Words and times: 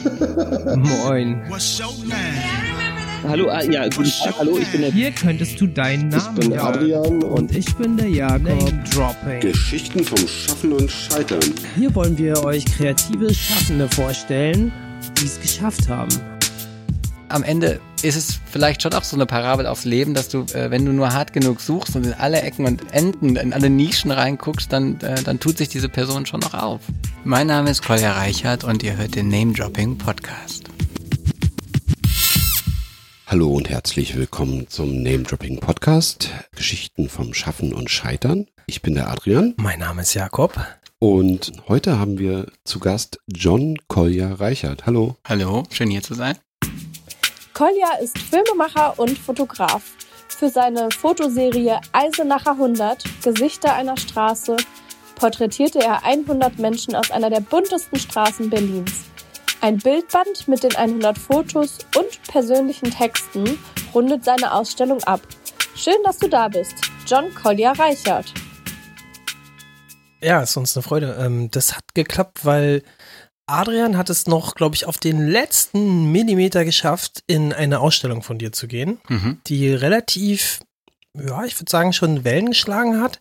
Moin. 0.76 1.42
Hallo, 3.22 3.48
ah, 3.50 3.62
ja, 3.62 3.84
guten 3.88 4.10
Tag, 4.10 4.34
hallo, 4.38 4.58
ich 4.58 4.68
bin 4.72 4.80
der 4.80 4.92
Hier 4.92 5.10
könntest 5.10 5.60
du 5.60 5.66
deinen 5.66 6.08
Namen 6.08 6.36
Ich 6.36 6.40
bin 6.40 6.58
sagen. 6.58 6.78
Adrian 6.78 7.22
Und 7.22 7.54
ich 7.54 7.74
bin 7.76 7.96
der 7.96 8.08
Jakob. 8.08 8.58
Dropping. 8.92 9.40
Geschichten 9.40 10.02
vom 10.02 10.26
Schaffen 10.26 10.72
und 10.72 10.90
Scheitern. 10.90 11.40
Hier 11.76 11.94
wollen 11.94 12.16
wir 12.16 12.42
euch 12.44 12.64
kreative 12.64 13.32
Schaffende 13.34 13.88
vorstellen, 13.88 14.72
die 15.18 15.26
es 15.26 15.40
geschafft 15.40 15.88
haben. 15.88 16.08
Am 17.30 17.42
Ende 17.44 17.80
ist 18.02 18.16
es 18.16 18.40
vielleicht 18.50 18.82
schon 18.82 18.92
auch 18.92 19.04
so 19.04 19.16
eine 19.16 19.26
Parabel 19.26 19.66
aufs 19.66 19.84
Leben, 19.84 20.14
dass 20.14 20.28
du, 20.28 20.40
äh, 20.52 20.70
wenn 20.70 20.84
du 20.84 20.92
nur 20.92 21.12
hart 21.12 21.32
genug 21.32 21.60
suchst 21.60 21.94
und 21.96 22.04
in 22.04 22.12
alle 22.14 22.42
Ecken 22.42 22.66
und 22.66 22.92
Enden, 22.92 23.36
in 23.36 23.52
alle 23.52 23.70
Nischen 23.70 24.10
reinguckst, 24.10 24.72
dann, 24.72 25.00
äh, 25.00 25.22
dann 25.22 25.38
tut 25.38 25.58
sich 25.58 25.68
diese 25.68 25.88
Person 25.88 26.26
schon 26.26 26.40
noch 26.40 26.54
auf. 26.54 26.80
Mein 27.24 27.46
Name 27.46 27.70
ist 27.70 27.82
Kolja 27.84 28.12
Reichert 28.12 28.64
und 28.64 28.82
ihr 28.82 28.96
hört 28.96 29.14
den 29.14 29.28
Name 29.28 29.52
Dropping 29.52 29.96
Podcast. 29.96 30.64
Hallo 33.26 33.48
und 33.52 33.70
herzlich 33.70 34.16
willkommen 34.16 34.66
zum 34.68 35.02
Name 35.02 35.22
Dropping 35.22 35.60
Podcast. 35.60 36.30
Geschichten 36.56 37.08
vom 37.08 37.32
Schaffen 37.32 37.72
und 37.72 37.88
Scheitern. 37.90 38.46
Ich 38.66 38.82
bin 38.82 38.94
der 38.94 39.08
Adrian 39.08 39.54
Mein 39.56 39.78
Name 39.78 40.02
ist 40.02 40.14
Jakob. 40.14 40.58
und 40.98 41.52
heute 41.68 41.98
haben 42.00 42.18
wir 42.18 42.46
zu 42.64 42.80
Gast 42.80 43.20
John 43.28 43.76
Kolja 43.86 44.34
Reichert. 44.34 44.86
Hallo. 44.86 45.16
Hallo, 45.28 45.62
schön 45.70 45.90
hier 45.90 46.02
zu 46.02 46.14
sein. 46.14 46.36
Kolja 47.54 47.94
ist 48.00 48.18
Filmemacher 48.18 48.98
und 48.98 49.18
Fotograf. 49.18 49.82
Für 50.28 50.48
seine 50.48 50.90
Fotoserie 50.90 51.80
Eisenacher 51.92 52.52
100 52.52 53.04
Gesichter 53.22 53.74
einer 53.74 53.96
Straße 53.96 54.56
porträtierte 55.16 55.80
er 55.80 56.04
100 56.04 56.58
Menschen 56.58 56.94
aus 56.94 57.10
einer 57.10 57.28
der 57.28 57.40
buntesten 57.40 57.98
Straßen 57.98 58.48
Berlins. 58.48 59.04
Ein 59.60 59.76
Bildband 59.76 60.48
mit 60.48 60.62
den 60.62 60.74
100 60.74 61.18
Fotos 61.18 61.78
und 61.98 62.22
persönlichen 62.28 62.90
Texten 62.90 63.58
rundet 63.92 64.24
seine 64.24 64.54
Ausstellung 64.54 65.02
ab. 65.04 65.20
Schön, 65.74 66.02
dass 66.04 66.18
du 66.18 66.28
da 66.28 66.48
bist. 66.48 66.74
John 67.06 67.34
Collier 67.34 67.72
Reichert. 67.72 68.32
Ja, 70.22 70.40
ist 70.42 70.56
uns 70.56 70.76
eine 70.76 70.82
Freude. 70.82 71.16
Ähm, 71.18 71.50
das 71.50 71.74
hat 71.74 71.94
geklappt, 71.94 72.44
weil 72.44 72.82
Adrian 73.50 73.96
hat 73.96 74.10
es 74.10 74.26
noch, 74.26 74.54
glaube 74.54 74.74
ich, 74.76 74.86
auf 74.86 74.98
den 74.98 75.26
letzten 75.28 76.10
Millimeter 76.12 76.64
geschafft, 76.64 77.22
in 77.26 77.52
eine 77.52 77.80
Ausstellung 77.80 78.22
von 78.22 78.38
dir 78.38 78.52
zu 78.52 78.66
gehen, 78.68 79.00
Mhm. 79.08 79.40
die 79.46 79.72
relativ, 79.72 80.60
ja, 81.14 81.44
ich 81.44 81.58
würde 81.60 81.70
sagen, 81.70 81.92
schon 81.92 82.24
Wellen 82.24 82.46
geschlagen 82.46 83.00
hat 83.02 83.20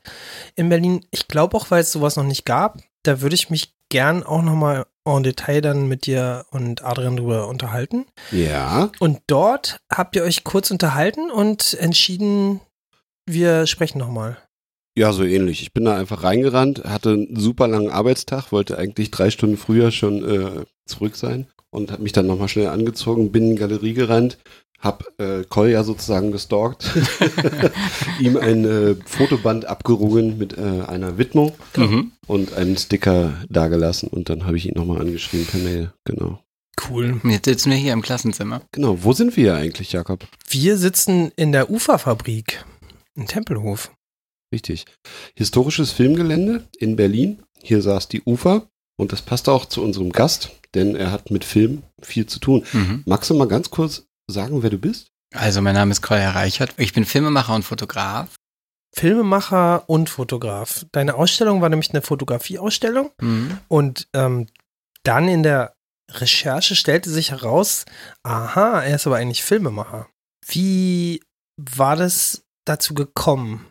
in 0.56 0.70
Berlin. 0.70 1.06
Ich 1.12 1.28
glaube 1.28 1.58
auch, 1.58 1.72
weil 1.72 1.82
es 1.82 1.92
sowas 1.92 2.16
noch 2.16 2.24
nicht 2.24 2.46
gab. 2.46 2.78
Da 3.04 3.22
würde 3.22 3.36
ich 3.36 3.50
mich 3.50 3.74
gern 3.90 4.24
auch 4.24 4.42
noch 4.44 4.56
mal 4.56 4.86
en 5.06 5.24
Detail 5.24 5.62
dann 5.62 5.88
mit 5.88 6.06
dir 6.06 6.46
und 6.52 6.84
Adrian 6.84 7.18
drüber 7.18 7.48
unterhalten. 7.48 8.06
Ja, 8.32 8.92
Und 9.00 9.22
dort 9.28 9.80
habt 9.92 10.16
ihr 10.16 10.24
euch 10.24 10.44
kurz 10.44 10.70
unterhalten 10.70 11.32
und 11.32 11.74
entschieden, 11.74 12.60
wir 13.26 13.66
sprechen 13.66 13.98
noch 13.98 14.10
mal. 14.10 14.38
Ja, 15.00 15.14
so 15.14 15.24
ähnlich. 15.24 15.62
Ich 15.62 15.72
bin 15.72 15.86
da 15.86 15.96
einfach 15.96 16.24
reingerannt, 16.24 16.84
hatte 16.84 17.12
einen 17.12 17.36
super 17.38 17.70
langen 17.70 17.90
Arbeitstag, 17.90 18.52
wollte 18.52 18.78
eigentlich 18.78 19.12
drei 19.12 19.30
Stunden 19.30 19.56
früher 19.56 19.92
schon 19.92 20.26
äh, 20.30 20.66
zurück 20.86 21.16
sein 21.16 21.48
und 21.70 21.90
habe 21.94 22.04
mich 22.04 22.12
dann 22.12 22.28
nochmal 22.28 22.50
schnell 22.50 22.68
angezogen, 22.68 23.32
bin 23.32 23.44
in 23.44 23.50
die 23.52 23.62
Galerie 23.62 23.94
gerannt, 23.94 24.40
hab 24.78 25.06
äh, 25.18 25.46
Kolja 25.48 25.86
sozusagen 25.86 26.34
gestalkt, 26.34 26.92
ihm 28.20 28.36
ein 28.36 28.66
äh, 28.66 28.96
Fotoband 29.06 29.64
abgerungen 29.64 30.38
mit 30.38 30.58
äh, 30.58 30.82
einer 30.86 31.18
Widmung. 31.18 31.54
Mhm. 31.78 32.12
und 32.28 32.54
einen 32.54 32.76
Sticker 32.76 33.36
dagelassen 33.48 34.10
und 34.10 34.30
dann 34.30 34.46
habe 34.46 34.58
ich 34.58 34.66
ihn 34.66 34.76
nochmal 34.76 35.00
angeschrieben 35.00 35.46
per 35.46 35.62
Mail. 35.62 35.94
Genau. 36.04 36.44
Cool. 36.90 37.22
Jetzt 37.24 37.46
sitzen 37.46 37.72
wir 37.72 37.78
hier 37.78 37.94
im 37.94 38.02
Klassenzimmer. 38.02 38.64
Genau. 38.74 38.98
Wo 39.02 39.14
sind 39.14 39.38
wir 39.38 39.56
eigentlich, 39.56 39.94
Jakob? 39.94 40.28
Wir 40.50 40.78
sitzen 40.78 41.32
in 41.38 41.54
der 41.54 41.70
Uferfabrik 41.70 42.66
in 43.16 43.28
Tempelhof. 43.28 43.92
Richtig. 44.52 44.86
Historisches 45.36 45.92
Filmgelände 45.92 46.64
in 46.78 46.96
Berlin. 46.96 47.44
Hier 47.62 47.82
saß 47.82 48.08
die 48.08 48.22
Ufer 48.24 48.68
und 48.98 49.12
das 49.12 49.22
passt 49.22 49.48
auch 49.50 49.66
zu 49.66 49.84
unserem 49.84 50.12
Gast, 50.12 50.52
denn 50.74 50.96
er 50.96 51.12
hat 51.12 51.30
mit 51.32 51.44
Film 51.46 51.84
viel 52.02 52.26
zu 52.26 52.40
tun. 52.40 52.66
Mhm. 52.74 53.04
Magst 53.06 53.30
du 53.30 53.36
mal 53.36 53.48
ganz 53.48 53.70
kurz 53.70 54.06
sagen, 54.28 54.64
wer 54.64 54.70
du 54.70 54.78
bist? 54.78 55.08
Also, 55.36 55.62
mein 55.62 55.76
Name 55.76 55.92
ist 55.92 56.02
Kolja 56.02 56.32
Reichert. 56.32 56.74
Ich 56.78 56.94
bin 56.94 57.06
Filmemacher 57.06 57.54
und 57.54 57.64
Fotograf. 57.64 58.36
Filmemacher 58.96 59.88
und 59.88 60.10
Fotograf. 60.10 60.86
Deine 60.92 61.14
Ausstellung 61.16 61.62
war 61.62 61.70
nämlich 61.70 61.92
eine 61.92 62.02
Fotografieausstellung 62.02 63.12
Mhm. 63.22 63.60
und 63.68 64.08
ähm, 64.14 64.48
dann 65.04 65.28
in 65.28 65.44
der 65.44 65.76
Recherche 66.12 66.76
stellte 66.76 67.12
sich 67.12 67.30
heraus, 67.30 67.86
aha, 68.24 68.82
er 68.82 68.96
ist 68.96 69.06
aber 69.06 69.18
eigentlich 69.18 69.44
Filmemacher. 69.44 70.08
Wie 70.48 71.22
war 71.56 71.96
das 71.96 72.44
dazu 72.66 72.96
gekommen? 72.96 73.68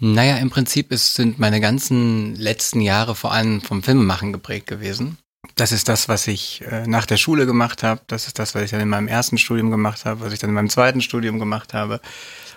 Naja, 0.00 0.38
im 0.38 0.50
Prinzip 0.50 0.90
ist, 0.90 1.14
sind 1.14 1.38
meine 1.38 1.60
ganzen 1.60 2.34
letzten 2.34 2.80
Jahre 2.80 3.14
vor 3.14 3.32
allem 3.32 3.60
vom 3.60 3.82
Filmemachen 3.82 4.32
geprägt 4.32 4.66
gewesen. 4.66 5.18
Das 5.56 5.72
ist 5.72 5.88
das, 5.88 6.08
was 6.08 6.26
ich 6.26 6.62
äh, 6.62 6.86
nach 6.86 7.06
der 7.06 7.16
Schule 7.16 7.46
gemacht 7.46 7.82
habe. 7.82 8.00
Das 8.08 8.26
ist 8.26 8.38
das, 8.38 8.54
was 8.54 8.62
ich 8.62 8.70
dann 8.70 8.80
in 8.80 8.88
meinem 8.88 9.08
ersten 9.08 9.38
Studium 9.38 9.70
gemacht 9.70 10.04
habe, 10.04 10.20
was 10.20 10.32
ich 10.32 10.38
dann 10.38 10.50
in 10.50 10.54
meinem 10.54 10.70
zweiten 10.70 11.00
Studium 11.00 11.38
gemacht 11.38 11.74
habe 11.74 12.00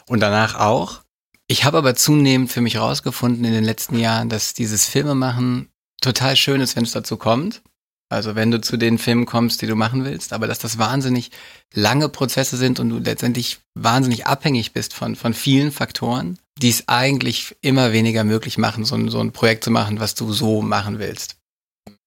und 0.08 0.20
danach 0.20 0.56
auch. 0.56 1.02
Ich 1.48 1.64
habe 1.64 1.78
aber 1.78 1.96
zunehmend 1.96 2.52
für 2.52 2.62
mich 2.62 2.76
herausgefunden 2.76 3.46
in 3.46 3.54
den 3.54 3.64
letzten 3.64 4.00
Jahren, 4.00 4.30
dass 4.30 4.54
dieses 4.54 4.86
Filmemachen 4.86 5.70
total 6.02 6.36
schön 6.36 6.60
ist, 6.60 6.76
wenn 6.76 6.84
es 6.84 6.92
dazu 6.92 7.18
kommt. 7.18 7.62
Also 8.10 8.36
wenn 8.36 8.52
du 8.52 8.62
zu 8.62 8.78
den 8.78 8.98
Filmen 8.98 9.26
kommst, 9.26 9.62
die 9.62 9.68
du 9.68 9.76
machen 9.76 10.06
willst, 10.06 10.34
aber 10.34 10.48
dass 10.48 10.60
das 10.60 10.78
wahnsinnig 10.78 11.32
lange 11.74 12.10
Prozesse 12.10 12.58
sind 12.58 12.80
und 12.80 12.90
du 12.90 13.00
letztendlich 13.00 13.60
wahnsinnig 13.76 14.26
abhängig 14.28 14.72
bist 14.72 14.94
von, 14.94 15.16
von 15.16 15.34
vielen 15.34 15.72
Faktoren, 15.72 16.40
die 16.58 16.70
es 16.70 16.88
eigentlich 16.88 17.56
immer 17.62 17.92
weniger 17.92 18.24
möglich 18.24 18.58
machen, 18.58 18.86
so 18.86 18.96
ein, 18.96 19.10
so 19.10 19.20
ein 19.20 19.32
Projekt 19.32 19.64
zu 19.64 19.72
machen, 19.72 20.00
was 20.00 20.16
du 20.16 20.32
so 20.32 20.62
machen 20.62 21.00
willst. 21.00 21.38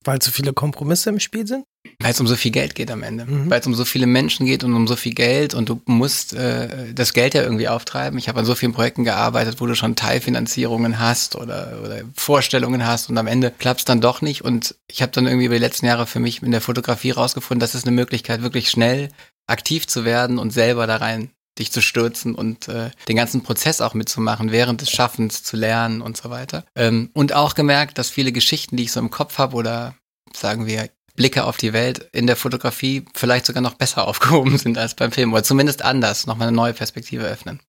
Weil 0.03 0.19
zu 0.21 0.33
viele 0.33 0.55
Kompromisse 0.55 1.11
im 1.11 1.21
Spiel 1.21 1.47
sind? 1.47 1.65
Weil 1.99 2.13
es 2.13 2.21
um 2.21 2.27
so 2.27 2.35
viel 2.35 2.51
Geld 2.51 2.75
geht 2.75 2.91
am 2.91 3.03
Ende. 3.03 3.27
Mhm. 3.27 3.51
Weil 3.51 3.61
es 3.61 3.67
um 3.67 3.75
so 3.75 3.85
viele 3.85 4.07
Menschen 4.07 4.47
geht 4.47 4.65
und 4.65 4.73
um 4.75 4.87
so 4.87 4.97
viel 4.97 5.13
Geld 5.13 5.53
und 5.53 5.69
du 5.69 5.83
musst 5.85 6.33
äh, 6.33 6.95
das 6.95 7.13
Geld 7.13 7.35
ja 7.35 7.43
irgendwie 7.43 7.69
auftreiben. 7.69 8.19
Ich 8.19 8.29
habe 8.29 8.41
an 8.41 8.47
so 8.47 8.55
vielen 8.55 8.73
Projekten 8.73 9.05
gearbeitet, 9.05 9.61
wo 9.61 9.67
du 9.67 9.75
schon 9.75 9.97
Teilfinanzierungen 9.97 10.99
hast 10.99 11.37
oder, 11.37 11.81
oder 11.85 12.01
Vorstellungen 12.15 12.87
hast 12.87 13.11
und 13.11 13.19
am 13.19 13.27
Ende 13.27 13.51
klappt 13.51 13.81
es 13.81 13.85
dann 13.85 14.01
doch 14.01 14.23
nicht. 14.23 14.43
Und 14.43 14.75
ich 14.91 15.03
habe 15.03 15.13
dann 15.13 15.27
irgendwie 15.27 15.47
über 15.47 15.57
die 15.57 15.65
letzten 15.65 15.87
Jahre 15.87 16.07
für 16.07 16.21
mich 16.21 16.43
in 16.43 16.51
der 16.51 16.63
Fotografie 16.63 17.11
rausgefunden, 17.11 17.61
das 17.61 17.75
ist 17.75 17.87
eine 17.87 17.95
Möglichkeit, 17.95 18.43
wirklich 18.43 18.71
schnell 18.71 19.11
aktiv 19.47 19.87
zu 19.87 20.07
werden 20.07 20.39
und 20.39 20.51
selber 20.51 20.87
da 20.87 20.97
rein 20.97 21.31
dich 21.61 21.71
zu 21.73 21.81
stürzen 21.81 22.35
und 22.35 22.69
äh, 22.69 22.91
den 23.09 23.17
ganzen 23.17 23.43
Prozess 23.43 23.81
auch 23.81 23.95
mitzumachen, 23.95 24.51
während 24.51 24.81
des 24.81 24.91
Schaffens 24.91 25.43
zu 25.43 25.57
lernen 25.57 26.01
und 26.01 26.17
so 26.17 26.31
weiter. 26.31 26.65
Ähm, 26.75 27.11
und 27.15 27.33
auch 27.33 27.55
gemerkt, 27.55 27.99
dass 27.99 28.11
viele 28.11 28.33
Geschichten, 28.33 28.77
die 28.77 28.85
ich 28.85 28.93
so 28.93 29.01
im 29.01 29.11
Kopf 29.11 29.39
habe 29.39 29.57
oder 29.57 29.95
sagen 30.35 30.67
wir 30.67 30.91
Blicke 31.15 31.45
auf 31.45 31.57
die 31.57 31.73
Welt 31.73 32.09
in 32.13 32.27
der 32.27 32.37
Fotografie 32.37 33.05
vielleicht 33.15 33.47
sogar 33.47 33.63
noch 33.63 33.75
besser 33.75 34.09
aufgehoben 34.09 34.59
sind 34.59 34.79
als 34.79 34.95
beim 34.95 35.13
Film 35.13 35.33
oder 35.33 35.45
zumindest 35.45 35.83
anders, 35.83 36.27
nochmal 36.27 36.49
eine 36.49 36.57
neue 36.57 36.73
Perspektive 36.73 37.25
öffnen. 37.25 37.61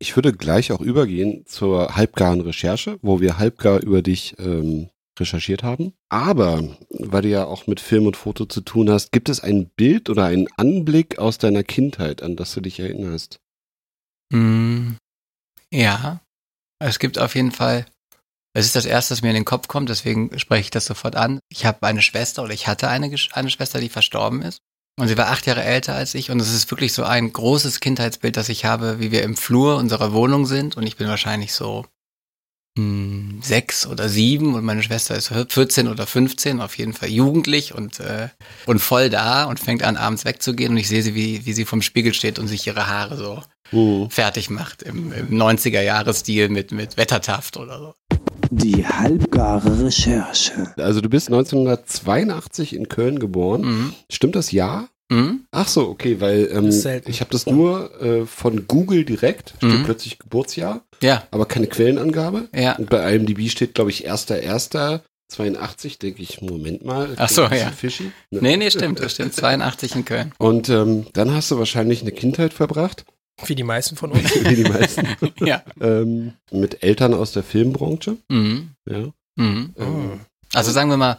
Ich 0.00 0.14
würde 0.14 0.32
gleich 0.32 0.70
auch 0.70 0.80
übergehen 0.80 1.44
zur 1.46 1.96
halbgaren 1.96 2.40
Recherche, 2.40 2.98
wo 3.02 3.20
wir 3.20 3.38
halbgar 3.38 3.80
über 3.80 4.00
dich 4.00 4.36
ähm, 4.38 4.90
recherchiert 5.20 5.62
haben. 5.62 5.92
Aber, 6.08 6.76
weil 6.90 7.22
du 7.22 7.28
ja 7.28 7.44
auch 7.44 7.66
mit 7.66 7.80
Film 7.80 8.06
und 8.06 8.16
Foto 8.16 8.46
zu 8.46 8.60
tun 8.60 8.90
hast, 8.90 9.12
gibt 9.12 9.28
es 9.28 9.40
ein 9.40 9.68
Bild 9.68 10.10
oder 10.10 10.24
einen 10.24 10.48
Anblick 10.56 11.18
aus 11.18 11.38
deiner 11.38 11.62
Kindheit, 11.62 12.22
an 12.22 12.36
das 12.36 12.54
du 12.54 12.60
dich 12.60 12.80
erinnerst? 12.80 13.40
Mm, 14.32 14.92
ja, 15.72 16.20
es 16.78 16.98
gibt 16.98 17.18
auf 17.18 17.34
jeden 17.34 17.52
Fall, 17.52 17.86
es 18.54 18.66
ist 18.66 18.76
das 18.76 18.86
Erste, 18.86 19.12
was 19.12 19.22
mir 19.22 19.28
in 19.28 19.34
den 19.34 19.44
Kopf 19.44 19.68
kommt, 19.68 19.88
deswegen 19.88 20.38
spreche 20.38 20.62
ich 20.62 20.70
das 20.70 20.86
sofort 20.86 21.16
an. 21.16 21.40
Ich 21.48 21.66
habe 21.66 21.86
eine 21.86 22.02
Schwester 22.02 22.42
oder 22.42 22.54
ich 22.54 22.66
hatte 22.66 22.88
eine, 22.88 23.14
eine 23.32 23.50
Schwester, 23.50 23.80
die 23.80 23.88
verstorben 23.88 24.42
ist. 24.42 24.60
Und 24.98 25.06
sie 25.06 25.16
war 25.16 25.28
acht 25.28 25.46
Jahre 25.46 25.62
älter 25.62 25.94
als 25.94 26.14
ich 26.14 26.32
und 26.32 26.40
es 26.40 26.52
ist 26.52 26.68
wirklich 26.72 26.92
so 26.92 27.04
ein 27.04 27.32
großes 27.32 27.78
Kindheitsbild, 27.78 28.36
das 28.36 28.48
ich 28.48 28.64
habe, 28.64 28.98
wie 28.98 29.12
wir 29.12 29.22
im 29.22 29.36
Flur 29.36 29.76
unserer 29.76 30.12
Wohnung 30.12 30.44
sind 30.44 30.76
und 30.76 30.84
ich 30.84 30.96
bin 30.96 31.06
wahrscheinlich 31.06 31.52
so 31.52 31.86
hm, 32.78 33.40
sechs 33.42 33.88
oder 33.88 34.08
sieben 34.08 34.54
und 34.54 34.64
meine 34.64 34.84
Schwester 34.84 35.16
ist 35.16 35.32
14 35.48 35.88
oder 35.88 36.06
15, 36.06 36.60
auf 36.60 36.78
jeden 36.78 36.92
Fall 36.92 37.08
jugendlich 37.08 37.74
und, 37.74 37.98
äh, 37.98 38.28
und 38.66 38.78
voll 38.78 39.10
da 39.10 39.44
und 39.44 39.58
fängt 39.58 39.82
an, 39.82 39.96
abends 39.96 40.24
wegzugehen 40.24 40.70
und 40.70 40.76
ich 40.78 40.86
sehe 40.86 41.02
sie, 41.02 41.16
wie, 41.16 41.44
wie 41.44 41.52
sie 41.52 41.64
vom 41.64 41.82
Spiegel 41.82 42.14
steht 42.14 42.38
und 42.38 42.46
sich 42.46 42.66
ihre 42.68 42.86
Haare 42.86 43.16
so 43.16 43.42
Hm. 43.70 44.08
fertig 44.10 44.48
macht 44.48 44.82
im, 44.82 45.12
im 45.12 45.28
90er-Jahres-Stil 45.30 46.48
mit, 46.48 46.72
mit 46.72 46.96
Wettertaft 46.96 47.56
oder 47.56 47.78
so. 47.78 47.94
Die 48.50 48.86
halbgare 48.86 49.84
Recherche. 49.84 50.72
Also 50.78 51.00
du 51.02 51.10
bist 51.10 51.28
1982 51.28 52.74
in 52.74 52.88
Köln 52.88 53.18
geboren. 53.18 53.60
Mhm. 53.62 53.94
Stimmt 54.08 54.36
das 54.36 54.52
Jahr? 54.52 54.88
Mhm. 55.10 55.44
Ach 55.52 55.68
so, 55.68 55.88
okay, 55.88 56.20
weil 56.20 56.48
ähm, 56.52 56.68
ich 57.06 57.20
habe 57.20 57.30
das 57.30 57.46
nur 57.46 58.00
äh, 58.02 58.26
von 58.26 58.66
Google 58.68 59.04
direkt, 59.04 59.54
steht 59.56 59.70
Mhm. 59.70 59.84
plötzlich 59.84 60.18
Geburtsjahr, 60.18 60.82
Ja, 61.02 61.26
aber 61.30 61.46
keine 61.46 61.66
Quellenangabe. 61.66 62.48
ja. 62.54 62.76
Und 62.76 62.90
bei 62.90 63.14
IMDb 63.14 63.48
steht, 63.50 63.74
glaube 63.74 63.90
ich, 63.90 64.10
1.1. 64.10 65.00
82 65.30 65.98
denke 65.98 66.22
ich, 66.22 66.40
Moment 66.40 66.84
mal. 66.86 67.10
Ach 67.18 67.28
so, 67.28 67.42
ein 67.44 67.50
bisschen 67.50 67.66
ja. 67.68 67.72
Fishy. 67.72 68.04
Ne? 68.30 68.40
Nee, 68.40 68.56
nee, 68.56 68.70
stimmt, 68.70 68.98
das 69.00 69.12
stimmt. 69.12 69.34
82 69.34 69.94
in 69.94 70.04
Köln. 70.06 70.32
Und 70.38 70.70
ähm, 70.70 71.06
dann 71.12 71.34
hast 71.34 71.50
du 71.50 71.58
wahrscheinlich 71.58 72.00
eine 72.00 72.12
Kindheit 72.12 72.54
verbracht, 72.54 73.04
Wie 73.44 73.54
die 73.54 73.62
meisten 73.62 73.96
von 73.96 74.10
uns. 74.12 74.22
wie 74.44 74.54
die 74.56 74.64
meisten, 74.70 75.06
Ja. 75.44 75.62
ähm, 75.82 76.32
mit 76.50 76.82
Eltern 76.82 77.12
aus 77.12 77.32
der 77.32 77.42
Filmbranche. 77.42 78.16
Mhm. 78.30 78.70
Ja. 78.88 79.08
Mhm. 79.36 79.74
Ähm, 79.76 80.20
Also 80.54 80.70
sagen 80.72 80.88
wir 80.88 80.96
mal, 80.96 81.18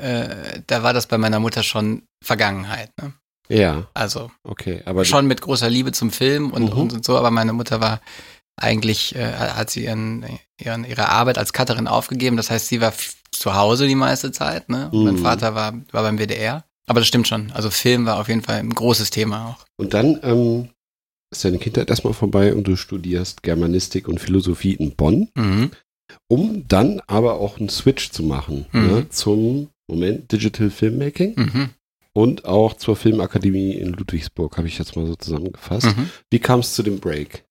äh, 0.00 0.60
da 0.66 0.82
war 0.82 0.94
das 0.94 1.06
bei 1.06 1.18
meiner 1.18 1.38
Mutter 1.40 1.62
schon 1.62 2.02
Vergangenheit. 2.24 2.90
Ne? 3.00 3.12
Ja, 3.50 3.88
Also 3.94 4.30
okay. 4.44 4.82
Aber 4.86 5.04
schon 5.04 5.26
mit 5.26 5.40
großer 5.42 5.68
Liebe 5.68 5.92
zum 5.92 6.10
Film 6.10 6.50
und, 6.50 6.72
Mhm. 6.72 6.78
und, 6.78 6.92
und 6.94 7.04
so, 7.04 7.18
aber 7.18 7.30
meine 7.30 7.52
Mutter 7.52 7.80
war 7.80 8.00
eigentlich, 8.56 9.14
äh, 9.14 9.32
hat 9.32 9.70
sie 9.70 9.84
ihren, 9.84 10.24
ihren, 10.60 10.84
ihre 10.84 11.08
Arbeit 11.08 11.38
als 11.38 11.52
Cutterin 11.52 11.88
aufgegeben. 11.88 12.36
Das 12.36 12.50
heißt, 12.50 12.68
sie 12.68 12.80
war 12.80 12.92
zu 13.30 13.54
Hause 13.54 13.86
die 13.86 13.94
meiste 13.94 14.32
Zeit. 14.32 14.68
Ne? 14.68 14.90
Und 14.92 15.04
Mein 15.04 15.14
Mhm. 15.14 15.18
Vater 15.18 15.54
war, 15.54 15.72
war 15.92 16.02
beim 16.02 16.18
WDR. 16.18 16.64
Aber 16.86 17.00
das 17.00 17.06
stimmt 17.08 17.28
schon. 17.28 17.52
Also 17.52 17.70
Film 17.70 18.04
war 18.06 18.18
auf 18.18 18.28
jeden 18.28 18.42
Fall 18.42 18.56
ein 18.56 18.74
großes 18.74 19.10
Thema 19.10 19.48
auch. 19.48 19.64
Und 19.78 19.94
dann 19.94 20.18
ähm, 20.22 20.68
ist 21.32 21.44
deine 21.44 21.58
Kindheit 21.58 21.88
erstmal 21.88 22.12
vorbei 22.14 22.52
und 22.54 22.64
du 22.66 22.76
studierst 22.76 23.42
Germanistik 23.42 24.08
und 24.08 24.18
Philosophie 24.20 24.74
in 24.74 24.94
Bonn, 24.96 25.28
Mhm. 25.36 25.70
um 26.28 26.66
dann 26.68 27.00
aber 27.06 27.34
auch 27.40 27.58
einen 27.58 27.68
Switch 27.68 28.10
zu 28.10 28.22
machen 28.24 28.66
Mhm. 28.72 28.86
ne, 28.86 29.08
zum 29.08 29.68
Moment 29.88 30.30
Digital 30.32 30.68
Filmmaking 30.70 31.34
Mhm. 31.36 31.70
Und 32.12 32.44
auch 32.44 32.74
zur 32.74 32.96
Filmakademie 32.96 33.72
in 33.72 33.92
Ludwigsburg, 33.92 34.56
habe 34.56 34.68
ich 34.68 34.78
jetzt 34.78 34.96
mal 34.96 35.06
so 35.06 35.14
zusammengefasst. 35.14 35.96
Mhm. 35.96 36.10
Wie 36.30 36.38
kam 36.38 36.60
es 36.60 36.74
zu 36.74 36.82
dem 36.82 37.00
Break? 37.00 37.44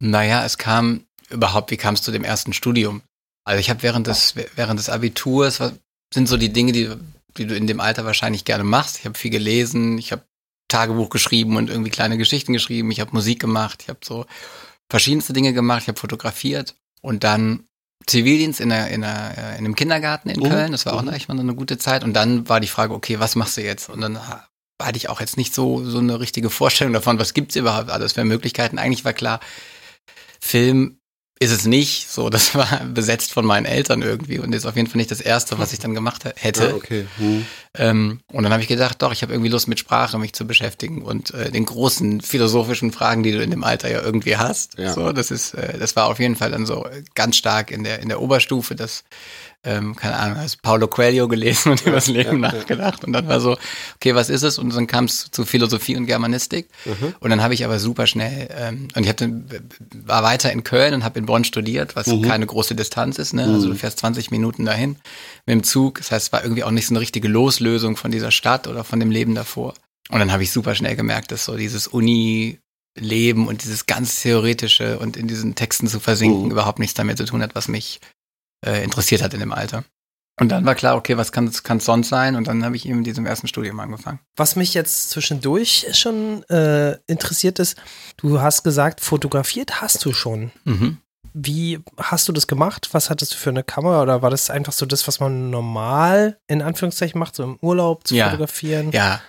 Naja, 0.00 0.44
es 0.44 0.58
kam 0.58 1.06
überhaupt, 1.30 1.70
wie 1.70 1.76
kam 1.76 1.94
es 1.94 2.02
zu 2.02 2.10
dem 2.10 2.24
ersten 2.24 2.52
Studium? 2.52 3.02
Also 3.44 3.60
ich 3.60 3.70
habe 3.70 3.82
während 3.82 4.06
des, 4.06 4.34
während 4.56 4.78
des 4.78 4.88
Abiturs, 4.88 5.60
was 5.60 5.74
sind 6.12 6.28
so 6.28 6.36
die 6.36 6.52
Dinge, 6.52 6.72
die, 6.72 6.90
die 7.36 7.46
du 7.46 7.56
in 7.56 7.66
dem 7.66 7.80
Alter 7.80 8.04
wahrscheinlich 8.04 8.44
gerne 8.44 8.64
machst. 8.64 8.98
Ich 8.98 9.04
habe 9.04 9.18
viel 9.18 9.30
gelesen, 9.30 9.98
ich 9.98 10.12
habe 10.12 10.24
Tagebuch 10.68 11.10
geschrieben 11.10 11.56
und 11.56 11.70
irgendwie 11.70 11.90
kleine 11.90 12.18
Geschichten 12.18 12.52
geschrieben, 12.52 12.90
ich 12.90 13.00
habe 13.00 13.12
Musik 13.12 13.40
gemacht, 13.40 13.82
ich 13.82 13.88
habe 13.88 14.00
so 14.02 14.26
verschiedenste 14.90 15.32
Dinge 15.32 15.52
gemacht, 15.52 15.82
ich 15.82 15.88
habe 15.88 15.98
fotografiert 15.98 16.74
und 17.00 17.24
dann 17.24 17.64
Zivildienst 18.06 18.60
in, 18.60 18.68
der, 18.70 18.88
in, 18.88 19.00
der, 19.02 19.34
äh, 19.36 19.50
in 19.58 19.64
einem 19.64 19.74
Kindergarten 19.74 20.28
in 20.30 20.40
Mhm. 20.40 20.48
Köln, 20.48 20.72
das 20.72 20.86
war 20.86 20.94
auch 20.94 21.02
Mhm. 21.02 21.08
echt 21.10 21.28
mal 21.28 21.38
eine 21.38 21.54
gute 21.54 21.78
Zeit 21.78 22.04
und 22.04 22.14
dann 22.14 22.48
war 22.48 22.60
die 22.60 22.68
Frage, 22.68 22.94
okay, 22.94 23.18
was 23.20 23.36
machst 23.36 23.56
du 23.56 23.62
jetzt? 23.62 23.88
Und 23.88 24.00
dann 24.00 24.26
ha- 24.28 24.48
hatte 24.80 24.96
ich 24.96 25.08
auch 25.08 25.20
jetzt 25.20 25.36
nicht 25.36 25.54
so, 25.54 25.84
so 25.84 25.98
eine 25.98 26.18
richtige 26.20 26.50
Vorstellung 26.50 26.92
davon, 26.92 27.18
was 27.18 27.34
gibt's 27.34 27.54
überhaupt 27.56 27.90
alles 27.90 28.14
für 28.14 28.24
Möglichkeiten. 28.24 28.78
Eigentlich 28.78 29.04
war 29.04 29.12
klar, 29.12 29.40
Film 30.40 30.98
ist 31.42 31.50
es 31.50 31.66
nicht. 31.66 32.08
So, 32.08 32.30
das 32.30 32.54
war 32.54 32.84
besetzt 32.94 33.32
von 33.32 33.44
meinen 33.44 33.66
Eltern 33.66 34.02
irgendwie 34.02 34.38
und 34.38 34.54
ist 34.54 34.66
auf 34.66 34.76
jeden 34.76 34.88
Fall 34.88 34.98
nicht 34.98 35.10
das 35.10 35.20
Erste, 35.20 35.58
was 35.58 35.72
ich 35.72 35.80
dann 35.80 35.94
gemacht 35.94 36.24
hätte. 36.36 36.70
Ah, 36.70 36.76
okay. 36.76 37.06
Hm. 37.18 37.46
Ähm, 37.74 38.20
und 38.28 38.42
dann 38.44 38.52
habe 38.52 38.62
ich 38.62 38.68
gedacht, 38.68 39.02
doch, 39.02 39.12
ich 39.12 39.22
habe 39.22 39.32
irgendwie 39.32 39.50
Lust 39.50 39.66
mit 39.66 39.78
Sprache 39.78 40.18
mich 40.18 40.34
zu 40.34 40.46
beschäftigen 40.46 41.02
und 41.02 41.32
äh, 41.34 41.50
den 41.50 41.64
großen 41.64 42.20
philosophischen 42.20 42.92
Fragen, 42.92 43.22
die 43.22 43.32
du 43.32 43.42
in 43.42 43.50
dem 43.50 43.64
Alter 43.64 43.90
ja 43.90 44.02
irgendwie 44.02 44.36
hast. 44.36 44.78
Ja. 44.78 44.92
So, 44.92 45.12
das 45.12 45.30
ist, 45.30 45.54
äh, 45.54 45.78
das 45.78 45.96
war 45.96 46.06
auf 46.06 46.20
jeden 46.20 46.36
Fall 46.36 46.50
dann 46.50 46.66
so 46.66 46.86
ganz 47.14 47.36
stark 47.36 47.70
in 47.70 47.82
der 47.82 48.00
in 48.00 48.08
der 48.08 48.20
Oberstufe, 48.20 48.74
das 48.74 49.04
ähm, 49.64 49.94
keine 49.94 50.16
Ahnung, 50.16 50.38
also 50.38 50.56
Paulo 50.60 50.88
Coelho 50.88 51.28
gelesen 51.28 51.70
und 51.72 51.82
über 51.82 51.92
das 51.92 52.08
Leben 52.08 52.42
ja, 52.42 52.50
ja. 52.50 52.58
nachgedacht 52.58 53.04
und 53.04 53.12
dann 53.12 53.28
war 53.28 53.40
so, 53.40 53.56
okay, 53.96 54.14
was 54.14 54.28
ist 54.28 54.42
es? 54.42 54.58
Und 54.58 54.74
dann 54.74 54.86
kam 54.88 55.04
es 55.04 55.30
zu 55.30 55.44
Philosophie 55.44 55.96
und 55.96 56.06
Germanistik 56.06 56.68
Mhm. 56.84 57.14
und 57.20 57.30
dann 57.30 57.42
habe 57.42 57.54
ich 57.54 57.64
aber 57.64 57.78
super 57.78 58.06
schnell 58.06 58.48
ähm, 58.56 58.88
und 58.96 59.02
ich 59.04 59.08
hab 59.08 59.16
dann, 59.18 59.44
war 60.04 60.22
weiter 60.24 60.50
in 60.52 60.64
Köln 60.64 60.94
und 60.94 61.04
habe 61.04 61.18
in 61.18 61.26
Bonn 61.26 61.44
studiert, 61.44 61.94
was 61.96 62.08
Mhm. 62.08 62.22
keine 62.22 62.46
große 62.46 62.74
Distanz 62.74 63.18
ist. 63.18 63.34
Ne? 63.34 63.44
Also 63.44 63.68
du 63.68 63.74
fährst 63.76 63.98
20 64.00 64.30
Minuten 64.32 64.64
dahin 64.64 64.96
mit 65.46 65.54
dem 65.54 65.62
Zug. 65.62 65.98
Das 65.98 66.10
heißt, 66.10 66.26
es 66.26 66.32
war 66.32 66.42
irgendwie 66.42 66.64
auch 66.64 66.70
nicht 66.72 66.86
so 66.88 66.92
eine 66.94 67.00
richtige 67.00 67.28
Loslösung 67.28 67.96
von 67.96 68.10
dieser 68.10 68.30
Stadt 68.32 68.66
oder 68.66 68.82
von 68.84 68.98
dem 69.00 69.10
Leben 69.10 69.34
davor. 69.34 69.74
Und 70.10 70.18
dann 70.18 70.32
habe 70.32 70.42
ich 70.42 70.50
super 70.50 70.74
schnell 70.74 70.96
gemerkt, 70.96 71.30
dass 71.30 71.44
so 71.44 71.56
dieses 71.56 71.86
Uni-Leben 71.86 73.46
und 73.46 73.62
dieses 73.62 73.86
ganz 73.86 74.20
theoretische 74.22 74.98
und 74.98 75.16
in 75.16 75.28
diesen 75.28 75.54
Texten 75.54 75.86
zu 75.86 76.00
versinken 76.00 76.44
Mhm. 76.46 76.50
überhaupt 76.50 76.78
nichts 76.78 76.94
damit 76.94 77.18
zu 77.18 77.24
tun 77.24 77.42
hat, 77.42 77.54
was 77.54 77.68
mich 77.68 78.00
äh, 78.64 78.82
interessiert 78.84 79.22
hat 79.22 79.34
in 79.34 79.40
dem 79.40 79.52
Alter. 79.52 79.84
Und 80.40 80.48
dann 80.48 80.64
war 80.64 80.74
klar, 80.74 80.96
okay, 80.96 81.16
was 81.18 81.30
kann 81.30 81.46
es 81.48 81.84
sonst 81.84 82.08
sein? 82.08 82.36
Und 82.36 82.46
dann 82.48 82.64
habe 82.64 82.74
ich 82.74 82.86
eben 82.86 82.98
in 82.98 83.04
diesem 83.04 83.26
ersten 83.26 83.48
Studium 83.48 83.78
angefangen. 83.80 84.18
Was 84.36 84.56
mich 84.56 84.72
jetzt 84.74 85.10
zwischendurch 85.10 85.86
schon 85.92 86.42
äh, 86.44 86.96
interessiert 87.06 87.58
ist, 87.58 87.76
du 88.16 88.40
hast 88.40 88.62
gesagt, 88.62 89.00
fotografiert 89.02 89.82
hast 89.82 90.04
du 90.04 90.12
schon. 90.12 90.50
Mhm. 90.64 90.98
Wie 91.34 91.80
hast 91.98 92.28
du 92.28 92.32
das 92.32 92.46
gemacht? 92.46 92.88
Was 92.92 93.08
hattest 93.10 93.34
du 93.34 93.36
für 93.36 93.50
eine 93.50 93.62
Kamera? 93.62 94.02
Oder 94.02 94.22
war 94.22 94.30
das 94.30 94.50
einfach 94.50 94.72
so 94.72 94.84
das, 94.86 95.06
was 95.06 95.20
man 95.20 95.50
normal 95.50 96.38
in 96.46 96.60
Anführungszeichen 96.62 97.18
macht, 97.18 97.34
so 97.36 97.42
im 97.44 97.58
Urlaub 97.60 98.06
zu 98.06 98.14
Ja. 98.14 98.26
fotografieren? 98.30 98.90
Ja, 98.92 99.20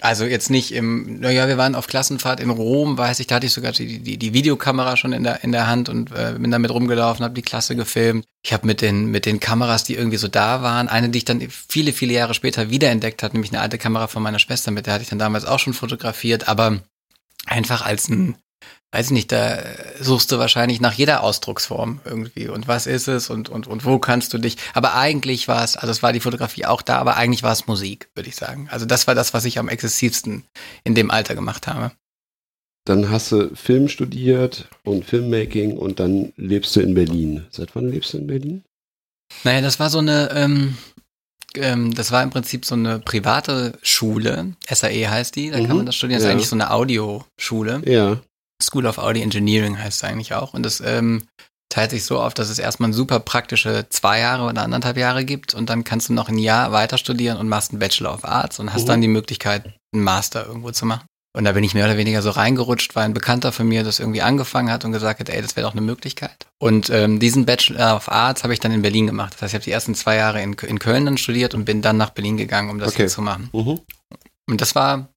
also 0.00 0.24
jetzt 0.24 0.50
nicht 0.50 0.72
im, 0.72 1.20
naja, 1.20 1.48
wir 1.48 1.58
waren 1.58 1.74
auf 1.74 1.86
Klassenfahrt 1.86 2.40
in 2.40 2.50
Rom, 2.50 2.98
weiß 2.98 3.20
ich, 3.20 3.26
da 3.26 3.36
hatte 3.36 3.46
ich 3.46 3.52
sogar 3.52 3.72
die, 3.72 3.98
die, 4.00 4.18
die 4.18 4.32
Videokamera 4.32 4.96
schon 4.96 5.12
in 5.12 5.24
der, 5.24 5.44
in 5.44 5.52
der 5.52 5.66
Hand 5.66 5.88
und 5.88 6.12
äh, 6.12 6.34
bin 6.38 6.50
damit 6.50 6.70
rumgelaufen, 6.70 7.24
habe 7.24 7.34
die 7.34 7.42
Klasse 7.42 7.76
gefilmt. 7.76 8.24
Ich 8.42 8.52
habe 8.52 8.66
mit 8.66 8.80
den, 8.80 9.06
mit 9.06 9.26
den 9.26 9.40
Kameras, 9.40 9.84
die 9.84 9.94
irgendwie 9.94 10.16
so 10.16 10.28
da 10.28 10.62
waren, 10.62 10.88
eine, 10.88 11.10
die 11.10 11.18
ich 11.18 11.24
dann 11.24 11.46
viele, 11.50 11.92
viele 11.92 12.14
Jahre 12.14 12.34
später 12.34 12.70
wiederentdeckt 12.70 13.22
habe, 13.22 13.34
nämlich 13.34 13.52
eine 13.52 13.60
alte 13.60 13.78
Kamera 13.78 14.06
von 14.06 14.22
meiner 14.22 14.38
Schwester, 14.38 14.70
mit 14.70 14.86
der 14.86 14.94
hatte 14.94 15.02
ich 15.02 15.10
dann 15.10 15.18
damals 15.18 15.44
auch 15.44 15.58
schon 15.58 15.74
fotografiert, 15.74 16.48
aber 16.48 16.80
einfach 17.46 17.82
als 17.84 18.08
ein, 18.08 18.36
weiß 18.92 19.06
ich 19.06 19.12
nicht, 19.12 19.32
da 19.32 19.58
suchst 20.00 20.32
du 20.32 20.38
wahrscheinlich 20.38 20.80
nach 20.80 20.94
jeder 20.94 21.22
Ausdrucksform 21.22 22.00
irgendwie 22.04 22.48
und 22.48 22.66
was 22.66 22.86
ist 22.86 23.06
es 23.08 23.30
und, 23.30 23.48
und, 23.48 23.66
und 23.66 23.84
wo 23.84 23.98
kannst 23.98 24.34
du 24.34 24.38
dich, 24.38 24.56
aber 24.74 24.94
eigentlich 24.94 25.46
war 25.46 25.62
es, 25.62 25.76
also 25.76 25.92
es 25.92 26.02
war 26.02 26.12
die 26.12 26.20
Fotografie 26.20 26.66
auch 26.66 26.82
da, 26.82 26.98
aber 26.98 27.16
eigentlich 27.16 27.42
war 27.42 27.52
es 27.52 27.66
Musik, 27.66 28.08
würde 28.14 28.28
ich 28.28 28.36
sagen. 28.36 28.68
Also 28.70 28.86
das 28.86 29.06
war 29.06 29.14
das, 29.14 29.32
was 29.32 29.44
ich 29.44 29.58
am 29.58 29.68
exzessivsten 29.68 30.44
in 30.82 30.94
dem 30.94 31.10
Alter 31.10 31.34
gemacht 31.34 31.66
habe. 31.68 31.92
Dann 32.84 33.10
hast 33.10 33.30
du 33.30 33.54
Film 33.54 33.88
studiert 33.88 34.66
und 34.84 35.04
Filmmaking 35.04 35.76
und 35.76 36.00
dann 36.00 36.32
lebst 36.36 36.74
du 36.74 36.80
in 36.80 36.94
Berlin. 36.94 37.46
Seit 37.50 37.76
wann 37.76 37.90
lebst 37.90 38.14
du 38.14 38.18
in 38.18 38.26
Berlin? 38.26 38.64
Naja, 39.44 39.60
das 39.60 39.78
war 39.78 39.90
so 39.90 39.98
eine, 39.98 40.30
ähm, 40.34 40.76
ähm, 41.54 41.94
das 41.94 42.10
war 42.10 42.22
im 42.22 42.30
Prinzip 42.30 42.64
so 42.64 42.74
eine 42.74 42.98
private 42.98 43.78
Schule, 43.82 44.54
SAE 44.68 45.08
heißt 45.08 45.36
die, 45.36 45.50
da 45.50 45.58
Mhm, 45.58 45.66
kann 45.66 45.76
man 45.76 45.86
das 45.86 45.94
studieren, 45.96 46.16
das 46.18 46.24
ist 46.24 46.28
ja. 46.28 46.32
eigentlich 46.32 46.48
so 46.48 46.56
eine 46.56 46.70
Audioschule. 46.72 47.82
Ja. 47.84 48.20
School 48.62 48.86
of 48.86 48.98
Audio 48.98 49.22
Engineering 49.22 49.78
heißt 49.78 50.02
es 50.02 50.08
eigentlich 50.08 50.34
auch. 50.34 50.54
Und 50.54 50.62
das 50.64 50.80
ähm, 50.80 51.22
teilt 51.68 51.90
sich 51.92 52.04
so 52.04 52.20
auf, 52.20 52.34
dass 52.34 52.48
es 52.50 52.58
erstmal 52.58 52.92
super 52.92 53.20
praktische 53.20 53.86
zwei 53.90 54.18
Jahre 54.20 54.44
oder 54.48 54.62
anderthalb 54.62 54.96
Jahre 54.96 55.24
gibt 55.24 55.54
und 55.54 55.70
dann 55.70 55.84
kannst 55.84 56.08
du 56.08 56.12
noch 56.12 56.28
ein 56.28 56.38
Jahr 56.38 56.72
weiter 56.72 56.98
studieren 56.98 57.38
und 57.38 57.48
machst 57.48 57.70
einen 57.70 57.78
Bachelor 57.78 58.12
of 58.14 58.24
Arts 58.24 58.58
und 58.58 58.72
hast 58.72 58.82
Mhm. 58.82 58.86
dann 58.88 59.00
die 59.02 59.08
Möglichkeit, 59.08 59.66
einen 59.94 60.02
Master 60.04 60.46
irgendwo 60.46 60.70
zu 60.72 60.84
machen. 60.86 61.04
Und 61.32 61.44
da 61.44 61.52
bin 61.52 61.62
ich 61.62 61.74
mehr 61.74 61.84
oder 61.84 61.96
weniger 61.96 62.22
so 62.22 62.30
reingerutscht, 62.30 62.96
weil 62.96 63.04
ein 63.04 63.14
Bekannter 63.14 63.52
von 63.52 63.68
mir 63.68 63.84
das 63.84 64.00
irgendwie 64.00 64.20
angefangen 64.20 64.68
hat 64.68 64.84
und 64.84 64.90
gesagt 64.90 65.20
hat, 65.20 65.28
ey, 65.28 65.40
das 65.40 65.54
wäre 65.54 65.64
doch 65.64 65.74
eine 65.74 65.80
Möglichkeit. 65.80 66.48
Und 66.58 66.90
ähm, 66.90 67.20
diesen 67.20 67.46
Bachelor 67.46 67.94
of 67.94 68.08
Arts 68.10 68.42
habe 68.42 68.52
ich 68.52 68.58
dann 68.58 68.72
in 68.72 68.82
Berlin 68.82 69.06
gemacht. 69.06 69.34
Das 69.34 69.42
heißt, 69.42 69.52
ich 69.52 69.54
habe 69.54 69.64
die 69.64 69.70
ersten 69.70 69.94
zwei 69.94 70.16
Jahre 70.16 70.42
in, 70.42 70.54
in 70.54 70.80
Köln 70.80 71.04
dann 71.04 71.18
studiert 71.18 71.54
und 71.54 71.64
bin 71.66 71.82
dann 71.82 71.96
nach 71.98 72.10
Berlin 72.10 72.36
gegangen, 72.36 72.68
um 72.68 72.80
das 72.80 72.88
Okay. 72.88 73.02
hier 73.02 73.08
zu 73.08 73.22
machen. 73.22 73.48
Mhm. 73.52 73.78
Und 74.48 74.60
das 74.60 74.74
war, 74.74 75.08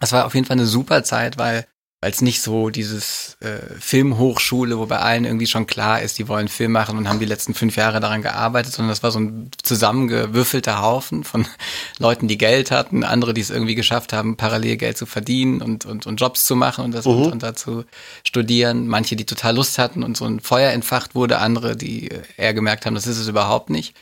das 0.00 0.10
war 0.10 0.26
auf 0.26 0.34
jeden 0.34 0.44
Fall 0.44 0.56
eine 0.56 0.66
super 0.66 1.04
Zeit, 1.04 1.38
weil 1.38 1.66
weil 2.00 2.12
es 2.12 2.20
nicht 2.22 2.42
so 2.42 2.70
dieses 2.70 3.36
äh, 3.40 3.58
Filmhochschule, 3.80 4.78
wo 4.78 4.86
bei 4.86 5.00
allen 5.00 5.24
irgendwie 5.24 5.48
schon 5.48 5.66
klar 5.66 6.00
ist, 6.00 6.16
die 6.18 6.28
wollen 6.28 6.46
Film 6.46 6.70
machen 6.70 6.96
und 6.96 7.08
haben 7.08 7.18
die 7.18 7.24
letzten 7.24 7.54
fünf 7.54 7.74
Jahre 7.74 7.98
daran 7.98 8.22
gearbeitet, 8.22 8.72
sondern 8.72 8.90
das 8.90 9.02
war 9.02 9.10
so 9.10 9.18
ein 9.18 9.50
zusammengewürfelter 9.60 10.80
Haufen 10.80 11.24
von 11.24 11.46
Leuten, 11.98 12.28
die 12.28 12.38
Geld 12.38 12.70
hatten, 12.70 13.02
andere, 13.02 13.34
die 13.34 13.40
es 13.40 13.50
irgendwie 13.50 13.74
geschafft 13.74 14.12
haben, 14.12 14.36
parallel 14.36 14.76
Geld 14.76 14.96
zu 14.96 15.06
verdienen 15.06 15.60
und, 15.60 15.86
und, 15.86 16.06
und 16.06 16.20
Jobs 16.20 16.44
zu 16.44 16.54
machen 16.54 16.84
und 16.84 16.92
das 16.92 17.04
Mhm. 17.04 17.12
und, 17.12 17.32
und 17.32 17.42
dazu 17.42 17.84
studieren. 18.22 18.86
Manche, 18.86 19.16
die 19.16 19.26
total 19.26 19.56
Lust 19.56 19.78
hatten 19.78 20.04
und 20.04 20.16
so 20.16 20.24
ein 20.24 20.38
Feuer 20.38 20.70
entfacht 20.72 21.16
wurde, 21.16 21.38
andere, 21.38 21.76
die 21.76 22.10
äh, 22.10 22.22
eher 22.36 22.54
gemerkt 22.54 22.86
haben, 22.86 22.94
das 22.94 23.08
ist 23.08 23.18
es 23.18 23.26
überhaupt 23.26 23.70
nicht. 23.70 23.94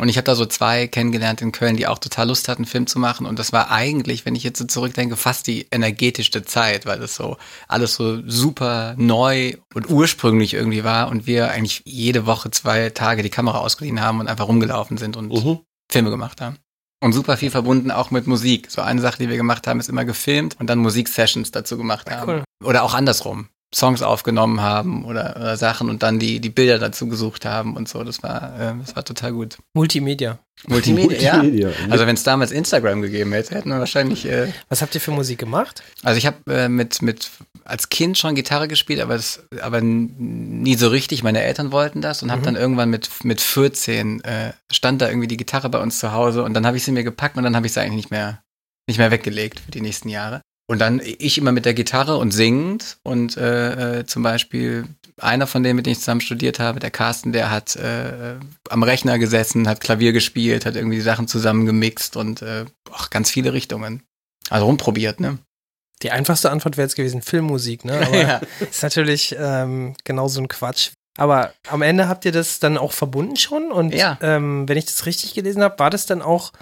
Und 0.00 0.08
ich 0.08 0.16
habe 0.16 0.24
da 0.24 0.34
so 0.34 0.46
zwei 0.46 0.86
kennengelernt 0.86 1.42
in 1.42 1.52
Köln, 1.52 1.76
die 1.76 1.86
auch 1.86 1.98
total 1.98 2.28
Lust 2.28 2.48
hatten, 2.48 2.64
Film 2.64 2.86
zu 2.86 2.98
machen. 2.98 3.26
Und 3.26 3.38
das 3.38 3.52
war 3.52 3.70
eigentlich, 3.70 4.24
wenn 4.24 4.34
ich 4.34 4.42
jetzt 4.42 4.58
so 4.58 4.64
zurückdenke, 4.64 5.14
fast 5.14 5.46
die 5.46 5.66
energetischste 5.70 6.42
Zeit, 6.42 6.86
weil 6.86 7.00
das 7.00 7.14
so 7.14 7.36
alles 7.68 7.96
so 7.96 8.26
super 8.26 8.94
neu 8.96 9.56
und 9.74 9.90
ursprünglich 9.90 10.54
irgendwie 10.54 10.84
war 10.84 11.10
und 11.10 11.26
wir 11.26 11.50
eigentlich 11.50 11.82
jede 11.84 12.24
Woche 12.24 12.50
zwei 12.50 12.88
Tage 12.88 13.22
die 13.22 13.28
Kamera 13.28 13.58
ausgeliehen 13.58 14.00
haben 14.00 14.20
und 14.20 14.28
einfach 14.28 14.48
rumgelaufen 14.48 14.96
sind 14.96 15.18
und 15.18 15.30
Mhm. 15.30 15.60
Filme 15.92 16.08
gemacht 16.08 16.40
haben. 16.40 16.56
Und 17.02 17.12
super 17.12 17.36
viel 17.36 17.50
verbunden 17.50 17.90
auch 17.90 18.10
mit 18.10 18.26
Musik. 18.26 18.70
So 18.70 18.80
eine 18.80 19.02
Sache, 19.02 19.18
die 19.18 19.28
wir 19.28 19.36
gemacht 19.36 19.66
haben, 19.66 19.80
ist 19.80 19.90
immer 19.90 20.06
gefilmt 20.06 20.56
und 20.58 20.68
dann 20.68 20.78
Musiksessions 20.78 21.50
dazu 21.50 21.76
gemacht 21.76 22.10
haben. 22.10 22.30
Cool. 22.30 22.44
Oder 22.64 22.84
auch 22.84 22.94
andersrum. 22.94 23.48
Songs 23.74 24.02
aufgenommen 24.02 24.60
haben 24.60 25.04
oder, 25.04 25.36
oder 25.36 25.56
Sachen 25.56 25.88
und 25.90 26.02
dann 26.02 26.18
die, 26.18 26.40
die 26.40 26.50
Bilder 26.50 26.78
dazu 26.78 27.06
gesucht 27.08 27.44
haben 27.44 27.76
und 27.76 27.88
so. 27.88 28.02
Das 28.02 28.22
war, 28.22 28.58
äh, 28.60 28.74
das 28.80 28.96
war 28.96 29.04
total 29.04 29.32
gut. 29.32 29.58
Multimedia. 29.74 30.38
Multimedia, 30.66 31.34
Multimedia. 31.36 31.68
ja. 31.70 31.74
Also 31.90 32.06
wenn 32.06 32.14
es 32.16 32.22
damals 32.22 32.50
Instagram 32.50 33.00
gegeben 33.00 33.32
hätte, 33.32 33.54
hätten 33.54 33.68
wir 33.70 33.78
wahrscheinlich. 33.78 34.26
Äh, 34.26 34.52
Was 34.68 34.82
habt 34.82 34.94
ihr 34.94 35.00
für 35.00 35.12
Musik 35.12 35.38
gemacht? 35.38 35.82
also 36.02 36.18
ich 36.18 36.26
habe 36.26 36.36
äh, 36.52 36.68
mit 36.68 37.00
mit 37.00 37.30
als 37.64 37.88
Kind 37.88 38.18
schon 38.18 38.34
Gitarre 38.34 38.66
gespielt, 38.66 39.00
aber 39.00 39.14
das 39.14 39.44
aber 39.62 39.78
n- 39.78 40.60
nie 40.62 40.74
so 40.74 40.88
richtig. 40.88 41.22
Meine 41.22 41.40
Eltern 41.42 41.70
wollten 41.72 42.00
das 42.02 42.22
und 42.24 42.30
habe 42.32 42.40
Mhm. 42.40 42.44
dann 42.46 42.56
irgendwann 42.56 42.90
mit 42.90 43.08
mit 43.24 43.40
14 43.40 44.22
äh, 44.24 44.52
stand 44.72 45.00
da 45.00 45.08
irgendwie 45.08 45.28
die 45.28 45.36
Gitarre 45.36 45.68
bei 45.70 45.78
uns 45.78 45.98
zu 46.00 46.12
Hause 46.12 46.42
und 46.42 46.54
dann 46.54 46.66
habe 46.66 46.76
ich 46.76 46.84
sie 46.84 46.92
mir 46.92 47.04
gepackt 47.04 47.36
und 47.36 47.44
dann 47.44 47.54
habe 47.56 47.66
ich 47.66 47.72
sie 47.72 47.80
eigentlich 47.80 47.94
nicht 47.96 48.10
mehr 48.10 48.42
nicht 48.88 48.98
mehr 48.98 49.12
weggelegt 49.12 49.60
für 49.60 49.70
die 49.70 49.80
nächsten 49.80 50.08
Jahre. 50.08 50.42
Und 50.70 50.78
dann 50.78 51.00
ich 51.04 51.36
immer 51.36 51.50
mit 51.50 51.64
der 51.64 51.74
Gitarre 51.74 52.16
und 52.18 52.30
singend 52.30 52.98
und 53.02 53.36
äh, 53.36 53.98
äh, 53.98 54.06
zum 54.06 54.22
Beispiel 54.22 54.84
einer 55.16 55.48
von 55.48 55.64
denen, 55.64 55.74
mit 55.74 55.84
denen 55.86 55.94
ich 55.94 55.98
zusammen 55.98 56.20
studiert 56.20 56.60
habe, 56.60 56.78
der 56.78 56.92
Carsten, 56.92 57.32
der 57.32 57.50
hat 57.50 57.74
äh, 57.74 58.36
am 58.68 58.84
Rechner 58.84 59.18
gesessen, 59.18 59.66
hat 59.66 59.80
Klavier 59.80 60.12
gespielt, 60.12 60.64
hat 60.66 60.76
irgendwie 60.76 60.94
die 60.98 61.02
Sachen 61.02 61.26
zusammengemixt 61.26 62.14
und 62.16 62.42
äh, 62.42 62.66
auch 62.92 63.10
ganz 63.10 63.32
viele 63.32 63.52
Richtungen. 63.52 64.04
Also 64.48 64.66
rumprobiert, 64.66 65.18
ne? 65.18 65.38
Die 66.02 66.12
einfachste 66.12 66.52
Antwort 66.52 66.76
wäre 66.76 66.86
jetzt 66.86 66.94
gewesen 66.94 67.20
Filmmusik, 67.20 67.84
ne? 67.84 67.94
Aber 68.06 68.16
Ja. 68.20 68.40
ist 68.60 68.84
natürlich 68.84 69.34
ähm, 69.36 69.96
genau 70.04 70.28
so 70.28 70.40
ein 70.40 70.46
Quatsch. 70.46 70.90
Aber 71.18 71.52
am 71.66 71.82
Ende 71.82 72.06
habt 72.06 72.24
ihr 72.24 72.32
das 72.32 72.60
dann 72.60 72.78
auch 72.78 72.92
verbunden 72.92 73.34
schon? 73.34 73.72
Und 73.72 73.92
Ja. 73.92 74.18
ähm, 74.22 74.68
wenn 74.68 74.78
ich 74.78 74.84
das 74.86 75.04
richtig 75.04 75.34
gelesen 75.34 75.64
habe, 75.64 75.80
war 75.80 75.90
das 75.90 76.06
dann 76.06 76.22
auch 76.22 76.52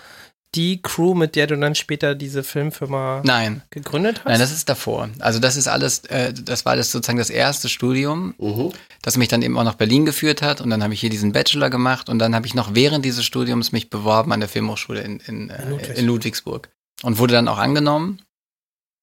die 0.54 0.80
Crew, 0.80 1.14
mit 1.14 1.36
der 1.36 1.46
du 1.46 1.56
dann 1.58 1.74
später 1.74 2.14
diese 2.14 2.42
Filmfirma 2.42 3.20
Nein, 3.24 3.62
gegründet 3.70 4.18
hast? 4.20 4.24
nein, 4.30 4.38
das 4.40 4.50
ist 4.50 4.68
davor. 4.68 5.10
Also 5.18 5.38
das 5.40 5.56
ist 5.56 5.68
alles, 5.68 6.00
äh, 6.06 6.32
das 6.32 6.64
war 6.64 6.74
das 6.76 6.90
sozusagen 6.90 7.18
das 7.18 7.30
erste 7.30 7.68
Studium, 7.68 8.34
Mhm. 8.38 8.72
das 9.02 9.16
mich 9.16 9.28
dann 9.28 9.42
eben 9.42 9.58
auch 9.58 9.64
nach 9.64 9.74
Berlin 9.74 10.06
geführt 10.06 10.40
hat 10.42 10.60
und 10.60 10.70
dann 10.70 10.82
habe 10.82 10.94
ich 10.94 11.00
hier 11.00 11.10
diesen 11.10 11.32
Bachelor 11.32 11.68
gemacht 11.70 12.08
und 12.08 12.18
dann 12.18 12.34
habe 12.34 12.46
ich 12.46 12.54
noch 12.54 12.74
während 12.74 13.04
dieses 13.04 13.24
Studiums 13.24 13.72
mich 13.72 13.90
beworben 13.90 14.32
an 14.32 14.40
der 14.40 14.48
Filmhochschule 14.48 15.00
in, 15.02 15.20
in, 15.20 15.50
äh, 15.50 15.62
In 15.62 15.68
Ludwigsburg. 15.70 15.98
in 15.98 16.06
Ludwigsburg 16.06 16.68
und 17.02 17.18
wurde 17.18 17.34
dann 17.34 17.48
auch 17.48 17.58
angenommen. 17.58 18.20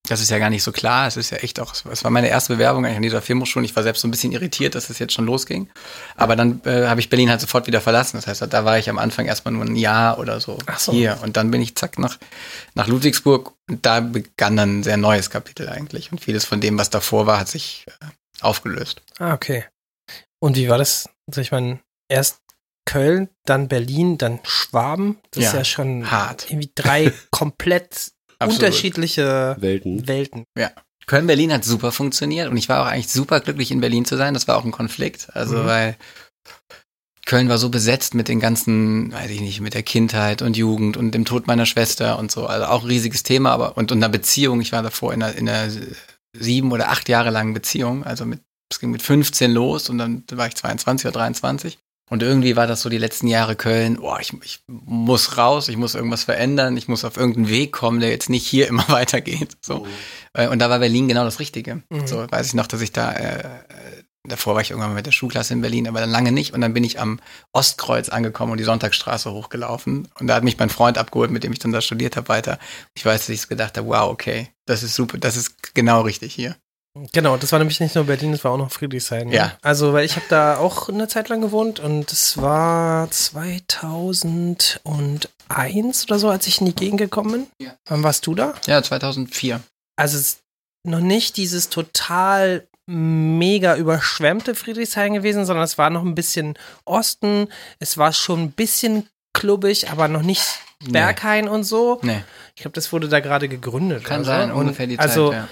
Das 0.08 0.22
ist 0.22 0.30
ja 0.30 0.38
gar 0.38 0.50
nicht 0.52 0.62
so 0.64 0.72
klar. 0.72 1.08
Es 1.08 1.18
ist 1.18 1.32
ja 1.32 1.38
echt 1.38 1.60
auch, 1.60 1.74
es 1.92 2.04
war 2.04 2.12
meine 2.12 2.28
erste 2.30 2.54
Bewerbung 2.54 2.86
eigentlich 2.86 2.98
an 2.98 3.02
dieser 3.02 3.22
Filmhochschule. 3.22 3.66
Ich 3.66 3.76
war 3.76 3.82
selbst 3.84 4.02
so 4.02 4.08
ein 4.08 4.12
bisschen 4.12 4.32
irritiert, 4.32 4.76
dass 4.76 4.90
es 4.90 5.00
jetzt 5.00 5.14
schon 5.14 5.26
losging. 5.26 5.68
Aber 6.16 6.36
dann 6.36 6.62
äh, 6.66 6.88
habe 6.88 7.00
ich 7.00 7.10
Berlin 7.10 7.30
halt 7.30 7.42
sofort 7.42 7.66
wieder 7.68 7.82
verlassen. 7.82 8.18
Das 8.18 8.28
heißt, 8.28 8.42
da 8.54 8.66
war 8.66 8.78
ich 8.78 8.90
am 8.90 9.00
Anfang 9.00 9.26
erstmal 9.26 9.54
nur 9.54 9.66
ein 9.66 9.76
Jahr 9.76 10.20
oder 10.20 10.40
so, 10.40 10.58
Ach 10.68 10.80
so. 10.80 10.92
hier. 10.92 11.20
Und 11.24 11.38
dann 11.38 11.50
bin 11.52 11.62
ich 11.62 11.76
zack 11.76 11.98
nach, 11.98 12.18
nach 12.76 12.88
Ludwigsburg 12.88 13.54
und 13.70 13.86
da 13.86 14.00
begann 14.00 14.56
dann 14.58 14.80
ein 14.80 14.84
sehr 14.84 14.98
neues 14.98 15.30
Kapitel 15.30 15.70
eigentlich. 15.70 16.12
Und 16.12 16.20
vieles 16.22 16.46
von 16.46 16.62
dem, 16.62 16.78
was 16.78 16.90
davor 16.92 17.26
war, 17.26 17.40
hat 17.40 17.48
sich 17.48 17.86
äh, 18.02 18.06
aufgelöst. 18.42 19.02
Ah, 19.20 19.34
okay. 19.34 19.66
Und 20.40 20.56
wie 20.58 20.70
war 20.70 20.78
das? 20.78 21.10
Also 21.28 21.42
ich 21.42 21.52
meine, 21.52 21.80
erst 22.10 22.42
Köln, 22.88 23.30
dann 23.46 23.68
Berlin, 23.68 24.20
dann 24.20 24.40
Schwaben. 24.44 25.18
Das 25.32 25.44
ist 25.46 25.52
Ja, 25.54 25.60
ja 25.60 25.66
schon 25.66 26.12
hart. 26.12 26.46
irgendwie 26.52 26.72
drei 26.76 27.12
komplett 27.32 28.12
Absolut. 28.46 28.64
unterschiedliche 28.64 29.56
Welten. 29.60 30.08
Welten. 30.08 30.46
Köln-Berlin 31.08 31.54
hat 31.54 31.64
super 31.64 31.92
funktioniert 31.92 32.50
und 32.50 32.58
ich 32.58 32.68
war 32.68 32.82
auch 32.82 32.88
eigentlich 32.88 33.10
super 33.10 33.40
glücklich 33.40 33.70
in 33.72 33.80
Berlin 33.82 34.06
zu 34.06 34.18
sein. 34.18 34.34
Das 34.34 34.48
war 34.48 34.58
auch 34.58 34.66
ein 34.66 34.72
Konflikt. 34.72 35.28
Also, 35.36 35.58
Mhm. 35.58 35.66
weil 35.66 35.98
Köln 37.28 37.50
war 37.50 37.58
so 37.58 37.70
besetzt 37.70 38.14
mit 38.14 38.28
den 38.28 38.40
ganzen, 38.40 39.12
weiß 39.12 39.32
ich 39.32 39.42
nicht, 39.42 39.60
mit 39.62 39.74
der 39.74 39.82
Kindheit 39.84 40.42
und 40.44 40.58
Jugend 40.58 40.96
und 40.96 41.12
dem 41.12 41.26
Tod 41.26 41.48
meiner 41.48 41.66
Schwester 41.66 42.20
und 42.20 42.32
so. 42.32 42.46
Also 42.46 42.66
auch 42.66 42.82
ein 42.84 42.88
riesiges 42.88 43.24
Thema, 43.24 43.52
aber 43.52 43.78
und, 43.78 43.92
und 43.92 43.98
einer 44.00 44.10
Beziehung. 44.10 44.62
Ich 44.62 44.72
war 44.72 44.84
davor 44.84 45.14
in 45.14 45.24
einer, 45.24 45.36
in 45.36 45.50
einer 45.50 45.72
sieben 46.38 46.72
oder 46.72 46.90
acht 46.90 47.10
Jahre 47.10 47.32
langen 47.32 47.54
Beziehung. 47.54 48.04
Also 48.04 48.26
mit, 48.26 48.42
es 48.72 48.80
ging 48.80 48.92
mit 48.92 49.02
15 49.02 49.52
los 49.52 49.90
und 49.90 49.98
dann 49.98 50.24
war 50.34 50.48
ich 50.48 50.56
22 50.56 51.08
oder 51.08 51.14
23. 51.20 51.80
Und 52.10 52.22
irgendwie 52.22 52.56
war 52.56 52.68
das 52.68 52.82
so 52.82 52.90
die 52.90 53.00
letzten 53.00 53.28
Jahre 53.28 53.56
Köln, 53.56 53.96
boah, 53.96 54.20
ich, 54.20 54.32
ich 54.44 54.60
muss 54.68 55.38
raus, 55.38 55.70
ich 55.70 55.78
muss 55.78 55.96
irgendwas 55.96 56.24
verändern, 56.24 56.78
ich 56.78 56.88
muss 56.88 57.04
auf 57.04 57.18
irgendeinen 57.18 57.50
Weg 57.50 57.72
kommen, 57.72 58.00
der 58.00 58.10
jetzt 58.10 58.30
nicht 58.30 58.46
hier 58.46 58.68
immer 58.70 58.88
weitergeht. 58.90 59.58
So. 59.62 59.88
Äh, 60.34 60.48
Und 60.48 60.60
da 60.60 60.70
war 60.70 60.80
Berlin 60.80 61.08
genau 61.08 61.24
das 61.24 61.40
Richtige. 61.40 61.82
Mhm. 61.90 62.08
So 62.08 62.28
weiß 62.30 62.48
ich 62.48 62.54
noch, 62.54 62.68
dass 62.68 62.82
ich 62.82 62.92
da, 62.92 63.12
äh, 63.12 63.40
äh, 63.40 64.04
davor 64.24 64.54
war 64.54 64.62
ich 64.62 64.70
irgendwann 64.70 64.92
mal 64.92 64.98
mit 64.98 65.08
der 65.08 65.12
Schulklasse 65.12 65.54
in 65.54 65.62
Berlin, 65.62 65.88
aber 65.88 66.00
dann 66.00 66.12
lange 66.12 66.32
nicht. 66.32 66.54
Und 66.54 66.62
dann 66.62 66.74
bin 66.76 66.84
ich 66.84 67.00
am 67.00 67.20
Ostkreuz 67.54 68.10
angekommen 68.10 68.52
und 68.52 68.60
die 68.60 68.64
Sonntagsstraße 68.64 69.32
hochgelaufen. 69.32 70.08
Und 70.20 70.28
da 70.28 70.36
hat 70.36 70.44
mich 70.44 70.60
mein 70.60 70.70
Freund 70.70 71.00
abgeholt, 71.00 71.32
mit 71.32 71.44
dem 71.44 71.54
ich 71.54 71.60
dann 71.60 71.72
da 71.72 71.82
studiert 71.82 72.18
habe, 72.18 72.28
weiter. 72.30 72.60
Ich 72.96 73.04
weiß, 73.04 73.22
dass 73.22 73.30
ich 73.30 73.48
gedacht 73.48 73.78
habe, 73.78 73.88
wow, 73.88 74.12
okay, 74.12 74.50
das 74.68 74.84
ist 74.84 74.94
super, 74.94 75.18
das 75.18 75.38
ist 75.38 75.74
genau 75.74 76.02
richtig 76.02 76.36
hier. 76.36 76.56
Genau, 77.12 77.36
das 77.38 77.52
war 77.52 77.60
nämlich 77.60 77.80
nicht 77.82 77.94
nur 77.96 78.06
Berlin, 78.06 78.32
das 78.32 78.44
war 78.46 78.52
auch 78.54 78.58
noch 78.58 78.72
Friedrichshain. 78.72 79.28
ne? 79.28 79.36
Ja. 79.36 79.58
Also, 79.62 79.92
weil 79.94 80.06
ich 80.06 80.16
habe 80.16 80.26
da 80.30 80.58
auch 80.58 80.88
eine 80.90 81.08
Zeit 81.10 81.28
lang 81.30 81.42
gewohnt 81.42 81.80
und 81.82 82.10
es 82.12 82.42
war 82.42 83.12
2001 83.12 86.06
oder 86.06 86.20
so, 86.20 86.30
als 86.30 86.48
ich 86.48 86.60
in 86.62 86.68
die 86.68 86.76
Gegend 86.76 87.00
gekommen 87.00 87.32
bin. 87.32 87.48
Ja. 87.68 87.74
Wann 87.88 88.02
warst 88.04 88.26
du 88.28 88.36
da? 88.36 88.54
Ja, 88.68 88.82
2004. 88.82 89.60
Also 89.98 90.18
es 90.18 90.24
ist 90.26 90.40
noch 90.86 91.00
nicht 91.02 91.36
dieses 91.38 91.70
total 91.70 92.68
mega 92.88 93.76
überschwemmte 93.76 94.56
Friedrichshain 94.56 95.14
gewesen, 95.14 95.46
sondern 95.46 95.64
es 95.66 95.78
war 95.78 95.90
noch 95.90 96.04
ein 96.04 96.16
bisschen 96.16 96.58
Osten. 96.86 97.48
Es 97.80 97.98
war 97.98 98.14
schon 98.14 98.42
ein 98.44 98.52
bisschen 98.52 99.10
klubbig, 99.34 99.90
aber 99.90 100.08
noch 100.08 100.22
nicht 100.22 100.44
Nee. 100.84 100.92
Berghain 100.92 101.48
und 101.48 101.64
so. 101.64 102.00
Nee, 102.04 102.22
Ich 102.56 102.62
glaube, 102.62 102.76
das 102.76 102.92
wurde 102.92 103.08
da 103.08 103.22
gerade 103.22 103.48
gegründet. 103.48 104.04
kann 104.04 104.20
oder 104.22 104.26
sein, 104.28 104.50
so. 104.50 104.56
Ungefähr 104.56 104.88
die 104.88 104.98
Zeit. 104.98 105.08
Also 105.08 105.32
ja. 105.34 105.48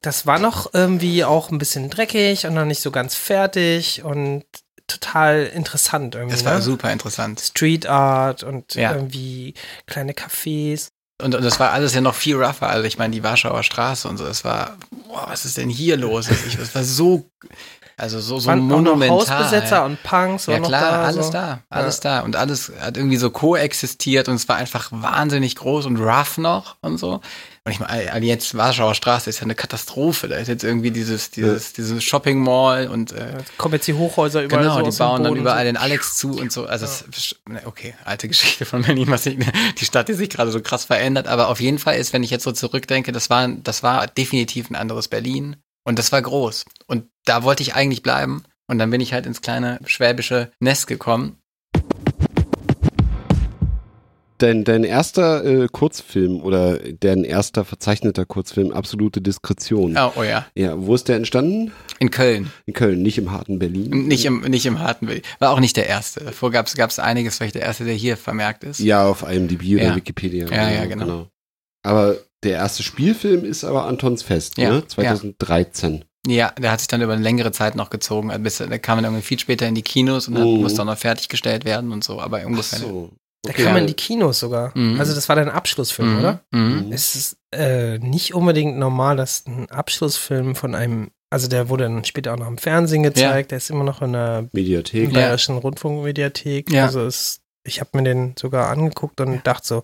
Das 0.00 0.26
war 0.26 0.38
noch 0.38 0.72
irgendwie 0.72 1.24
auch 1.24 1.50
ein 1.50 1.58
bisschen 1.58 1.90
dreckig 1.90 2.46
und 2.46 2.54
noch 2.54 2.64
nicht 2.64 2.80
so 2.80 2.90
ganz 2.90 3.14
fertig 3.14 4.04
und 4.04 4.44
total 4.86 5.44
interessant 5.46 6.14
irgendwie. 6.14 6.34
Das 6.34 6.44
war 6.44 6.54
ne? 6.54 6.62
super 6.62 6.92
interessant. 6.92 7.40
Street 7.40 7.86
Art 7.86 8.42
und 8.42 8.74
Ja. 8.74 8.94
irgendwie 8.94 9.54
kleine 9.86 10.12
Cafés. 10.12 10.88
Und, 11.20 11.34
und 11.34 11.44
das 11.44 11.58
war 11.58 11.72
alles 11.72 11.94
ja 11.94 12.00
noch 12.00 12.14
viel 12.14 12.36
rougher. 12.36 12.68
Also 12.68 12.84
ich 12.84 12.96
meine, 12.96 13.12
die 13.12 13.24
Warschauer 13.24 13.64
Straße 13.64 14.08
und 14.08 14.18
so, 14.18 14.24
das 14.24 14.44
war, 14.44 14.76
boah, 15.08 15.26
was 15.28 15.44
ist 15.44 15.56
denn 15.56 15.68
hier 15.68 15.96
los? 15.96 16.30
Ich, 16.30 16.56
das 16.56 16.74
war 16.76 16.84
so, 16.84 17.28
also 17.96 18.20
so, 18.20 18.38
so 18.38 18.46
Waren 18.48 18.60
auch 18.60 18.66
noch 18.66 18.76
monumental. 18.76 19.18
Hausbesetzer 19.18 19.84
und 19.84 20.00
Punks 20.04 20.46
ja 20.46 20.60
klar, 20.60 20.92
da. 20.92 21.02
alles 21.02 21.26
so. 21.26 21.32
da, 21.32 21.60
alles 21.68 22.00
da. 22.00 22.20
Und 22.20 22.36
alles 22.36 22.72
hat 22.80 22.96
irgendwie 22.96 23.16
so 23.16 23.30
koexistiert 23.30 24.28
und 24.28 24.36
es 24.36 24.48
war 24.48 24.56
einfach 24.56 24.90
wahnsinnig 24.92 25.56
groß 25.56 25.86
und 25.86 25.96
rough 25.96 26.38
noch 26.38 26.76
und 26.82 26.98
so. 26.98 27.20
Und 27.68 27.72
ich 27.72 27.80
meine, 27.80 28.10
also 28.10 28.26
jetzt 28.26 28.56
Warschauer 28.56 28.94
Straße 28.94 29.28
ist 29.28 29.40
ja 29.40 29.42
eine 29.42 29.54
Katastrophe. 29.54 30.26
Da 30.26 30.36
ist 30.36 30.48
jetzt 30.48 30.64
irgendwie 30.64 30.90
dieses, 30.90 31.30
dieses, 31.30 31.74
dieses 31.74 32.02
Shopping 32.02 32.42
Mall 32.42 32.88
und 32.88 33.12
äh, 33.12 33.36
kommen 33.58 33.74
jetzt 33.74 33.86
die 33.86 33.92
Hochhäuser 33.92 34.42
überall 34.42 34.62
Genau, 34.62 34.78
so 34.78 34.90
die 34.90 34.96
bauen 34.96 35.22
dann 35.22 35.36
überall 35.36 35.58
so. 35.58 35.64
den 35.64 35.76
Alex 35.76 36.16
zu 36.16 36.38
und 36.38 36.50
so. 36.50 36.64
Also, 36.64 36.86
es, 36.86 37.36
ne, 37.46 37.60
okay, 37.66 37.94
alte 38.06 38.26
Geschichte 38.26 38.64
von 38.64 38.80
Berlin, 38.80 39.10
was 39.10 39.24
sich, 39.24 39.36
die 39.78 39.84
Stadt, 39.84 40.08
die 40.08 40.14
sich 40.14 40.30
gerade 40.30 40.50
so 40.50 40.62
krass 40.62 40.86
verändert. 40.86 41.28
Aber 41.28 41.48
auf 41.48 41.60
jeden 41.60 41.78
Fall 41.78 41.96
ist, 41.98 42.14
wenn 42.14 42.22
ich 42.22 42.30
jetzt 42.30 42.44
so 42.44 42.52
zurückdenke, 42.52 43.12
das 43.12 43.28
war, 43.28 43.46
das 43.46 43.82
war 43.82 44.06
definitiv 44.06 44.70
ein 44.70 44.74
anderes 44.74 45.08
Berlin. 45.08 45.56
Und 45.84 45.98
das 45.98 46.10
war 46.10 46.22
groß. 46.22 46.64
Und 46.86 47.04
da 47.26 47.42
wollte 47.42 47.62
ich 47.62 47.74
eigentlich 47.74 48.02
bleiben. 48.02 48.44
Und 48.66 48.78
dann 48.78 48.90
bin 48.90 49.02
ich 49.02 49.12
halt 49.12 49.26
ins 49.26 49.42
kleine 49.42 49.78
schwäbische 49.84 50.52
Nest 50.58 50.86
gekommen. 50.86 51.37
Dein, 54.38 54.62
dein 54.64 54.84
erster 54.84 55.44
äh, 55.44 55.66
Kurzfilm 55.70 56.40
oder 56.42 56.78
dein 56.78 57.24
erster 57.24 57.64
verzeichneter 57.64 58.24
Kurzfilm, 58.24 58.70
Absolute 58.72 59.20
Diskretion. 59.20 59.96
Oh, 59.98 60.12
oh 60.16 60.22
ja, 60.22 60.46
Ja, 60.54 60.74
wo 60.80 60.94
ist 60.94 61.08
der 61.08 61.16
entstanden? 61.16 61.72
in 61.98 62.10
Köln. 62.10 62.52
In 62.66 62.74
Köln, 62.74 63.02
nicht 63.02 63.18
im 63.18 63.32
harten 63.32 63.58
Berlin. 63.58 64.06
Nicht 64.06 64.24
im, 64.24 64.42
nicht 64.42 64.64
im 64.66 64.78
harten 64.78 65.06
Berlin. 65.06 65.24
War 65.40 65.50
auch 65.50 65.58
nicht 65.60 65.76
der 65.76 65.88
erste. 65.88 66.20
Davor 66.24 66.52
gab 66.52 66.66
es 66.68 66.98
einiges, 67.00 67.36
vielleicht 67.38 67.56
der 67.56 67.62
erste, 67.62 67.84
der 67.84 67.94
hier 67.94 68.16
vermerkt 68.16 68.62
ist. 68.62 68.78
Ja, 68.78 69.04
auf 69.06 69.22
IMDb 69.28 69.74
oder 69.74 69.84
Ja. 69.88 69.96
Wikipedia. 69.96 70.46
Ja, 70.48 70.70
ja, 70.70 70.86
genau. 70.86 71.26
Aber 71.82 72.16
der 72.44 72.52
erste 72.52 72.84
Spielfilm 72.84 73.44
ist 73.44 73.64
aber 73.64 73.86
Antons 73.86 74.22
Fest, 74.22 74.56
Ja, 74.58 74.70
ne? 74.70 74.86
2013. 74.86 76.04
Ja, 76.26 76.52
der 76.60 76.70
hat 76.72 76.80
sich 76.80 76.88
dann 76.88 77.00
über 77.02 77.14
eine 77.14 77.22
längere 77.22 77.52
Zeit 77.52 77.74
noch 77.74 77.90
gezogen. 77.90 78.30
Also 78.30 78.42
bis, 78.42 78.58
der 78.58 78.78
kam 78.78 78.98
dann 78.98 79.06
irgendwie 79.06 79.22
viel 79.26 79.38
später 79.38 79.66
in 79.66 79.74
die 79.74 79.82
Kinos 79.82 80.28
und 80.28 80.36
hat, 80.38 80.44
Mhm. 80.44 80.60
musste 80.60 80.82
auch 80.82 80.86
noch 80.86 80.98
fertiggestellt 80.98 81.64
werden 81.64 81.90
und 81.92 82.04
so. 82.04 82.20
Aber 82.20 82.38
Ach 82.42 82.46
ungefähr. 82.46 82.78
so. 82.78 83.10
Da 83.42 83.50
Okay. 83.50 83.62
kam 83.64 83.72
man 83.74 83.82
in 83.82 83.86
die 83.88 83.94
Kinos 83.94 84.40
sogar. 84.40 84.76
Mhm. 84.76 84.98
Also 84.98 85.14
das 85.14 85.28
war 85.28 85.36
dein 85.36 85.48
Abschlussfilm, 85.48 86.14
Mhm. 86.14 86.18
oder? 86.18 86.40
Mhm. 86.50 86.92
Es 86.92 87.14
ist 87.14 87.36
äh, 87.54 87.98
nicht 87.98 88.34
unbedingt 88.34 88.76
normal, 88.78 89.16
dass 89.16 89.46
ein 89.46 89.70
Abschlussfilm 89.70 90.54
von 90.54 90.74
einem, 90.74 91.10
also 91.30 91.46
der 91.48 91.68
wurde 91.68 91.84
dann 91.84 92.04
später 92.04 92.34
auch 92.34 92.38
noch 92.38 92.48
im 92.48 92.58
Fernsehen 92.58 93.02
gezeigt, 93.04 93.52
der 93.52 93.58
ist 93.58 93.70
immer 93.70 93.84
noch 93.84 94.02
in 94.02 94.12
der 94.12 94.48
Mediathek. 94.52 95.08
Ja. 95.12 95.14
Bayerischen 95.20 95.56
Rundfunkmediathek. 95.56 96.70
Ja. 96.72 96.84
Also 96.86 97.06
es, 97.06 97.40
ich 97.64 97.80
habe 97.80 97.90
mir 97.94 98.02
den 98.02 98.34
sogar 98.38 98.68
angeguckt 98.70 99.20
und 99.20 99.46
dachte 99.46 99.66
so, 99.66 99.82